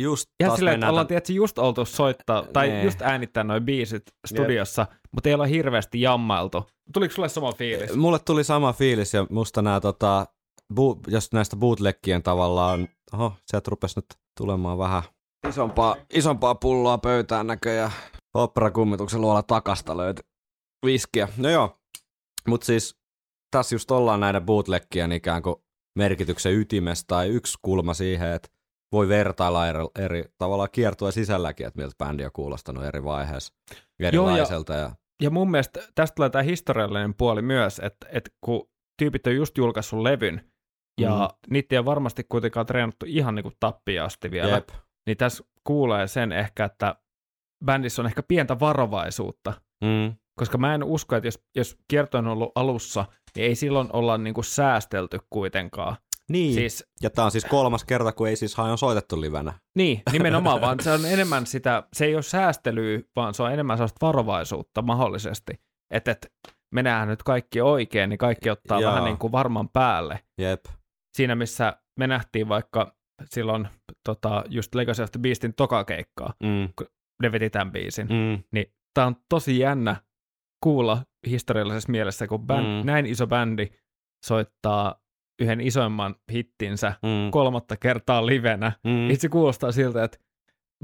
Just 0.00 0.30
Ja 0.40 0.56
silleen, 0.56 0.74
että 0.74 0.88
ollaan 0.90 1.06
tietysti 1.06 1.34
just 1.34 1.58
oltu 1.58 1.84
soittaa, 1.84 2.42
tai 2.52 2.68
Nee. 2.68 2.84
just 2.84 3.02
äänittää 3.02 3.44
noin 3.44 3.64
biisit 3.64 4.02
studiossa, 4.26 4.86
mutta 5.12 5.28
ei 5.28 5.34
olla 5.34 5.46
hirveästi 5.46 6.00
jammailtu. 6.00 6.64
Tuliko 6.94 7.14
sulle 7.14 7.28
sama 7.28 7.52
fiilis? 7.52 7.96
Mulle 7.96 8.18
tuli 8.18 8.44
sama 8.44 8.72
fiilis 8.72 9.14
ja 9.14 9.26
musta 9.30 9.62
nämä, 9.62 9.80
tota, 9.80 10.26
bu, 10.74 11.00
jos 11.06 11.32
näistä 11.32 11.56
bootleggien 11.56 12.22
tavallaan, 12.22 12.88
oho, 13.12 13.32
sieltä 13.46 13.70
rupesi 13.70 13.98
nyt 13.98 14.06
tulemaan 14.38 14.78
vähän 14.78 15.02
isompaa, 15.48 15.96
isompaa 16.14 16.54
pulloa 16.54 16.98
pöytään 16.98 17.46
näköjään. 17.46 17.90
Opera-kummituksen 18.34 19.20
luola 19.20 19.42
takasta 19.42 19.96
löytyi 19.96 20.24
viskiä. 20.86 21.28
No 21.36 21.48
joo, 21.50 21.78
mutta 22.48 22.64
siis 22.64 22.96
tässä 23.50 23.74
just 23.74 23.90
ollaan 23.90 24.20
näiden 24.20 24.42
bootleggien 24.42 25.12
ikään 25.12 25.42
kuin 25.42 25.56
merkityksen 25.98 26.52
ytimessä 26.54 27.04
tai 27.06 27.28
yksi 27.28 27.58
kulma 27.62 27.94
siihen, 27.94 28.32
että 28.32 28.48
voi 28.92 29.08
vertailla 29.08 29.68
eri, 29.68 29.78
eri 29.98 30.24
tavalla 30.38 30.68
kiertua 30.68 31.10
sisälläkin, 31.10 31.66
että 31.66 31.80
miltä 31.80 31.94
bändi 31.98 32.24
on 32.24 32.30
kuulostanut 32.32 32.84
eri 32.84 33.04
vaiheessa 33.04 33.54
erilaiselta. 34.00 34.72
ja, 34.72 34.90
Ja 35.22 35.30
mun 35.30 35.50
mielestä 35.50 35.80
tästä 35.94 36.14
tulee 36.14 36.30
tämä 36.30 36.42
historiallinen 36.42 37.14
puoli 37.14 37.42
myös, 37.42 37.78
että, 37.78 38.06
että 38.12 38.30
kun 38.44 38.68
tyypit 38.98 39.26
on 39.26 39.36
just 39.36 39.58
julkaissut 39.58 40.00
levyn, 40.00 40.50
ja 41.00 41.10
Mhm. 41.10 41.24
niitä 41.50 41.74
ei 41.74 41.78
ole 41.78 41.84
varmasti 41.86 42.24
kuitenkaan 42.28 42.66
treenattu 42.66 43.06
ihan 43.08 43.34
niin 43.34 43.42
kuin 43.42 43.54
tappiin 43.60 44.02
asti 44.02 44.30
vielä, 44.30 44.54
Jep. 44.54 44.68
Niin 45.06 45.16
tässä 45.16 45.44
kuulee 45.64 46.06
sen 46.06 46.32
ehkä, 46.32 46.64
että 46.64 46.96
bändissä 47.64 48.02
on 48.02 48.06
ehkä 48.06 48.22
pientä 48.22 48.60
varovaisuutta, 48.60 49.52
Mm. 49.84 50.14
koska 50.38 50.58
mä 50.58 50.74
en 50.74 50.84
usko, 50.84 51.16
että 51.16 51.26
jos, 51.26 51.38
jos 51.56 51.76
kierto 51.88 52.18
on 52.18 52.26
ollut 52.26 52.52
alussa, 52.54 53.04
niin 53.36 53.46
ei 53.46 53.54
silloin 53.54 53.88
olla 53.92 54.18
niin 54.18 54.34
kuin 54.34 54.44
säästelty 54.44 55.18
kuitenkaan. 55.30 55.96
Niin. 56.30 56.54
Siis, 56.54 56.86
Ja 57.02 57.10
tämä 57.10 57.24
on 57.24 57.30
siis 57.30 57.44
kolmas 57.44 57.84
kerta, 57.84 58.12
kun 58.12 58.28
ei 58.28 58.36
siis 58.36 58.58
on 58.58 58.78
soitettu 58.78 59.20
livenä. 59.20 59.52
niin, 59.76 60.02
nimenomaan, 60.12 60.60
vaan 60.64 60.80
se 60.80 60.90
on 60.92 61.04
enemmän 61.04 61.46
sitä, 61.46 61.82
se 61.92 62.04
ei 62.04 62.14
ole 62.14 62.22
säästelyä, 62.22 63.00
vaan 63.16 63.34
se 63.34 63.42
on 63.42 63.52
enemmän 63.52 63.76
sellaista 63.76 64.06
varovaisuutta 64.06 64.82
mahdollisesti. 64.82 65.52
Että 65.90 66.10
et, 66.10 66.32
mennään 66.74 67.08
nyt 67.08 67.22
kaikki 67.22 67.60
oikein, 67.60 68.10
niin 68.10 68.18
kaikki 68.18 68.50
ottaa 68.50 68.80
Joo. 68.80 68.90
vähän 68.90 69.04
niin 69.04 69.18
kuin 69.18 69.32
varman 69.32 69.68
päälle. 69.68 70.20
Jep. 70.38 70.64
Siinä, 71.16 71.34
missä 71.34 71.76
me 71.98 72.06
nähtiin 72.06 72.48
vaikka 72.48 72.94
silloin 73.30 73.68
tota, 74.04 74.44
just 74.48 74.74
Legacy 74.74 75.02
of 75.02 75.10
the 75.10 75.20
Beastin 75.20 75.54
tokakeikkaa, 75.54 76.34
Mm. 76.42 76.68
ne 77.22 77.32
veti 77.32 77.50
tämän 77.50 77.72
biisin. 77.72 78.06
Mm. 78.06 78.44
Niin 78.52 78.66
tää 78.94 79.06
on 79.06 79.16
tosi 79.28 79.58
jännä 79.58 79.96
kuulla 80.62 81.02
historiallisessa 81.26 81.90
mielessä, 81.90 82.26
kun 82.26 82.46
bänd, 82.46 82.80
Mm. 82.80 82.86
näin 82.86 83.06
iso 83.06 83.26
bändi 83.26 83.68
soittaa 84.26 84.94
yhden 85.42 85.60
isoimman 85.60 86.14
hittinsä 86.32 86.88
Mm. 87.02 87.30
kolmatta 87.30 87.76
kertaa 87.76 88.26
livenä. 88.26 88.72
Mm. 88.84 89.10
Itse 89.10 89.28
kuulostaa 89.28 89.72
siltä, 89.72 90.04
että 90.04 90.18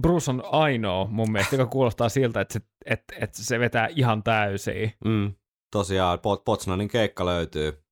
Bruce 0.01 0.31
on 0.31 0.43
ainoa 0.53 1.07
mun 1.11 1.33
mielestä, 1.33 1.57
joka 1.57 1.71
kuulostaa 1.71 2.09
siltä, 2.09 2.41
että 2.41 2.53
se, 2.53 2.61
että, 2.87 3.15
että 3.21 3.43
se 3.45 3.59
vetää 3.59 3.89
ihan 3.97 4.23
täysiä. 4.23 4.91
Mm. 5.05 5.33
Tosiaan 5.73 6.19
Pot- 6.19 6.43
Potsdamin 6.45 6.89
keikka 6.89 7.27
löytyy, 7.27 7.83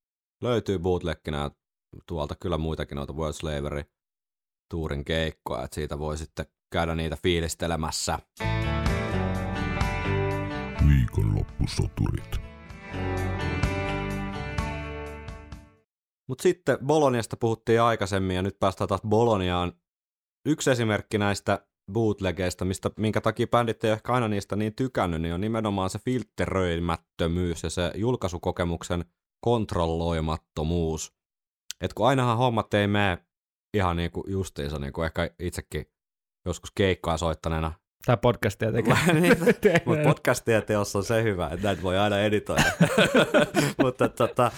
löytyy 0.43 0.79
bootlegginä 0.79 1.51
tuolta 2.09 2.35
kyllä 2.41 2.59
muitakin 2.59 2.97
noita 2.97 3.13
World 3.13 3.33
Slavery 3.33 3.83
tuurin 4.69 5.05
keikkoja, 5.05 5.65
että 5.65 5.75
siitä 5.75 5.99
voi 5.99 6.19
sitten 6.19 6.47
käydä 6.73 6.95
niitä 6.95 7.17
fiilistelemässä. 7.23 8.19
Viikonloppusoturit. 10.89 12.41
Mutta 16.29 16.43
sitten 16.43 16.79
Boloniasta 16.87 17.37
puhuttiin 17.37 17.83
aikaisemmin 17.83 18.37
ja 18.37 18.43
nyt 18.43 18.59
päästään 18.61 18.89
taas 18.89 19.03
Boloniaan. 19.09 19.73
Yksi 20.47 20.71
esimerkki 20.71 21.19
näistä 21.19 21.67
bootlegeista, 21.93 22.65
mistä, 22.65 22.91
minkä 22.97 23.21
takia 23.21 23.47
bändit 23.47 23.85
ei 23.85 23.91
ehkä 23.91 24.13
aina 24.13 24.29
niistä 24.29 24.57
niin 24.57 24.75
tykännyt, 24.75 25.23
niin 25.23 25.35
on 25.35 25.41
nimenomaan 25.41 25.91
se 25.91 25.99
filtteröimättömyys 25.99 27.63
ja 27.63 27.71
se 27.71 27.93
julkaisukokemuksen 27.95 29.05
kontrolloimattomuus. 29.41 31.13
Et 31.81 31.95
kun 31.95 32.07
ainahan 32.07 32.39
hommat 32.39 32.75
ei 32.75 32.87
mene 32.87 33.26
ihan 33.77 33.97
niin 33.97 34.11
kuin 34.11 34.25
justiinsa, 34.29 34.79
niin 34.79 34.93
kuin 34.93 35.07
ehkä 35.07 35.31
itsekin 35.39 35.87
joskus 36.47 36.71
keikkaa 36.75 37.17
soittaneena. 37.17 37.73
Tämä 38.07 38.17
podcastia 38.17 38.73
tekee. 38.73 38.95
Niin, 39.13 39.37
Mutta 39.87 40.03
podcastien 40.05 40.63
teossa 40.63 40.99
on 40.99 41.05
se 41.05 41.23
hyvä, 41.23 41.49
että 41.53 41.67
näitä 41.67 41.83
voi 41.83 41.99
aina 41.99 42.21
editoida. 42.21 42.65
Mutta 43.83 44.09
tota, 44.09 44.53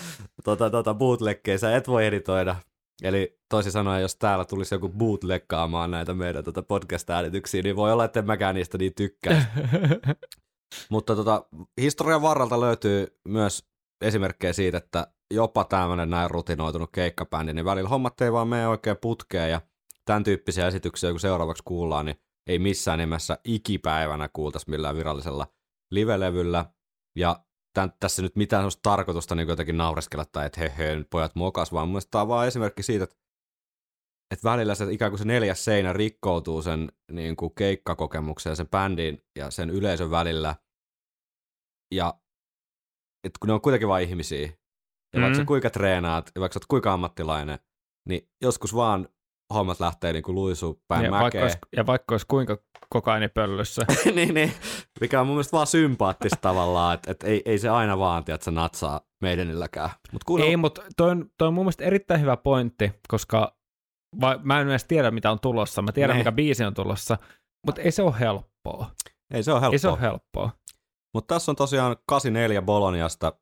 tota, 0.45 0.71
tota 0.71 0.95
bootleggejä 0.95 1.59
sä 1.59 1.77
et 1.77 1.89
voi 1.89 2.07
editoida. 2.07 2.57
Eli 3.03 3.39
toisin 3.49 3.73
sanoen, 3.73 4.03
jos 4.03 4.17
täällä 4.17 4.45
tulisi 4.45 4.75
joku 4.75 4.89
bootleggaamaan 4.89 5.91
näitä 5.91 6.15
meidän 6.15 6.45
tota 6.45 6.63
podcast-äänityksiä, 6.63 7.63
niin 7.63 7.77
voi 7.77 7.93
olla, 7.93 8.05
että 8.05 8.21
en 8.21 8.27
mäkään 8.27 8.55
niistä 8.55 8.79
niin 8.79 8.95
tykkää. 8.95 9.55
Mutta 10.91 11.17
tota, 11.17 11.47
historian 11.81 12.23
varrelta 12.23 12.61
löytyy 12.61 13.07
myös 13.29 13.69
esimerkkejä 14.01 14.53
siitä, 14.53 14.79
että 14.79 15.07
jopa 15.35 15.65
tämmöinen 15.65 16.11
näin 16.11 16.31
rutinoitunut 16.31 16.91
keikkabändi, 16.93 17.53
niin 17.53 17.65
välillä 17.65 17.89
hommat 17.89 18.21
ei 18.21 18.33
vaan 18.33 18.49
mene 18.49 18.69
oikein 18.69 18.97
putkeen 19.01 19.51
ja 19.51 19.61
tämän 20.05 20.25
tyyppisiä 20.25 20.67
esityksiä, 20.67 21.11
kun 21.11 21.21
seuraavaksi 21.21 21.63
kuullaan, 21.67 22.07
niin 22.07 22.21
ei 22.47 22.59
missään 22.59 22.99
nimessä 22.99 23.39
ikipäivänä 23.45 24.29
kuultaisi 24.33 24.71
millään 24.71 24.97
virallisella 24.97 25.47
livelevyllä. 25.91 26.65
Ja 27.17 27.45
tämän, 27.75 27.93
tässä 28.01 28.23
nyt 28.23 28.37
mitään 28.37 28.61
sellaista 28.61 28.83
tarkoitusta 28.83 29.35
niin 29.35 29.49
jotenkin 29.49 29.77
naureskella 29.77 30.25
tai 30.25 30.47
että 30.47 30.61
he, 30.61 30.73
he 30.79 31.05
pojat 31.11 31.35
mokas, 31.35 31.73
vaan 31.73 31.89
mun 31.89 32.01
tämä 32.11 32.23
on 32.23 32.29
vaan 32.29 32.49
esimerkki 32.49 32.83
siitä, 32.83 33.05
että, 33.05 33.17
että 34.33 34.51
välillä 34.51 34.75
se 34.75 34.93
ikään 34.93 35.11
kuin 35.11 35.19
se 35.19 35.25
neljäs 35.25 35.65
seinä 35.65 35.93
rikkoutuu 35.93 36.63
sen 36.63 36.93
niin 37.13 37.37
kuin 37.37 37.55
keikkakokemuksen 37.55 38.51
ja 38.51 38.55
sen 38.55 38.69
bändin 38.69 39.25
ja 39.39 39.51
sen 39.51 39.71
yleisön 39.71 40.11
välillä. 40.11 40.55
Ja 41.95 42.15
että 43.25 43.39
kun 43.41 43.47
ne 43.49 43.53
on 43.53 43.61
kuitenkin 43.61 43.89
vain 43.89 44.09
ihmisiä, 44.09 44.58
ja 45.19 45.23
vaikka 45.23 45.39
Mm. 45.39 45.43
sä 45.43 45.47
kuinka 45.47 45.71
treenaat, 45.71 46.31
ja 46.35 46.41
vaikka 46.41 46.55
sä 46.55 46.59
oot 46.59 46.67
kuinka 46.69 46.93
ammattilainen, 46.93 47.59
niin 48.09 48.29
joskus 48.43 48.75
vaan 48.75 49.09
hommat 49.55 49.81
lähtee 49.81 50.13
niinku 50.13 50.35
luisuu 50.35 50.83
päin 50.89 51.05
ja, 51.05 51.11
vaikka 51.11 51.25
mäkeä. 51.25 51.43
olisi, 51.43 51.59
ja 51.77 51.87
vaikka 51.87 52.15
olisi 52.15 52.27
kuinka 52.29 52.59
kokainipöllyssä. 52.91 53.83
niin, 54.15 54.35
niin, 54.35 54.53
mikä 55.01 55.21
on 55.21 55.27
mun 55.27 55.37
mielestä 55.37 55.53
vaan 55.57 55.67
sympaattista 55.67 56.37
tavallaan, 56.41 56.95
että 56.95 57.11
et 57.11 57.23
ei, 57.23 57.43
ei 57.45 57.59
se 57.59 57.69
aina 57.69 57.99
vaan, 57.99 58.19
että 58.29 58.45
se 58.45 58.51
natsaa 58.51 59.01
meidänilläkään. 59.23 59.91
Mut 60.13 60.25
kuunnella, 60.25 60.51
Ei, 60.51 60.57
mutta 60.57 60.83
toi 60.97 61.11
on, 61.11 61.31
toi 61.39 61.49
on 61.49 61.55
mun 61.55 61.65
mielestä 61.65 61.85
erittäin 61.85 62.21
hyvä 62.21 62.37
pointti, 62.37 62.93
koska 63.09 63.57
va, 64.21 64.41
mä 64.43 64.61
en 64.61 64.69
edes 64.69 64.85
tiedä, 64.85 65.11
mitä 65.11 65.31
on 65.31 65.41
tulossa. 65.41 65.83
Mä 65.83 65.93
tiedän, 65.93 66.15
Ne. 66.15 66.21
mikä 66.21 66.33
biisi 66.33 66.65
on 66.65 66.75
tulossa, 66.75 67.19
mutta 67.67 67.81
ei 67.83 67.91
se 67.93 68.03
ole 68.03 68.15
helppoa. 68.21 68.91
ei 69.35 69.43
se 69.43 69.53
ole 69.53 69.61
helppoa. 69.61 69.73
Ei 69.75 69.79
se 69.79 69.89
ole 69.89 70.01
helppoa. 70.01 70.51
Mutta 71.15 71.35
tässä 71.35 71.53
on 71.53 71.57
tosiaan 71.57 71.97
84 72.07 72.63
Boloniasta 72.63 73.33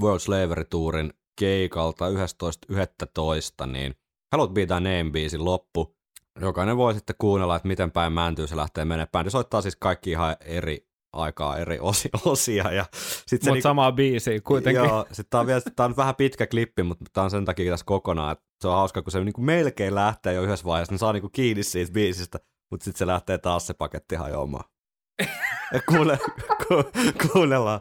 World 0.00 0.20
Slavery 0.20 0.64
Tourin 0.64 1.12
keikalta 1.38 2.04
11.11. 2.08 3.66
niin 3.66 3.94
Haluat 4.32 4.54
Be 4.54 4.66
Thy 4.66 4.74
Name 4.74 5.10
biisin 5.12 5.44
loppu. 5.44 5.96
Jokainen 6.40 6.76
voi 6.76 6.94
sitten 6.94 7.16
kuunnella, 7.18 7.56
että 7.56 7.68
miten 7.68 7.90
päin 7.90 8.12
mäntyy 8.12 8.46
se 8.46 8.56
lähtee 8.56 8.84
menemään. 8.84 9.08
Bändi 9.12 9.30
soittaa 9.30 9.62
siis 9.62 9.76
kaikki 9.76 10.10
ihan 10.10 10.36
eri 10.40 10.88
aikaa, 11.12 11.56
eri 11.56 11.78
osi, 11.80 12.08
osia. 12.24 12.72
Ja 12.72 12.84
sit 12.92 13.28
se 13.28 13.34
Mutta 13.36 13.50
niinku, 13.50 13.62
samaa 13.62 13.92
biisiä 13.92 14.40
kuitenkin. 14.40 14.84
Joo, 14.84 15.04
sitten 15.06 15.26
tää 15.30 15.40
on, 15.40 15.46
vielä, 15.46 15.60
tää 15.76 15.86
on 15.86 15.96
vähän 15.96 16.14
pitkä 16.14 16.46
klippi, 16.46 16.82
mutta 16.82 17.04
tää 17.12 17.24
on 17.24 17.30
sen 17.30 17.44
takia 17.44 17.72
tässä 17.72 17.86
kokonaan, 17.86 18.32
että 18.32 18.44
se 18.60 18.68
on 18.68 18.74
hauska, 18.74 19.02
kun 19.02 19.12
se 19.12 19.24
niinku 19.24 19.40
melkein 19.40 19.94
lähtee 19.94 20.34
jo 20.34 20.42
yhdessä 20.42 20.64
vaiheessa, 20.64 20.92
niin 20.92 20.98
saa 20.98 21.12
niinku 21.12 21.28
kiinni 21.28 21.62
siitä 21.62 21.92
biisistä, 21.92 22.38
mutta 22.70 22.84
sitten 22.84 22.98
se 22.98 23.06
lähtee 23.06 23.38
taas 23.38 23.66
se 23.66 23.74
paketti 23.74 24.14
hajoamaan. 24.14 24.64
Kuule, 25.90 26.18
ku, 26.68 26.84
kuunnellaan. 27.32 27.80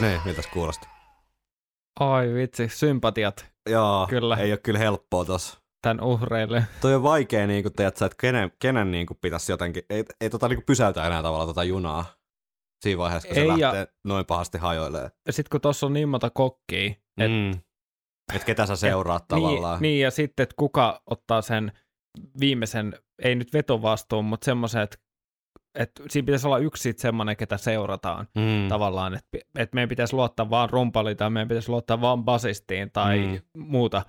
Niin, 0.00 0.20
miltäs 0.24 0.46
kuulosti? 0.46 0.86
Ai 2.00 2.34
vitsi, 2.34 2.68
sympatiat 2.68 3.46
Joo, 3.70 4.06
Kyllä. 4.10 4.36
ei 4.36 4.52
ole 4.52 4.58
kyllä 4.58 4.78
helppoa 4.78 5.24
tossa. 5.24 5.58
tämän 5.82 6.00
uhreille. 6.04 6.64
Toi 6.80 6.94
on 6.94 7.02
vaikea, 7.02 7.46
niin 7.46 7.62
kuin 7.62 7.72
teet, 7.72 8.02
että 8.02 8.16
kenen, 8.20 8.52
kenen 8.58 8.90
niin 8.90 9.06
kuin 9.06 9.18
pitäisi 9.20 9.52
jotenkin, 9.52 9.82
ei, 9.90 10.04
ei 10.20 10.30
tota 10.30 10.48
niin 10.48 10.56
kuin 10.56 10.66
pysäytä 10.66 11.06
enää 11.06 11.22
tavallaan 11.22 11.48
tota 11.48 11.64
junaa 11.64 12.04
siinä 12.82 12.98
vaiheessa, 12.98 13.28
kun 13.28 13.34
se 13.34 13.40
Ei, 13.40 13.46
ja- 13.48 13.58
lähtee 13.58 13.86
noin 14.04 14.26
pahasti 14.26 14.58
hajoilee. 14.58 15.10
Ja 15.26 15.32
sitten 15.32 15.50
kun 15.50 15.60
tuossa 15.60 15.86
on 15.86 15.92
niin 15.92 16.08
monta 16.08 16.30
kokkia, 16.30 16.90
et, 17.18 17.30
Mm. 17.30 17.60
Et 18.34 18.44
ketä 18.44 18.66
sä 18.66 18.76
seuraat 18.76 19.28
tavallaan. 19.28 19.82
Niin, 19.82 19.92
niin, 19.92 20.00
ja 20.02 20.10
sitten, 20.10 20.42
että 20.42 20.54
kuka 20.58 21.02
ottaa 21.06 21.42
sen 21.42 21.72
viimeisen, 22.40 22.94
ei 23.22 23.34
nyt 23.34 23.52
vetovastuun, 23.52 24.24
mutta 24.24 24.44
semmoisen, 24.44 24.82
että, 24.82 24.96
että 25.78 26.02
siinä 26.08 26.26
pitäisi 26.26 26.46
olla 26.46 26.58
yksi 26.58 26.82
sit 26.82 26.98
semmoinen, 26.98 27.36
ketä 27.36 27.56
seurataan 27.56 28.26
Mm. 28.34 28.68
tavallaan, 28.68 29.14
että, 29.14 29.38
että 29.58 29.74
meidän 29.74 29.88
pitäisi 29.88 30.16
luottaa 30.16 30.50
vaan 30.50 30.70
rumpaliin 30.70 31.16
tai 31.16 31.30
meidän 31.30 31.48
pitäisi 31.48 31.68
luottaa 31.68 32.00
vaan 32.00 32.24
basistiin 32.24 32.90
tai 32.92 33.18
Mm. 33.18 33.40
muuta. 33.62 34.02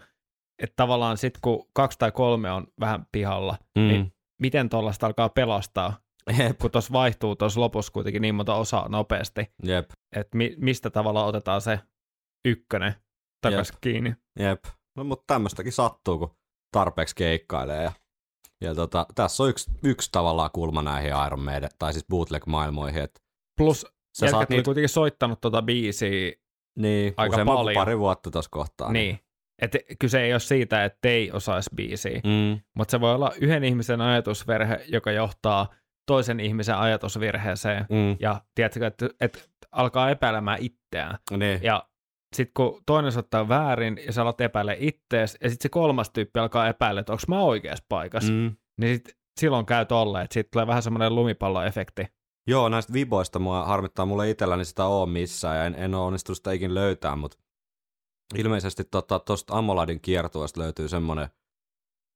Että 0.63 0.74
tavallaan 0.76 1.17
sitten 1.17 1.39
kun 1.41 1.67
kaksi 1.74 1.99
tai 1.99 2.11
kolme 2.11 2.51
on 2.51 2.67
vähän 2.80 3.05
pihalla, 3.11 3.57
Mm. 3.76 3.88
niin 3.88 4.13
miten 4.41 4.70
tuollaista 4.70 5.05
alkaa 5.07 5.30
pelastaa, 5.30 5.99
Jep, 6.38 6.57
kun 6.57 6.72
tuossa 6.72 6.93
vaihtuu 6.93 7.36
tuossa 7.36 7.59
lopussa 7.61 7.91
kuitenkin 7.91 8.22
niin 8.22 8.36
monta 8.36 8.55
osaa 8.55 8.89
nopeasti, 8.89 9.51
jep, 9.63 9.89
että 10.15 10.38
mi- 10.38 10.55
mistä 10.57 10.89
tavalla 10.89 11.26
otetaan 11.26 11.61
se 11.61 11.80
ykkönen 12.45 12.93
takaisin 13.41 13.76
kiinni. 13.82 14.15
jep. 14.39 14.63
No 14.97 15.03
mutta 15.03 15.24
tämmöistäkin 15.28 15.72
sattuu, 15.74 16.17
kun 16.20 16.36
tarpeeksi 16.72 17.15
keikkailee. 17.15 17.84
Ja, 17.84 17.91
ja 18.62 18.76
tota, 18.76 19.05
tässä 19.16 19.43
on 19.43 19.49
yksi, 19.49 19.72
yksi 19.84 20.10
tavallaan 20.12 20.49
kulma 20.53 20.82
näihin 20.82 21.12
Iron 21.28 21.39
Maiden, 21.43 21.70
tai 21.80 21.93
siis 21.93 22.05
bootleg-maailmoihin, 22.10 23.03
että 23.03 23.22
Plus 23.57 23.86
sä 24.20 24.28
saat 24.28 24.49
niitä, 24.49 24.64
kuitenkin 24.66 24.89
soittanut 24.89 25.41
tuota 25.41 25.62
biisiä, 25.62 26.32
niin, 26.80 27.14
aika 27.18 27.45
paljon. 27.45 27.76
pari 27.82 27.99
vuotta 27.99 28.32
tuossa 28.32 28.49
kohtaa. 28.51 28.91
niin. 28.93 29.20
Et 29.62 29.72
kyse 29.99 30.22
ei 30.22 30.34
ole 30.34 30.39
siitä, 30.39 30.86
että 30.86 31.10
ei 31.10 31.32
osaisi 31.32 31.70
biisiä, 31.76 32.22
Mm, 32.24 32.60
mutta 32.76 32.91
se 32.91 32.99
voi 33.01 33.14
olla 33.16 33.32
yhden 33.41 33.64
ihmisen 33.64 34.01
ajatusverhe, 34.01 34.86
joka 34.88 35.12
johtaa 35.12 35.74
toisen 36.07 36.39
ihmisen 36.39 36.76
ajatusvirheeseen. 36.78 37.86
mm, 37.89 38.18
Ja 38.20 38.41
tiedätkö, 38.55 38.88
että, 38.88 39.10
että 39.22 39.39
alkaa 39.72 40.10
epäilemään 40.10 40.57
itseään. 40.62 41.18
niin, 41.38 41.60
Ja 41.64 41.88
sitten 42.36 42.53
kun 42.53 42.84
toinen 42.86 43.17
ottaa 43.17 43.49
väärin 43.49 43.99
ja 44.05 44.13
sä 44.13 44.21
alat 44.21 44.41
epäile 44.41 44.77
ittees, 44.80 45.38
ja 45.43 45.49
sitten 45.49 45.63
se 45.63 45.69
kolmas 45.69 46.09
tyyppi 46.09 46.39
alkaa 46.39 46.67
epäillä, 46.67 47.01
että 47.01 47.13
onko 47.13 47.23
mä 47.27 47.41
oikeassa 47.41 47.86
paikassa, 47.89 48.34
mm. 48.34 48.55
niin 48.77 48.95
sit 48.95 49.17
silloin 49.39 49.65
käy 49.65 49.86
tolleen, 49.86 50.23
että 50.23 50.34
siitä 50.34 50.49
tulee 50.51 50.67
vähän 50.67 50.84
semmoinen 50.84 51.15
lumipalloefekti. 51.15 52.05
Joo, 52.47 52.69
näistä 52.69 52.93
viboista 52.93 53.39
mua 53.39 53.65
harmittaa 53.65 54.05
mulle 54.05 54.30
itselläni 54.30 54.65
sitä 54.65 54.86
oo 54.86 55.05
missään 55.05 55.57
ja 55.57 55.65
en, 55.65 55.75
en 55.75 55.95
ole 55.95 56.05
onnistunut 56.05 56.38
sitä 56.38 56.51
ikin 56.51 56.73
löytää, 56.73 57.15
mutta 57.15 57.38
ilmeisesti 58.36 58.84
tuosta 58.84 59.19
tota, 59.19 59.57
Amoladin 59.57 60.01
kiertueesta 60.01 60.61
löytyy 60.61 60.88
semmoinen 60.88 61.27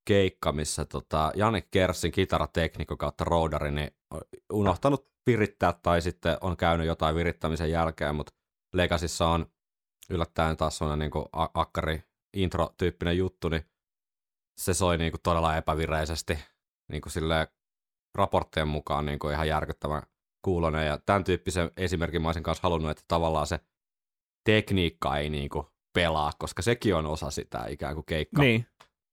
keikka, 0.07 0.51
missä 0.51 0.85
tota, 0.85 1.31
Janik 1.35 1.67
Kerssin 1.71 2.11
kitarateknikko 2.11 2.97
kautta 2.97 3.23
roadari 3.23 3.71
niin 3.71 3.91
on 4.11 4.21
unohtanut 4.53 5.07
virittää 5.27 5.73
tai 5.83 6.01
sitten 6.01 6.37
on 6.41 6.57
käynyt 6.57 6.87
jotain 6.87 7.15
virittämisen 7.15 7.71
jälkeen, 7.71 8.15
mutta 8.15 8.33
Legacyssa 8.73 9.27
on 9.27 9.45
yllättäen 10.09 10.57
taas 10.57 10.77
sellainen 10.77 10.99
niin 10.99 11.11
kuin 11.11 11.25
akkari 11.53 12.03
intro-tyyppinen 12.33 13.17
juttu, 13.17 13.49
niin 13.49 13.65
se 14.57 14.73
soi 14.73 14.97
niin 14.97 15.11
kuin 15.11 15.21
todella 15.21 15.57
epävireisesti 15.57 16.39
niin 16.91 17.01
kuin 17.01 17.13
silleen 17.13 17.47
raporttien 18.15 18.67
mukaan 18.67 19.05
niin 19.05 19.19
kuin 19.19 19.33
ihan 19.33 19.47
järkyttävän 19.47 20.03
kuulonen 20.45 20.87
ja 20.87 20.99
tämän 21.05 21.23
tyyppisen 21.23 21.71
esimerkin 21.77 22.21
mä 22.21 22.27
olisin 22.27 22.43
kanssa 22.43 22.63
halunnut, 22.63 22.91
että 22.91 23.03
tavallaan 23.07 23.47
se 23.47 23.59
tekniikka 24.45 25.17
ei 25.17 25.29
niin 25.29 25.49
kuin 25.49 25.65
pelaa, 25.93 26.31
koska 26.39 26.61
sekin 26.61 26.95
on 26.95 27.05
osa 27.05 27.31
sitä 27.31 27.65
ikään 27.67 27.95
kuin 27.95 28.05
keikka 28.05 28.41
Niin, 28.41 28.65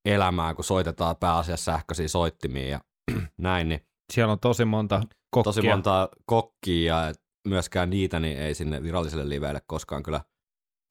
elämää, 0.05 0.55
kun 0.55 0.65
soitetaan 0.65 1.17
pääasiassa 1.17 1.73
sähköisiä 1.73 2.09
soittimia 2.09 2.69
ja 2.69 2.81
näin, 3.39 3.69
niin 3.69 3.87
siellä 4.13 4.33
on 4.33 4.41
tosi 4.41 4.65
monta 4.65 5.01
kokkia. 5.31 5.53
tosi 5.53 5.63
monta 5.63 6.09
kokkia 6.27 7.07
ja 7.07 7.13
myöskään 7.49 7.91
niitä 7.91 8.21
niin 8.21 8.39
ei 8.39 8.55
sinne 8.55 8.83
viralliselle 8.83 9.29
liveille 9.29 9.61
koskaan 9.67 10.03
kyllä 10.03 10.21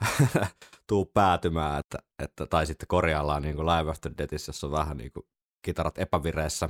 tuu 0.88 1.06
päätymään, 1.14 1.80
että, 1.80 1.98
että, 2.24 2.46
tai 2.46 2.66
sitten 2.66 2.88
korjaillaan 2.88 3.42
niin 3.42 3.56
kuin 3.56 3.68
Live 3.68 3.92
After 3.92 4.12
Deathissä, 4.18 4.50
jossa 4.50 4.68
on 4.68 4.72
vähän 4.72 4.98
niin 4.98 5.12
kuin 5.12 5.26
kitarat 5.66 5.98
epävireessä. 5.98 6.70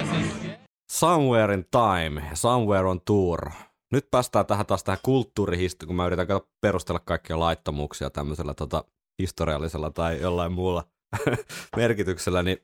Ah. 0.00 0.36
Somewhere 0.92 1.54
in 1.54 1.64
Time 1.70 2.22
Somewhere 2.34 2.88
on 2.88 3.00
Tour. 3.00 3.50
Nyt 3.92 4.10
päästään 4.10 4.46
tähän 4.46 4.66
taas 4.66 4.84
tähän 4.84 4.98
kulttuurihistoriaan, 5.02 5.86
kun 5.86 5.96
mä 5.96 6.06
yritän 6.06 6.26
perustella 6.60 7.00
kaikkia 7.00 7.40
laittomuuksia 7.40 8.10
tämmöisellä 8.10 8.54
tota, 8.54 8.84
historiallisella 9.22 9.90
tai 9.90 10.20
jollain 10.20 10.52
muulla 10.52 10.84
merkityksellä, 11.76 12.42
niin 12.42 12.58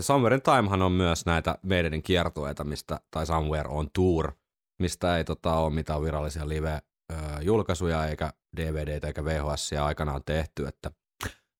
Somewhere 0.00 0.34
in 0.34 0.42
Timehan 0.42 0.82
on 0.82 0.92
myös 0.92 1.26
näitä 1.26 1.58
meidän 1.62 2.02
kiertueita, 2.02 2.64
mistä, 2.64 3.00
tai 3.10 3.26
Somewhere 3.26 3.68
on 3.68 3.90
Tour, 3.92 4.32
mistä 4.78 5.16
ei 5.16 5.24
tota, 5.24 5.54
ole 5.54 5.74
mitään 5.74 6.02
virallisia 6.02 6.48
live-julkaisuja 6.48 8.06
eikä 8.06 8.32
DVDtä 8.56 9.06
eikä 9.06 9.24
VHS 9.24 9.72
aikanaan 9.82 10.22
tehty, 10.24 10.66
että 10.66 10.90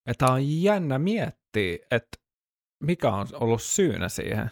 Että 0.06 0.26
on 0.26 0.62
jännä 0.62 0.98
miettiä, 0.98 1.78
että 1.90 2.18
mikä 2.84 3.12
on 3.12 3.26
ollut 3.32 3.62
syynä 3.62 4.08
siihen. 4.08 4.50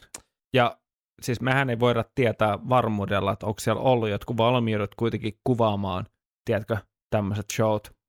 Ja 0.54 0.80
siis 1.22 1.40
mehän 1.40 1.70
ei 1.70 1.80
voida 1.80 2.04
tietää 2.14 2.58
varmuudella, 2.68 3.32
että 3.32 3.46
onko 3.46 3.60
siellä 3.60 3.82
ollut 3.82 4.08
jotkut 4.08 4.36
valmiudet 4.36 4.94
kuitenkin 4.94 5.40
kuvaamaan, 5.44 6.06
tiedätkö, 6.44 6.76
tämmöiset 7.10 7.46
showt. 7.52 7.99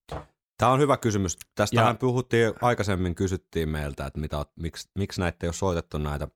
Tämä 0.62 0.72
on 0.72 0.80
hyvä 0.80 0.98
kysymys. 0.98 1.38
Tästähän 1.56 1.88
Ja- 1.88 1.94
puhuttiin 1.94 2.54
aikaisemmin, 2.62 3.16
kysyttiin 3.16 3.70
meiltä, 3.70 4.06
että 4.06 4.20
mitä, 4.20 4.46
miksi, 4.60 4.90
miksi 4.98 5.22
näitä 5.22 5.38
ei 5.44 5.48
ole 5.48 5.54
soitettu 5.54 5.98
näitä 5.98 6.28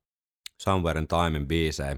Somewhere 0.61 0.99
in 0.99 1.07
Timein 1.07 1.47
biisejä 1.47 1.97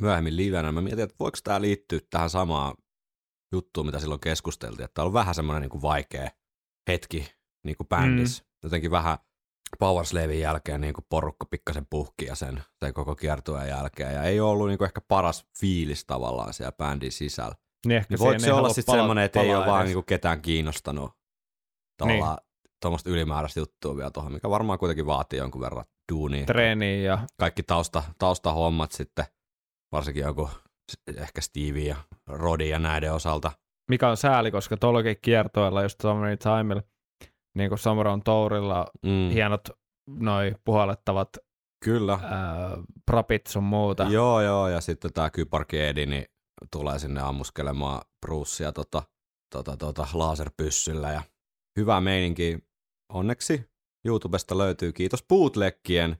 myöhemmin 0.00 0.36
livenä. 0.36 0.72
Mä 0.72 0.80
mietin, 0.80 1.04
että 1.04 1.16
voiko 1.20 1.38
tämä 1.44 1.60
liittyä 1.60 2.00
tähän 2.10 2.30
samaan 2.30 2.74
juttuun, 3.52 3.86
mitä 3.86 3.98
silloin 3.98 4.20
keskusteltiin, 4.20 4.84
että 4.84 4.94
tämä 4.94 5.06
on 5.06 5.12
vähän 5.12 5.34
semmoinen 5.34 5.60
niin 5.62 5.70
kuin 5.70 5.82
vaikea 5.82 6.30
hetki 6.90 7.32
niin 7.64 7.76
kuin 7.76 7.86
bändissä. 7.88 8.42
Mm. 8.42 8.48
Jotenkin 8.62 8.90
vähän 8.90 9.18
Powerslavin 9.78 10.40
jälkeen 10.40 10.80
niin 10.80 10.94
kuin 10.94 11.06
porukka 11.08 11.46
pikkasen 11.50 11.86
puhki 11.90 12.24
ja 12.24 12.34
sen, 12.34 12.62
sen 12.84 12.94
koko 12.94 13.14
kiertueen 13.16 13.68
jälkeen. 13.68 14.14
Ja 14.14 14.22
ei 14.22 14.40
ollut 14.40 14.68
niin 14.68 14.78
kuin 14.78 14.86
ehkä 14.86 15.00
paras 15.00 15.46
fiilis 15.60 16.04
tavallaan 16.04 16.54
siellä 16.54 16.72
bändin 16.72 17.12
sisällä. 17.12 17.54
Niin 17.86 17.96
ehkä 17.96 18.06
Niin 18.14 18.18
voiko 18.18 18.38
se 18.40 18.52
olla 18.52 18.68
sitten 18.68 18.94
semmoinen, 18.94 19.24
että 19.24 19.40
ei 19.40 19.54
ole 19.54 19.66
vaan 19.66 19.80
edes. 19.80 19.88
niinku 19.88 20.02
ketään 20.02 20.42
kiinnostanut 20.42 21.17
tavallaan 21.98 22.38
tuommoista 22.82 23.10
ylimääräistä 23.10 23.60
juttua 23.60 23.96
vielä 23.96 24.10
tuohon, 24.10 24.32
mikä 24.32 24.50
varmaan 24.50 24.78
kuitenkin 24.78 25.06
vaatii 25.06 25.38
jonkun 25.38 25.60
verran 25.60 25.84
duunia. 26.12 26.44
treeniin 26.46 27.04
ja 27.04 27.18
Kaikki 27.38 27.62
tausta, 27.62 28.02
taustahommat 28.18 28.92
sitten, 28.92 29.24
varsinkin 29.92 30.22
joku 30.22 30.50
ehkä 31.16 31.40
Stevie 31.40 31.88
ja 31.88 31.96
Rodi 32.26 32.68
ja 32.68 32.78
näiden 32.78 33.12
osalta. 33.12 33.52
mikä 33.90 34.08
on 34.08 34.16
sääli, 34.16 34.50
koska 34.50 34.76
tuollakin 34.76 35.16
kiertoilla 35.22 35.82
just 35.82 36.00
Summer 36.00 36.36
Timella, 36.36 36.82
niin 37.56 37.68
kuin 37.68 37.78
Summer 37.78 38.08
on 38.08 38.22
Tourilla, 38.22 38.86
Mm. 39.02 39.30
hienot 39.32 39.68
noi 40.06 40.54
puhallettavat 40.64 41.28
Kyllä. 41.84 42.12
ää, 42.22 42.76
propit 43.06 43.46
sun 43.46 43.64
muuta. 43.64 44.04
Joo, 44.04 44.40
joo, 44.40 44.68
ja 44.68 44.80
sitten 44.80 45.12
tämä 45.12 45.30
Kyparkeedi 45.30 46.06
niin 46.06 46.24
tulee 46.72 46.98
sinne 46.98 47.20
ammuskelemaan 47.20 48.02
Brucea 48.26 48.72
tota, 48.72 49.02
tota, 49.54 49.76
tota, 49.76 50.06
laserpyssyllä 50.14 51.12
ja 51.12 51.22
hyvä 51.76 52.00
meininki. 52.00 52.58
Onneksi 53.12 53.70
YouTubesta 54.04 54.58
löytyy, 54.58 54.92
kiitos 54.92 55.24
bootleggien 55.28 56.16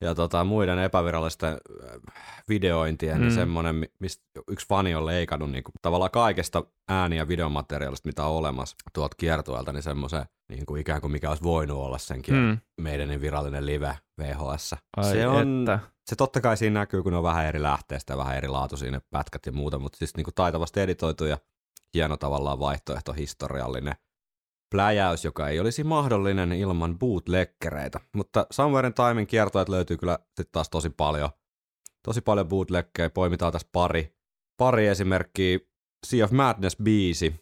ja 0.00 0.14
tota, 0.14 0.44
muiden 0.44 0.78
epävirallisten 0.78 1.52
äh, 1.52 2.22
videointien, 2.48 3.16
mm. 3.16 3.20
Niin 3.20 3.34
semmoinen, 3.34 3.74
mi- 3.74 3.92
mistä 3.98 4.24
yksi 4.48 4.66
fani 4.68 4.94
on 4.94 5.06
leikannut 5.06 5.50
niin 5.50 5.64
kuin, 5.64 5.72
tavallaan 5.82 6.10
kaikesta 6.10 6.64
ääni- 6.88 7.16
ja 7.16 7.28
videomateriaalista, 7.28 8.08
mitä 8.08 8.24
on 8.24 8.36
olemassa 8.36 8.76
tuolta 8.92 9.16
kiertueelta, 9.16 9.72
niin 9.72 9.82
semmoisen 9.82 10.24
niin 10.48 10.66
kuin 10.66 10.80
ikään 10.80 11.00
kuin 11.00 11.10
mikä 11.10 11.28
olisi 11.28 11.42
voinut 11.42 11.78
olla 11.78 11.98
senkin 11.98 12.34
mm. 12.34 12.58
Meidän 12.80 13.20
virallinen 13.20 13.66
live 13.66 13.98
VHS. 14.18 14.74
Ai 14.96 15.04
se 15.04 15.26
on, 15.26 15.60
että. 15.60 15.78
se 16.06 16.16
totta 16.16 16.40
kai 16.40 16.56
siinä 16.56 16.80
näkyy, 16.80 17.02
kun 17.02 17.12
ne 17.12 17.18
on 17.18 17.24
vähän 17.24 17.46
eri 17.46 17.62
lähteestä 17.62 18.12
ja 18.12 18.18
vähän 18.18 18.36
eri 18.36 18.48
laatuisia 18.48 18.90
ne 18.90 19.00
pätkät 19.10 19.46
ja 19.46 19.52
muuta, 19.52 19.78
mutta 19.78 19.98
siis 19.98 20.16
niin 20.16 20.24
kuin 20.24 20.34
taitavasti 20.34 20.80
editoitu 20.80 21.24
ja 21.24 21.38
hieno 21.94 22.16
tavallaan 22.16 22.58
vaihtoehto 22.58 23.12
historiallinen 23.12 23.94
pläjäys, 24.74 25.24
joka 25.24 25.48
ei 25.48 25.60
olisi 25.60 25.84
mahdollinen 25.84 26.52
ilman 26.52 26.98
bootleggereitä. 26.98 28.00
Mutta 28.14 28.46
Somewhere 28.50 28.88
in 28.88 28.94
Timein 28.94 29.26
kiertoet 29.26 29.68
löytyy 29.68 29.96
kyllä 29.96 30.18
sitten 30.26 30.46
taas 30.52 30.68
tosi 30.68 30.90
paljon. 30.90 31.30
Tosi 32.02 32.20
paljon 32.20 32.48
bootleggejä, 32.48 33.10
poimitaan 33.10 33.52
tässä 33.52 33.68
pari. 33.72 34.16
Pari 34.56 34.86
esimerkkiä. 34.86 35.58
Sea 36.06 36.24
of 36.24 36.30
Madness 36.30 36.76
biisi 36.82 37.34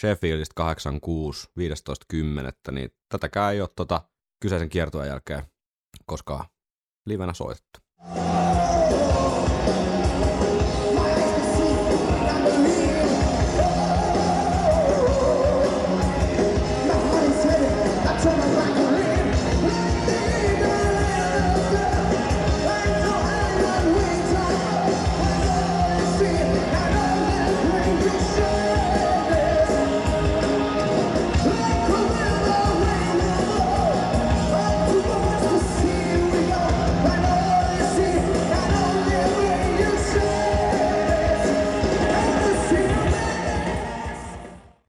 Sheffieldistä 0.00 0.52
86, 0.54 1.48
15.10. 1.60 2.72
Niin 2.72 2.90
tätäkään 3.08 3.52
ei 3.52 3.60
ole 3.60 3.68
tota 3.76 4.02
kyseisen 4.40 4.68
kiertojen 4.68 5.08
jälkeen 5.08 5.42
koskaan 6.06 6.44
livenä 7.06 7.32
soitettu. 7.34 7.80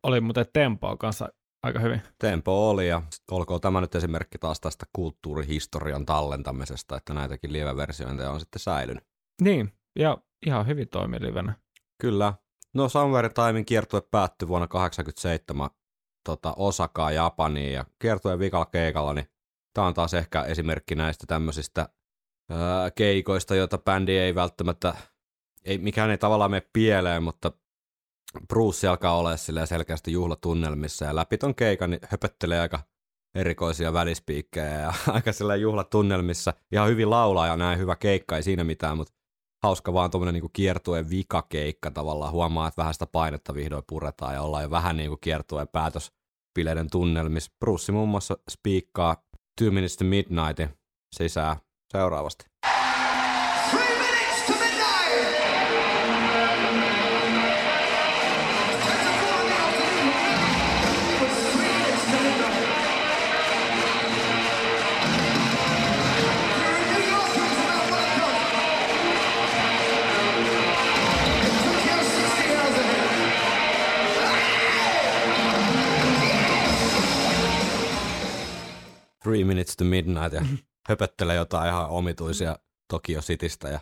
Oli 0.07 0.21
muuten 0.21 0.45
tempoa 0.53 0.97
kanssa 0.97 1.29
aika 1.63 1.79
hyvin. 1.79 2.01
Tempo 2.19 2.69
oli 2.69 2.87
ja 2.87 3.01
olkoon 3.31 3.61
tämä 3.61 3.81
nyt 3.81 3.95
esimerkki 3.95 4.37
taas 4.37 4.59
tästä 4.59 4.85
kulttuurihistorian 4.93 6.05
tallentamisesta, 6.05 6.97
että 6.97 7.13
näitäkin 7.13 7.53
live-versiointeja 7.53 8.31
on 8.31 8.39
sitten 8.39 8.59
säilynyt. 8.59 9.03
Niin, 9.41 9.73
ja 9.99 10.17
ihan 10.45 10.67
hyvin 10.67 10.87
toimi 10.89 11.21
livenä. 11.21 11.53
Kyllä. 12.01 12.33
No 12.73 12.89
Somewhere 12.89 13.27
in 13.27 13.33
Timein 13.33 13.65
kiertue 13.65 14.01
päättyi 14.01 14.47
vuonna 14.47 14.67
1987 14.67 15.69
tota, 16.25 16.53
Osakaan 16.57 17.15
Japaniin 17.15 17.73
ja 17.73 17.85
kiertueen 18.01 18.39
vikalla 18.39 18.65
keikalla, 18.65 19.13
niin 19.13 19.27
tämä 19.73 19.87
on 19.87 19.93
taas 19.93 20.13
ehkä 20.13 20.43
esimerkki 20.43 20.95
näistä 20.95 21.25
tämmöisistä 21.27 21.89
ää, 22.49 22.91
keikoista, 22.91 23.55
joita 23.55 23.77
bändi 23.77 24.17
ei 24.17 24.35
välttämättä, 24.35 24.95
ei, 25.63 25.77
mikään 25.77 26.09
ei 26.09 26.17
tavallaan 26.17 26.51
mene 26.51 26.67
pieleen, 26.73 27.23
mutta 27.23 27.51
Bruce 28.47 28.87
alkaa 28.87 29.17
olla 29.17 29.37
selkeästi 29.65 30.11
juhlatunnelmissa 30.11 31.05
ja 31.05 31.15
läpi 31.15 31.37
ton 31.37 31.55
keikan 31.55 31.89
niin 31.89 31.99
höpöttelee 32.09 32.59
aika 32.59 32.79
erikoisia 33.35 33.93
välispiikkejä 33.93 34.79
ja 34.79 34.93
aika 35.07 35.31
silleen 35.31 35.61
juhlatunnelmissa. 35.61 36.53
Ihan 36.71 36.89
hyvin 36.89 37.09
laulaa 37.09 37.47
ja 37.47 37.57
näin 37.57 37.79
hyvä 37.79 37.95
keikka, 37.95 38.35
ei 38.35 38.43
siinä 38.43 38.63
mitään, 38.63 38.97
mutta 38.97 39.13
hauska 39.63 39.93
vaan 39.93 40.11
tuommoinen 40.11 40.33
niinku 40.33 40.49
kiertueen 40.53 41.09
vikakeikka 41.09 41.91
tavallaan. 41.91 42.31
Huomaa, 42.31 42.67
että 42.67 42.81
vähän 42.81 42.93
sitä 42.93 43.07
painetta 43.07 43.53
vihdoin 43.53 43.83
puretaan 43.89 44.33
ja 44.33 44.41
ollaan 44.41 44.63
jo 44.63 44.71
vähän 44.71 44.97
niinku 44.97 45.17
kiertueen 45.17 45.67
päätöspileiden 45.67 46.89
tunnelmissa. 46.91 47.51
Bruce 47.59 47.91
muun 47.91 48.09
muassa 48.09 48.37
spiikkaa 48.51 49.15
Two 49.61 49.71
Minutes 49.71 49.97
to 49.97 50.05
Midnightin 50.05 50.69
sisään 51.15 51.57
seuraavasti. 51.91 52.45
Three 79.23 79.43
Minutes 79.43 79.75
to 79.75 79.83
Midnight 79.83 80.33
ja 80.33 80.45
höpöttelee 80.89 81.35
jotain 81.35 81.69
ihan 81.69 81.89
omituisia 81.89 82.59
Tokyo 82.87 83.21
Citystä 83.21 83.69
ja 83.69 83.79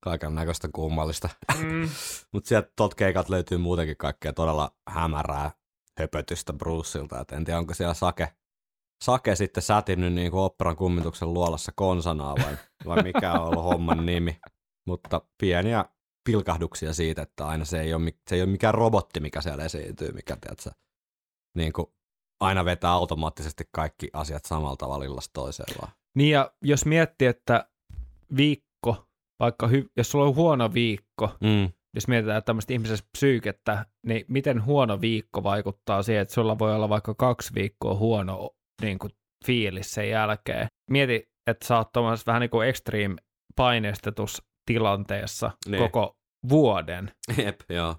kaiken 0.00 0.34
näköistä 0.34 0.68
kummallista. 0.72 1.28
Mm. 1.58 1.88
Mutta 2.32 2.48
sieltä 2.48 2.72
tot 2.76 2.94
keikat 2.94 3.28
löytyy 3.28 3.58
muutenkin 3.58 3.96
kaikkea 3.96 4.32
todella 4.32 4.76
hämärää 4.88 5.50
höpötystä 5.98 6.52
Bruceilta. 6.52 7.20
Et 7.20 7.32
en 7.32 7.44
tiedä, 7.44 7.58
onko 7.58 7.74
siellä 7.74 7.94
Sake, 7.94 8.28
Sake 9.04 9.36
sitten 9.36 9.62
sätinnyt 9.62 10.12
niin 10.12 10.34
operan 10.34 10.76
kummituksen 10.76 11.34
luolassa 11.34 11.72
konsanaa 11.74 12.34
vai, 12.36 12.56
vai 12.86 13.02
mikä 13.02 13.32
on 13.32 13.40
ollut 13.40 13.64
homman 13.64 14.06
nimi. 14.06 14.40
Mutta 14.86 15.20
pieniä 15.40 15.84
pilkahduksia 16.24 16.92
siitä, 16.92 17.22
että 17.22 17.46
aina 17.46 17.64
se 17.64 17.80
ei 17.80 17.94
ole, 17.94 18.12
se 18.28 18.34
ei 18.34 18.42
ole 18.42 18.50
mikään 18.50 18.74
robotti, 18.74 19.20
mikä 19.20 19.40
siellä 19.40 19.64
esiintyy, 19.64 20.12
mikä 20.12 20.36
tiedätkö, 20.40 20.70
niin 21.56 21.72
kuin 21.72 21.86
aina 22.42 22.64
vetää 22.64 22.90
automaattisesti 22.90 23.64
kaikki 23.72 24.10
asiat 24.12 24.44
samalla 24.44 24.76
tavalla 24.76 25.04
illasta 25.04 25.32
toiseen 25.32 25.74
vaan. 25.82 25.92
Niin 26.16 26.30
ja 26.30 26.52
jos 26.62 26.86
miettii, 26.86 27.28
että 27.28 27.68
viikko, 28.36 29.06
vaikka 29.40 29.66
hy- 29.66 29.88
jos 29.96 30.10
sulla 30.10 30.24
on 30.24 30.34
huono 30.34 30.74
viikko, 30.74 31.30
Mm. 31.40 31.72
jos 31.94 32.08
mietitään 32.08 32.42
tämmöistä 32.44 32.72
ihmisen 32.72 32.98
psyykettä, 33.12 33.86
niin 34.06 34.24
miten 34.28 34.64
huono 34.64 35.00
viikko 35.00 35.42
vaikuttaa 35.42 36.02
siihen, 36.02 36.22
että 36.22 36.34
sulla 36.34 36.58
voi 36.58 36.74
olla 36.74 36.88
vaikka 36.88 37.14
kaksi 37.14 37.54
viikkoa 37.54 37.94
huono 37.94 38.50
niin 38.82 38.98
kuin 38.98 39.12
fiilis 39.46 39.90
sen 39.90 40.10
jälkeen. 40.10 40.66
Mieti, 40.90 41.28
että 41.46 41.66
sä 41.66 41.76
oot 41.76 41.90
vähän 42.26 42.40
niin 42.40 42.50
kuin 42.50 42.68
extreme 42.68 43.16
paineistetussa 43.56 44.42
tilanteessa 44.66 45.50
Niin. 45.68 45.78
koko 45.82 46.16
vuoden 46.48 47.12
Jep, 47.44 47.60
joo. 47.68 47.96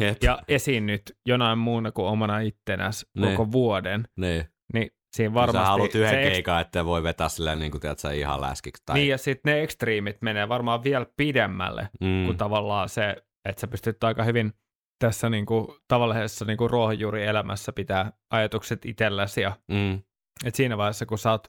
Jep, 0.00 0.22
ja 0.22 0.38
esiinnyt 0.48 1.02
jonain 1.26 1.58
muuna 1.58 1.92
kuin 1.92 2.06
omana 2.06 2.40
ittenäs 2.40 3.06
Niin. 3.18 3.36
koko 3.36 3.52
vuoden, 3.52 4.04
niin. 4.16 4.44
niin 4.74 4.90
siinä 5.16 5.34
Varmasti. 5.34 5.58
Sä 5.58 5.70
haluat 5.70 5.94
yhden 5.94 6.10
se 6.10 6.22
ex- 6.22 6.32
keikan, 6.32 6.60
että 6.60 6.84
voi 6.84 7.02
vetää 7.02 7.28
silleen 7.28 7.58
niin 7.58 7.70
kuin, 7.70 7.80
sä, 7.96 8.12
ihan 8.12 8.40
läskiksi. 8.40 8.82
Tai... 8.86 8.94
Niin, 8.96 9.08
ja 9.08 9.18
sitten 9.18 9.52
ne 9.54 9.62
ekstriimit 9.62 10.22
menee 10.22 10.48
varmaan 10.48 10.84
vielä 10.84 11.06
pidemmälle 11.16 11.88
mm. 12.00 12.24
kuin 12.26 12.38
tavallaan 12.38 12.88
se, 12.88 13.16
että 13.48 13.60
sä 13.60 13.68
pystyt 13.68 14.04
aika 14.04 14.24
hyvin 14.24 14.52
tässä 14.98 15.30
niinku, 15.30 15.76
tavallisessa 15.88 16.44
niinku 16.44 16.68
ruohonjuurielämässä 16.68 17.72
pitää 17.72 18.12
ajatukset 18.30 18.84
itselläsi 18.84 19.40
ja 19.40 19.56
mm. 19.68 20.02
et 20.44 20.54
siinä 20.54 20.76
vaiheessa, 20.76 21.06
kun 21.06 21.18
sä 21.18 21.30
oot 21.30 21.48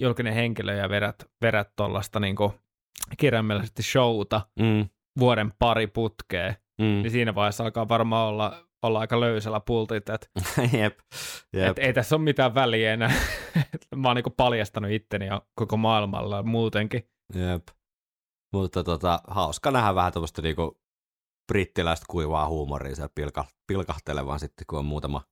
julkinen 0.00 0.34
henkilö 0.34 0.74
ja 0.74 0.88
vedät, 0.88 1.16
vedät 1.42 1.68
tuollaista 1.76 2.20
niinku 2.20 2.54
kirjaimellisesti 3.18 3.82
showta 3.82 4.40
Mm. 4.58 4.88
vuoden 5.18 5.52
pari 5.58 5.86
putkeen, 5.86 6.56
Mm. 6.80 6.84
niin 6.84 7.10
siinä 7.10 7.34
vaiheessa 7.34 7.64
alkaa 7.64 7.88
varmaan 7.88 8.28
olla, 8.28 8.66
olla 8.82 9.00
aika 9.00 9.20
löysällä 9.20 9.60
pultit, 9.60 10.08
että 10.08 10.26
Jep. 10.78 10.98
Jep. 11.52 11.68
et 11.70 11.78
ei 11.78 11.92
tässä 11.92 12.16
ole 12.16 12.24
mitään 12.24 12.54
väliä 12.54 12.92
enää. 12.92 13.12
Mä 13.96 14.08
oon 14.08 14.16
niinku 14.16 14.30
paljastanut 14.30 14.90
itteni 14.90 15.26
ja 15.26 15.42
koko 15.54 15.76
maailmalla 15.76 16.42
muutenkin. 16.42 17.08
Jep. 17.34 17.68
Mutta 18.52 18.84
tota, 18.84 19.20
hauska 19.26 19.70
nähdä 19.70 19.94
vähän 19.94 20.12
tuommoista 20.12 20.42
niinku 20.42 20.80
brittiläistä 21.52 22.06
kuivaa 22.08 22.48
huumoria 22.48 22.94
siellä 22.94 23.12
pilka, 23.14 23.44
pilkahtelevan 23.66 24.40
sitten, 24.40 24.66
kun 24.66 24.78
on 24.78 24.84
muutama 24.84 25.22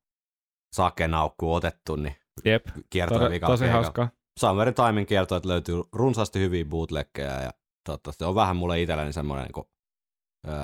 sakenaukku 0.73 1.55
otettu, 1.55 1.97
niin 1.97 2.17
Jep, 2.45 2.67
kiertää 2.91 3.19
to, 3.19 3.31
vikalla 3.31 3.53
tosi 3.53 3.67
hauskaa. 3.67 4.09
Summerin 4.41 5.07
kertoo, 5.07 5.37
että 5.37 5.49
löytyy 5.49 5.83
runsaasti 5.93 6.39
hyviä 6.39 6.65
bootleggejä 6.65 7.43
ja 7.43 7.51
toivottavasti 7.87 8.25
on 8.25 8.35
vähän 8.35 8.57
mulle 8.57 8.83
itselleni 8.83 9.13
semmoinen 9.13 9.47
niin 9.47 9.67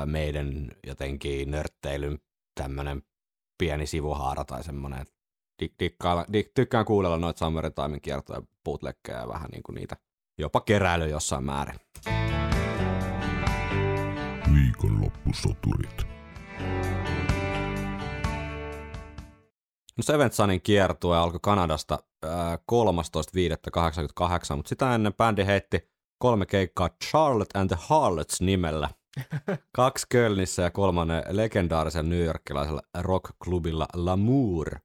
meidän 0.06 0.70
jotenkin 0.86 1.50
nörtteilyn 1.50 2.18
tämmöinen 2.54 3.02
pieni 3.58 3.86
sivuhaara 3.86 4.44
tai 4.44 4.64
semmoinen. 4.64 5.00
että 5.00 5.16
Dik, 5.62 5.72
dikkailla, 5.80 6.24
dik, 6.32 6.50
tykkään 6.54 6.84
kuunnella 6.84 7.18
noita 7.18 7.38
Summerin 7.38 7.72
Timin 7.74 8.00
kiertoja 8.00 8.42
bootleggejä 8.64 9.18
ja 9.18 9.28
vähän 9.28 9.50
niin 9.50 9.62
kuin 9.62 9.74
niitä 9.74 9.96
jopa 10.38 10.60
keräily 10.60 11.08
jossain 11.08 11.44
määrin. 11.44 11.80
Viikonloppusoturit. 14.54 16.06
No 19.96 20.02
Seventh 20.02 20.36
Sunin 20.36 20.62
kiertue 20.62 21.16
alkoi 21.16 21.40
Kanadasta 21.42 21.98
äh, 22.24 22.30
13.5.88, 24.50 24.56
mutta 24.56 24.68
sitä 24.68 24.94
ennen 24.94 25.14
bändi 25.14 25.46
heitti 25.46 25.90
kolme 26.18 26.46
keikkaa 26.46 26.90
Charlotte 27.04 27.58
and 27.58 27.68
the 27.68 27.78
Harlots 27.80 28.40
nimellä. 28.40 28.90
Kaksi 29.72 30.06
Kölnissä 30.08 30.62
ja 30.62 30.70
kolmannen 30.70 31.22
legendaarisella 31.30 32.08
newyorkilaisella 32.08 32.82
rockklubilla 33.00 33.86
Lamour. 33.94 34.78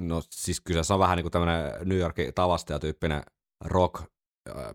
No 0.00 0.22
siis 0.30 0.60
kyseessä 0.60 0.94
on 0.94 1.00
vähän 1.00 1.16
niin 1.16 1.24
kuin 1.24 1.32
tämmöinen 1.32 1.72
New 1.84 1.98
Yorkin 1.98 2.34
tavastajatyyppinen 2.34 3.22
rock 3.64 4.04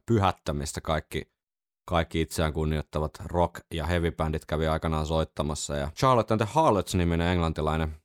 pyhättämistä. 0.06 0.82
Kaikki, 0.82 1.32
kaikki 1.90 2.22
itseään 2.22 2.54
kunnioittavat 2.54 3.12
rock- 3.20 3.66
ja 3.74 3.86
heavy-bändit 3.86 4.46
kävi 4.48 4.68
aikanaan 4.68 5.08
soittamassa. 5.08 5.76
Ja 5.76 5.92
Charlotte 5.96 6.34
and 6.34 6.42
the 6.42 6.54
Harlots-niminen 6.54 7.28
englantilainen 7.28 7.96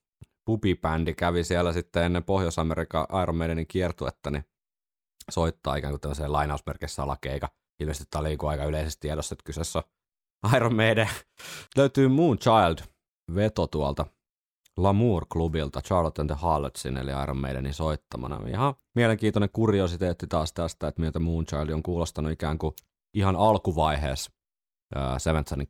pubibändi 0.44 1.14
kävi 1.14 1.44
siellä 1.44 1.72
sitten 1.72 2.02
ennen 2.02 2.24
Pohjois-Amerikan 2.24 3.06
Iron 3.22 3.36
Maidenin 3.36 3.66
kiertuetta, 3.66 4.30
niin 4.30 4.44
soittaa 5.30 5.76
ikään 5.76 5.92
kuin 5.92 6.00
tämmöiseen 6.00 6.32
lainausmerkissä 6.32 6.94
salakeika. 6.94 7.48
Ilmeisesti 7.80 8.06
tämä 8.10 8.20
oli 8.20 8.28
niin 8.28 8.38
kuin 8.38 8.50
aika 8.50 8.64
yleisesti 8.64 9.00
tiedossa, 9.00 9.34
että 9.34 9.44
kyseessä 9.44 9.78
on 9.78 9.82
Iron 10.56 10.76
Maiden. 10.76 11.08
Löytyy 11.76 12.08
Moonchild 12.08 12.78
veto 13.34 13.66
tuolta 13.66 14.06
Lamour-klubilta 14.76 15.80
Charlotte 15.80 16.22
and 16.22 16.30
the 16.30 16.38
Harlotsin, 16.40 16.96
eli 16.96 17.10
Iron 17.22 17.36
Maidenin 17.36 17.74
soittamana. 17.74 18.48
Ihan 18.48 18.74
mielenkiintoinen 18.94 19.50
kuriositeetti 19.52 20.26
taas 20.26 20.52
tästä, 20.52 20.88
että 20.88 21.02
miltä 21.02 21.18
Moonchild 21.18 21.68
on 21.68 21.82
kuulostanut 21.82 22.32
ikään 22.32 22.58
kuin 22.58 22.74
ihan 23.14 23.36
alkuvaiheessa 23.36 24.30
Seventh 25.18 25.48
Sunin. 25.48 25.68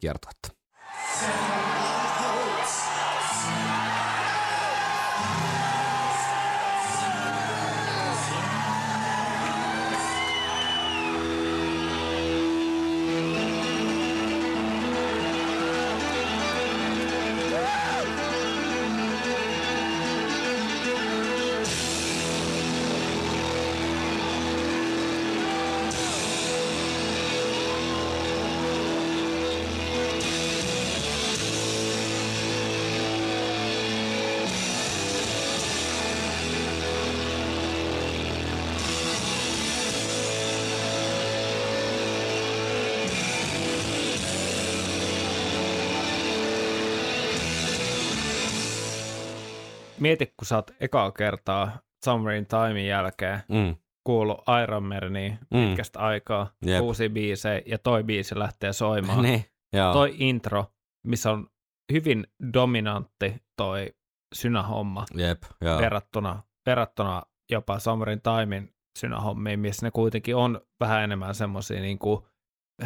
Mieti, 50.03 50.27
kun 50.27 50.47
sä 50.47 50.57
oot 50.57 50.71
ekaa 50.81 51.11
kertaa 51.13 51.79
Summerin 52.05 52.47
Timein 52.47 52.87
jälkeen 52.87 53.41
Mm. 53.49 53.77
kuullut 54.05 54.43
Iron 54.63 54.83
Maidenia 54.83 55.31
Mm. 55.55 55.67
pitkästä 55.67 55.99
aikaa, 55.99 56.51
Jep. 56.67 56.81
uusi 56.83 57.09
biisejä, 57.09 57.63
ja 57.67 57.79
toi 57.79 58.05
biisi 58.05 58.39
lähtee 58.39 58.73
soimaan. 58.73 59.23
Niin, 59.27 59.45
joo. 59.73 59.93
Toi 59.93 60.15
intro, 60.19 60.65
missä 61.07 61.31
on 61.31 61.47
hyvin 61.93 62.27
dominantti 62.55 63.35
toi 63.57 63.95
synähomma 64.35 65.05
Jep, 65.15 65.43
joo. 65.61 65.79
verrattuna, 65.79 66.43
verrattuna 66.67 67.23
jopa 67.51 67.79
Summerin 67.79 68.21
Timein 68.23 68.75
synähommiin, 68.99 69.61
missä 69.61 69.87
ne 69.87 69.91
kuitenkin 69.91 70.37
on 70.37 70.61
vähän 70.81 71.05
enemmän 71.05 71.35
semmoisia 71.35 71.81
niinku, 71.81 72.29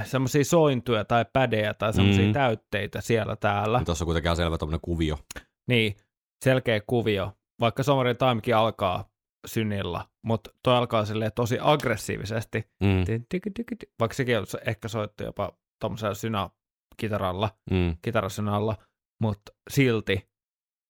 semmoisia 0.05 0.45
sointuja 0.45 1.05
tai 1.05 1.25
pädejä 1.33 1.75
tai 1.75 1.93
semmoisia 1.93 2.27
Mm. 2.27 2.33
täytteitä 2.33 3.01
siellä 3.01 3.37
täällä. 3.37 3.83
Tuossa 3.85 4.05
on 4.05 4.07
kuitenkin 4.07 4.37
selvä 4.37 4.59
tommonen 4.59 4.81
kuvio. 4.81 5.19
Niin, 5.69 5.97
selkeä 6.45 6.81
kuvio. 6.87 7.33
Vaikka 7.61 7.83
Summerin 7.83 8.17
Timekin 8.17 8.57
alkaa 8.57 9.09
synillä, 9.47 10.05
mutta 10.23 10.51
toi 10.63 10.77
alkaa 10.77 11.05
silleen 11.05 11.33
tosi 11.35 11.59
aggressiivisesti. 11.61 12.65
Mm. 12.83 13.05
Vaikka 14.01 14.15
sekin 14.15 14.39
on 14.39 14.47
ehkä 14.67 14.89
soittu 14.89 15.25
jopa 15.25 15.53
tommosella 15.81 16.15
synä-kitaralla, 16.15 17.51
Mm. 17.71 17.97
kitarasynalla, 18.03 18.77
mutta 19.23 19.53
silti 19.71 20.29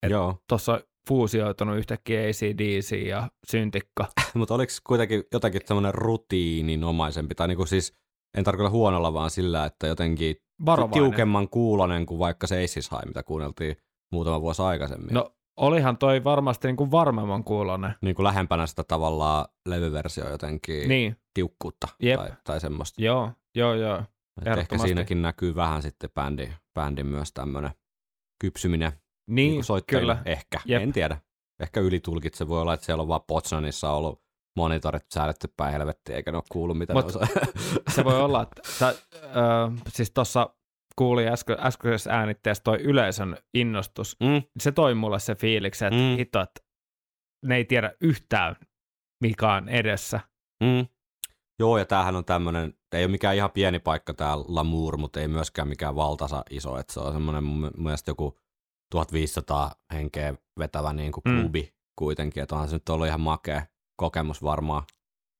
Et- 0.03 0.11
Joo, 0.11 0.43
tuossa 0.49 0.73
on 0.73 0.81
fuusioitunut 1.09 1.77
yhtäkkiä 1.79 2.21
ACDC 2.21 3.07
ja 3.07 3.29
syntikka. 3.47 4.07
mutta 4.35 4.55
oliko 4.55 4.73
kuitenkin 4.87 5.25
jotenkin 5.33 5.61
semmoinen 5.65 5.95
rutiininomaisempi, 5.95 7.35
tai 7.35 7.49
niinku 7.49 7.67
siis, 7.67 7.93
en 8.39 8.45
tarkoita 8.45 8.71
huonolla, 8.71 9.13
vaan 9.13 9.31
sillä, 9.31 9.65
että 9.65 9.87
jotenkin 9.87 10.37
Varovainen. 10.67 11.03
tiukemman 11.11 11.49
kuulonen 11.49 12.07
kuin 12.07 12.19
vaikka 12.19 12.47
se 12.47 12.65
Aces 12.65 12.91
High, 12.91 13.07
mitä 13.07 13.23
kuunneltiin 13.23 13.77
muutama 14.13 14.41
vuosi 14.41 14.63
aikaisemmin. 14.63 15.15
No 15.15 15.36
olihan 15.57 15.97
toi 15.99 16.25
varmasti 16.25 16.69
niinku 16.69 16.91
varmemman 16.91 17.45
kuulonen. 17.45 17.95
Niin 18.01 18.15
kuin 18.15 18.25
lähempänä 18.25 18.67
sitä 18.67 18.85
tavallaan 18.85 19.47
levyversio 19.69 20.31
jotenkin 20.31 20.89
Niin, 20.89 21.17
tiukkuutta 21.35 21.89
Jep. 22.03 22.21
tai, 22.21 22.31
tai 22.45 22.61
semmoista. 22.61 23.03
joo, 23.03 23.31
joo, 23.55 23.75
joo. 23.75 24.03
Et 24.47 24.59
ehkä 24.59 24.79
siinäkin 24.79 25.23
näkyy 25.23 25.55
vähän 25.55 25.83
sitten 25.83 26.11
bändi, 26.15 26.49
bändin 26.75 27.07
myös 27.07 27.33
tämmöinen 27.33 27.71
kypsyminen 28.41 28.93
Niin, 29.27 29.51
niin 29.53 29.65
kyllä. 29.87 30.23
Ehkä, 30.25 30.61
Jep. 30.65 30.83
en 30.83 30.93
tiedä. 30.93 31.19
Ehkä 31.61 31.81
ylitulkitse 31.81 32.49
voi 32.49 32.61
olla, 32.61 32.75
että 32.75 32.87
siellä 32.87 33.03
on 33.03 33.09
vaan 33.09 33.21
Potsdamissa 33.27 33.91
ollut 33.93 34.23
monitorit 34.57 35.05
säädetty 35.15 35.49
päin 35.57 35.73
helvettiin, 35.73 36.17
eikä 36.17 36.31
ne 36.33 36.37
ole 36.37 36.45
kuullut, 36.53 36.79
mitä 36.79 36.93
Mut- 36.93 36.97
ne 36.97 37.07
osaa. 37.07 37.27
Se 37.95 38.05
voi 38.05 38.21
olla, 38.23 38.43
että 38.43 38.63
sä, 38.79 38.89
ö, 38.89 39.29
siis 39.89 40.11
tuossa 40.11 40.51
kuuli 40.99 41.29
äsken, 41.29 41.57
äskeisessä 41.61 42.11
äänitteessä 42.13 42.63
toi 42.65 42.79
yleisön 42.83 43.37
innostus. 43.55 44.17
mm, 44.21 44.43
Se 44.61 44.73
toi 44.73 44.95
mulle 44.95 45.19
se 45.19 45.35
fiiliksi, 45.35 45.85
että 45.85 45.97
Mm. 46.01 46.03
mm. 46.11 46.17
hitto, 46.17 46.41
että 46.41 46.61
ne 47.47 47.57
ei 47.57 47.65
tiedä 47.65 47.93
yhtään, 48.01 48.57
mikä 49.23 49.53
on 49.53 49.69
edessä. 49.69 50.21
mm. 50.65 50.87
Joo, 51.59 51.79
ja 51.79 51.85
tämähän 51.85 52.17
on 52.17 52.25
tämmöinen, 52.25 52.75
ei 52.93 53.05
ole 53.05 53.11
mikään 53.11 53.37
ihan 53.37 53.51
pieni 53.51 53.79
paikka 53.79 54.15
tää 54.15 54.37
Lamour, 54.39 54.97
mutta 54.97 55.21
ei 55.21 55.29
myöskään 55.29 55.69
mikään 55.69 55.95
valtasa 55.97 56.43
iso, 56.51 56.79
että 56.79 56.93
se 56.93 57.01
on 57.01 57.13
semmoinen 57.13 57.45
mun 57.45 57.71
mielestä 57.77 58.11
joku 58.11 58.39
1500 58.91 59.73
henkeä 59.93 60.35
vetävä 60.59 60.93
niin 60.93 61.13
kuin 61.13 61.23
Mm. 61.29 61.41
klubi 61.43 61.75
kuitenkin, 61.99 62.43
että 62.43 62.55
onhan 62.55 62.69
se 62.69 62.77
nyt 62.77 62.89
ollut 62.89 63.07
ihan 63.07 63.21
makea, 63.21 63.67
kokemus 63.97 64.43
varmaan 64.43 64.83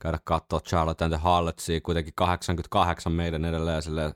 käydä 0.03 0.19
katsoa 0.25 0.61
Charlotte 0.61 1.05
and 1.05 1.13
the 1.15 1.23
Harlotsia, 1.23 1.81
kuitenkin 1.81 2.13
88 2.17 3.13
meidän 3.13 3.45
edelleen 3.45 3.83
silleen 3.83 4.13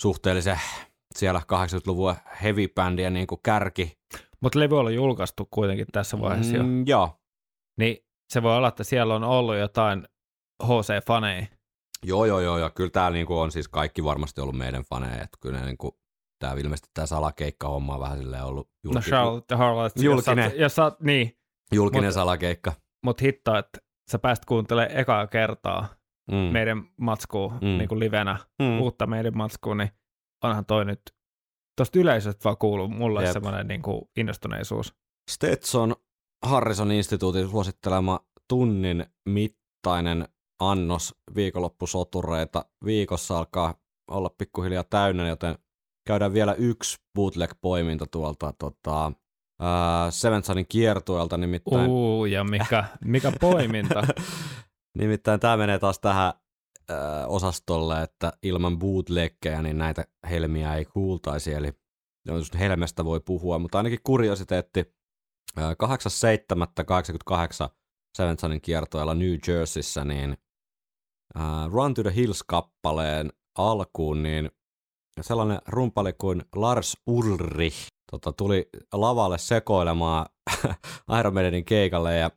suhteellisen 0.00 0.60
siellä 1.14 1.40
80-luvun 1.52 2.14
heavy-bändien 2.42 3.12
niin 3.14 3.26
kuin 3.26 3.40
kärki. 3.42 3.98
Mutta 4.42 4.58
levy 4.58 4.78
on 4.78 4.94
julkaistu 4.94 5.48
kuitenkin 5.50 5.86
tässä 5.92 6.20
vaiheessa 6.20 6.56
jo. 6.56 6.62
Mm, 6.62 6.86
joo, 6.86 7.20
Niin 7.78 7.96
se 8.32 8.42
voi 8.42 8.56
olla, 8.56 8.68
että 8.68 8.84
siellä 8.84 9.14
on 9.14 9.24
ollut 9.24 9.56
jotain 9.56 10.04
HC-faneja. 10.62 11.46
joo, 12.04 12.24
joo, 12.24 12.40
joo, 12.40 12.58
joo. 12.58 12.70
kyllä 12.74 12.90
täällä 12.90 13.14
niin 13.14 13.26
kuin 13.26 13.38
on 13.38 13.52
siis 13.52 13.68
kaikki 13.68 14.04
varmasti 14.04 14.40
ollut 14.40 14.56
meidän 14.58 14.82
faneja, 14.82 15.14
että 15.22 15.38
kyllä 15.40 15.58
ne 15.60 15.66
niin 15.66 15.78
kuin, 15.78 15.92
tää 16.38 16.52
ilmeisesti 16.52 16.88
tämä 16.94 17.06
salakeikka-homma 17.06 17.94
on 17.94 18.00
vähän 18.00 18.18
silleen 18.18 18.44
ollut 18.44 18.70
julki, 18.84 18.94
No 18.98 19.02
Charlotte 19.02 19.54
Harlot. 19.54 19.92
Julkinen. 19.96 20.44
Jos 20.44 20.58
jos 20.58 20.78
oot- 20.78 20.96
niin, 21.00 21.38
julkinen 21.72 22.10
Mut- 22.10 22.14
salakeikka. 22.14 22.72
mutta 23.04 23.24
hitto, 23.24 23.58
että 23.58 23.78
sä 24.10 24.18
pääst 24.18 24.44
kuuntelemaan 24.44 24.96
ekaa 25.00 25.26
kertaa 25.26 25.88
Mm. 26.30 26.36
meidän 26.36 26.82
matskua 26.96 27.48
Mm. 27.60 27.66
niin 27.78 27.88
kuin 27.88 27.98
livenä, 28.00 28.36
mm. 28.58 28.80
uutta 28.80 29.06
meidän 29.06 29.36
matskua, 29.36 29.74
niin 29.74 29.90
onhan 30.44 30.66
toi 30.66 30.84
nyt, 30.84 31.00
tosta 31.76 31.98
yleisöstä 31.98 32.44
vaan 32.44 32.56
kuuluu 32.56 32.88
mulle 32.88 33.22
Jep. 33.24 33.32
semmoinen 33.32 33.68
niin 33.68 33.82
kuin 33.82 34.02
innostuneisuus. 34.16 34.94
Stetson 35.30 35.96
Harrison 36.44 36.92
instituutin 36.92 37.48
suosittelema 37.48 38.20
tunnin 38.48 39.06
mittainen 39.28 40.28
annos 40.60 41.14
viikonloppusotureita. 41.34 42.64
Viikossa 42.84 43.38
alkaa 43.38 43.74
olla 44.10 44.30
pikkuhiljaa 44.38 44.84
täynnä, 44.84 45.28
joten 45.28 45.58
käydään 46.06 46.32
vielä 46.32 46.54
yksi 46.54 46.98
bootleg-poiminta 47.18 48.06
tuolta 48.10 48.52
tota, 48.58 49.12
ää, 49.60 50.10
Seven 50.10 50.44
Sunin 50.44 50.66
kiertueelta, 50.68 51.36
nimittäin, 51.36 51.90
Uu, 51.90 52.24
ja 52.24 52.44
mikä, 52.44 52.84
mikä 53.04 53.32
poiminta. 53.40 54.02
nimittäin 55.00 55.40
tämä 55.40 55.56
menee 55.56 55.78
taas 55.78 55.98
tähän 55.98 56.32
ää, 56.88 57.26
osastolle, 57.26 58.02
että 58.02 58.32
ilman 58.42 58.78
bootleggejä 58.78 59.62
niin 59.62 59.78
näitä 59.78 60.04
helmiä 60.30 60.74
ei 60.74 60.84
kuultaisi, 60.84 61.52
eli 61.52 61.72
helmestä 62.58 63.04
voi 63.04 63.20
puhua, 63.20 63.58
mutta 63.58 63.78
ainakin 63.78 63.98
kuriositeetti 64.04 64.94
ää, 65.56 65.72
8.7.88 65.72 65.78
Seven 68.16 68.38
Sunin 68.38 68.60
kiertoilla 68.60 69.14
New 69.14 69.36
Jerseyssä, 69.48 70.04
niin 70.04 70.36
ää, 71.34 71.68
Run 71.72 71.94
to 71.94 72.02
the 72.02 72.14
Hills-kappaleen 72.14 73.32
alkuun, 73.58 74.22
niin 74.22 74.50
sellainen 75.20 75.58
rumpali 75.66 76.12
kuin 76.12 76.44
Lars 76.56 76.96
Ulrich 77.06 77.86
tota, 78.10 78.32
tuli 78.32 78.68
lavalle 78.92 79.38
sekoilemaan 79.38 80.26
Iron 81.18 81.34
Maidenin 81.34 81.64
keikalle 81.64 82.16
ja 82.16 82.30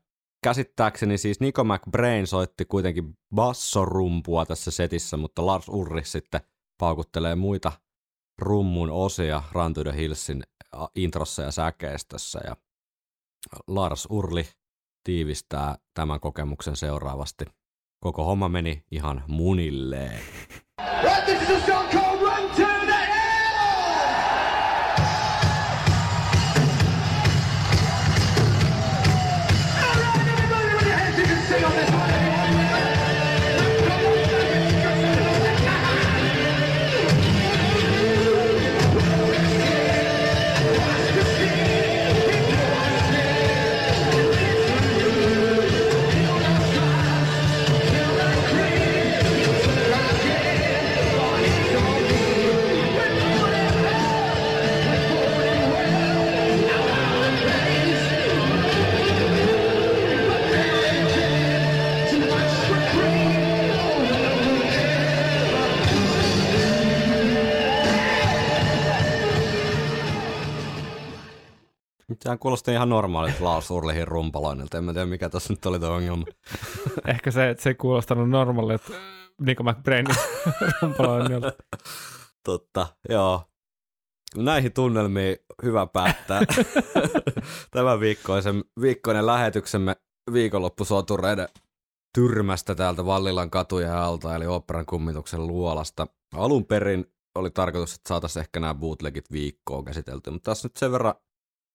käsittääkseni 0.43 1.17
siis 1.17 1.39
Nico 1.39 1.63
McBrain 1.63 2.27
soitti 2.27 2.65
kuitenkin 2.65 3.17
bassorumpua 3.35 4.45
tässä 4.45 4.71
setissä, 4.71 5.17
mutta 5.17 5.45
Lars 5.45 5.69
Ulrich 5.69 6.07
sitten 6.07 6.41
paukuttelee 6.77 7.35
muita 7.35 7.71
rummun 8.41 8.89
osia 8.89 9.43
Run 9.51 9.73
to 9.73 9.83
the 9.83 9.93
Hillsin 9.95 10.43
introssa 10.95 11.41
ja 11.43 11.51
säkeistössä 11.51 12.39
ja 12.47 12.55
Lars 13.67 14.07
Urli 14.09 14.47
tiivistää 15.03 15.77
tämän 15.93 16.19
kokemuksen 16.19 16.75
seuraavasti. 16.75 17.45
Koko 17.99 18.23
homma 18.23 18.49
meni 18.49 18.83
ihan 18.91 19.23
munilleen. 19.27 20.21
Sehän 72.21 72.39
kuulosti 72.39 72.71
ihan 72.71 72.89
normaalilta 72.89 73.43
Lars 73.43 73.71
Urlihin 73.71 74.07
rumpaloinnilta. 74.07 74.77
En 74.77 74.83
mä 74.83 74.93
tiedä, 74.93 75.05
mikä 75.05 75.29
tässä 75.29 75.53
nyt 75.53 75.65
oli 75.65 75.79
tuo 75.79 75.89
ongelma. 75.89 76.25
Ehkä 77.07 77.31
se, 77.31 77.49
että 77.49 77.63
se 77.63 77.69
ei 77.69 77.75
kuulostanut 77.75 78.29
normaalilta 78.29 78.93
Nico 79.41 79.63
McBrainin 79.63 80.15
rumpaloinnilta. 80.81 81.51
Totta, 82.43 82.87
joo. 83.09 83.43
Näihin 84.35 84.73
tunnelmiin 84.73 85.37
hyvä 85.63 85.87
päättää 85.87 86.41
tämän 87.71 87.99
viikkoisen, 87.99 88.63
viikkoinen 88.81 89.25
lähetyksemme 89.25 89.95
viikonloppusotureiden 90.33 91.47
tyrmästä 92.13 92.75
täältä 92.75 93.05
Vallilan 93.05 93.49
katujen 93.49 93.93
alta, 93.93 94.35
eli 94.35 94.47
operan 94.47 94.85
kummituksen 94.85 95.47
luolasta. 95.47 96.07
Alun 96.33 96.65
perin 96.65 97.05
oli 97.35 97.51
tarkoitus, 97.51 97.95
että 97.95 98.07
saataisiin 98.07 98.41
ehkä 98.41 98.59
nämä 98.59 98.73
bootlegit 98.73 99.31
viikkoon 99.31 99.85
käsitelty, 99.85 100.31
mutta 100.31 100.51
tässä 100.51 100.67
nyt 100.67 100.77
sen 100.77 100.91
verran 100.91 101.13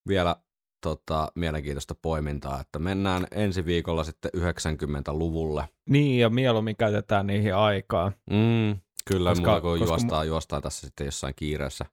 vielä 0.09 0.37
tota, 0.83 1.29
mielenkiintoista 1.35 1.95
poimintaa, 2.03 2.61
että 2.61 2.79
mennään 2.79 3.27
ensi 3.31 3.65
viikolla 3.65 4.05
sitten 4.05 4.31
90-luvulle. 4.37 5.69
Niin, 5.91 6.21
ja 6.21 6.31
mieluummin 6.31 6.77
käytetään 6.77 7.27
niihin 7.27 7.55
aikaa. 7.55 8.13
Mm, 8.31 8.81
kyllä, 9.09 9.31
Koska- 9.31 9.47
mulla 9.47 9.61
kun 9.61 9.71
koska 9.71 9.85
juostaan, 9.87 10.27
juostaan 10.27 10.63
tässä 10.63 10.87
sitten 10.87 11.05
jossain 11.05 11.35
kiireessä 11.37 11.85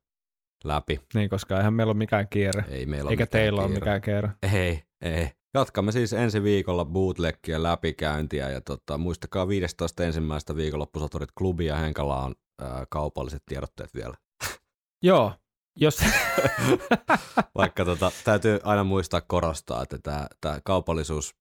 läpi. 0.63 0.99
Niin, 1.13 1.29
koska 1.29 1.57
eihän 1.57 1.73
meillä 1.73 1.91
ole 1.91 1.97
mikään 1.97 2.27
kiire. 2.29 2.65
Ei 2.69 2.85
meillä 2.85 3.07
ole 3.07 3.11
Eikä 3.13 3.25
teillä 3.25 3.61
ole 3.61 3.67
kiire. 3.67 3.79
mikään 3.79 4.01
kiire. 4.01 4.29
Ei, 4.53 4.83
ei. 5.01 5.29
Jatkamme 5.53 5.91
siis 5.91 6.13
ensi 6.13 6.43
viikolla 6.43 6.85
bootleggien 6.85 7.63
läpikäyntiä 7.63 8.49
ja 8.49 8.61
tota, 8.61 8.97
muistakaa 8.97 9.47
15. 9.47 10.03
ensimmäistä 10.03 10.55
viikonloppusoturit 10.55 11.29
klubi 11.37 11.65
ja 11.65 11.75
Henkala 11.75 12.23
on 12.23 12.35
ää, 12.61 12.85
kaupalliset 12.89 13.43
tiedotteet 13.45 13.93
vielä. 13.95 14.15
Joo, 15.03 15.33
jos... 15.75 15.99
Vaikka 17.57 17.85
tota, 17.85 18.11
täytyy 18.23 18.59
aina 18.63 18.83
muistaa 18.83 19.21
korostaa, 19.21 19.83
että 19.83 19.97
tämä, 20.03 20.27
tämä 20.41 20.59
kaupallisuus 20.63 21.35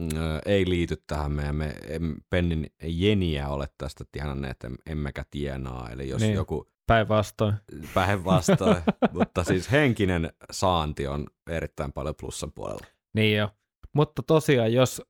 mm, 0.00 0.08
ei 0.46 0.68
liity 0.68 1.02
tähän 1.06 1.32
meidän 1.32 1.56
me, 1.56 1.74
em, 1.88 2.16
pennin 2.30 2.72
jeniä 2.82 3.48
ole 3.48 3.68
tästä 3.78 4.04
tienanneet, 4.12 4.50
että 4.50 4.68
em- 4.68 4.82
emmekä 4.86 5.24
tienaa. 5.30 5.90
Eli 5.90 6.08
jos 6.08 6.20
niin. 6.20 6.34
joku 6.34 6.70
Päinvastoin. 6.86 7.54
päinvastoin, 7.94 8.82
mutta 9.12 9.44
siis 9.44 9.70
henkinen 9.72 10.32
saanti 10.50 11.06
on 11.06 11.26
erittäin 11.50 11.92
paljon 11.92 12.14
plussan 12.20 12.52
puolella. 12.52 12.86
Niin 13.14 13.38
jo. 13.38 13.48
Mutta 13.92 14.22
tosiaan, 14.22 14.72
jos 14.72 15.02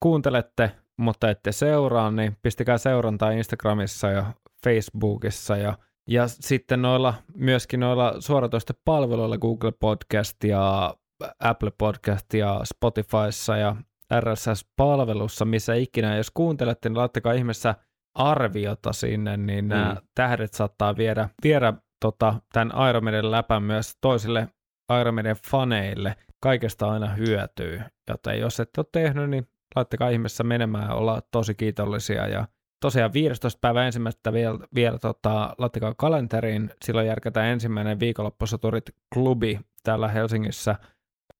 kuuntelette, 0.00 0.70
mutta 0.96 1.30
ette 1.30 1.52
seuraa, 1.52 2.10
niin 2.10 2.36
pistäkää 2.42 2.78
seurantaa 2.78 3.30
Instagramissa 3.30 4.10
ja 4.10 4.32
Facebookissa 4.64 5.56
ja, 5.56 5.78
ja 6.08 6.28
sitten 6.28 6.82
noilla, 6.82 7.14
myöskin 7.34 7.80
noilla 7.80 8.14
suoratoistopalveluilla 8.20 9.38
Google 9.38 9.72
Podcast 9.80 10.44
ja 10.44 10.94
Apple 11.40 11.72
Podcast 11.78 12.34
ja 12.34 12.60
Spotifyssa 12.64 13.56
ja 13.56 13.76
RSS-palvelussa, 14.20 15.44
missä 15.44 15.74
ikinä, 15.74 16.16
jos 16.16 16.30
kuuntelette, 16.30 16.88
niin 16.88 16.98
laittakaa 16.98 17.32
ihmeessä 17.32 17.74
arviota 18.14 18.92
sinne, 18.92 19.36
niin 19.36 19.64
mm. 19.64 19.68
nämä 19.68 19.96
tähdet 20.14 20.54
saattaa 20.54 20.96
viedä, 20.96 21.28
viedä 21.44 21.72
tota, 22.00 22.34
tämän 22.52 22.88
Iron 22.90 23.04
Maiden 23.04 23.30
läpän 23.30 23.62
myös 23.62 23.96
toisille 24.00 24.48
Iron 25.00 25.14
Maiden 25.14 25.36
faneille. 25.50 26.16
Kaikesta 26.42 26.90
aina 26.90 27.08
hyötyy, 27.08 27.82
joten 28.10 28.40
jos 28.40 28.60
ette 28.60 28.80
ole 28.80 28.86
tehnyt, 28.92 29.30
niin 29.30 29.48
laittakaa 29.76 30.08
ihmeessä 30.08 30.44
menemään 30.44 30.88
ja 30.88 30.94
olla 30.94 31.22
tosi 31.30 31.54
kiitollisia. 31.54 32.28
Ja 32.28 32.48
tosiaan 32.80 33.12
15. 33.12 33.58
päivä 33.60 33.86
ensimmäistä 33.86 34.32
vielä, 34.32 34.58
vielä 34.74 34.98
tota, 34.98 35.54
laittakaa 35.58 35.94
kalenteriin, 35.96 36.70
silloin 36.84 37.06
järkätään 37.06 37.46
ensimmäinen 37.46 38.00
viikonloppusoturit 38.00 38.84
klubi 39.14 39.60
täällä 39.82 40.08
Helsingissä. 40.08 40.76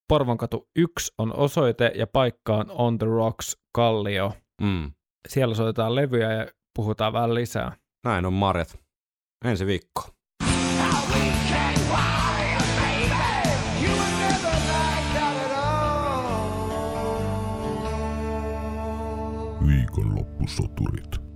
Porvonkatu 0.09 0.69
1 0.77 1.15
on 1.19 1.37
osoite 1.37 1.93
ja 1.95 2.07
paikka 2.07 2.57
on 2.57 2.71
On 2.71 2.99
the 2.99 3.07
Rocks 3.07 3.57
Kallio. 3.73 4.33
Mm. 4.63 4.93
Siellä 5.29 5.55
soitetaan 5.55 5.95
levyjä 5.95 6.33
ja 6.33 6.47
puhutaan 6.77 7.13
vähän 7.13 7.35
lisää. 7.35 7.73
Näin 8.05 8.27
on 8.27 8.33
Marjat. 8.33 8.79
Ensi 9.45 9.67
viikko. 9.67 10.03
You 20.61 21.28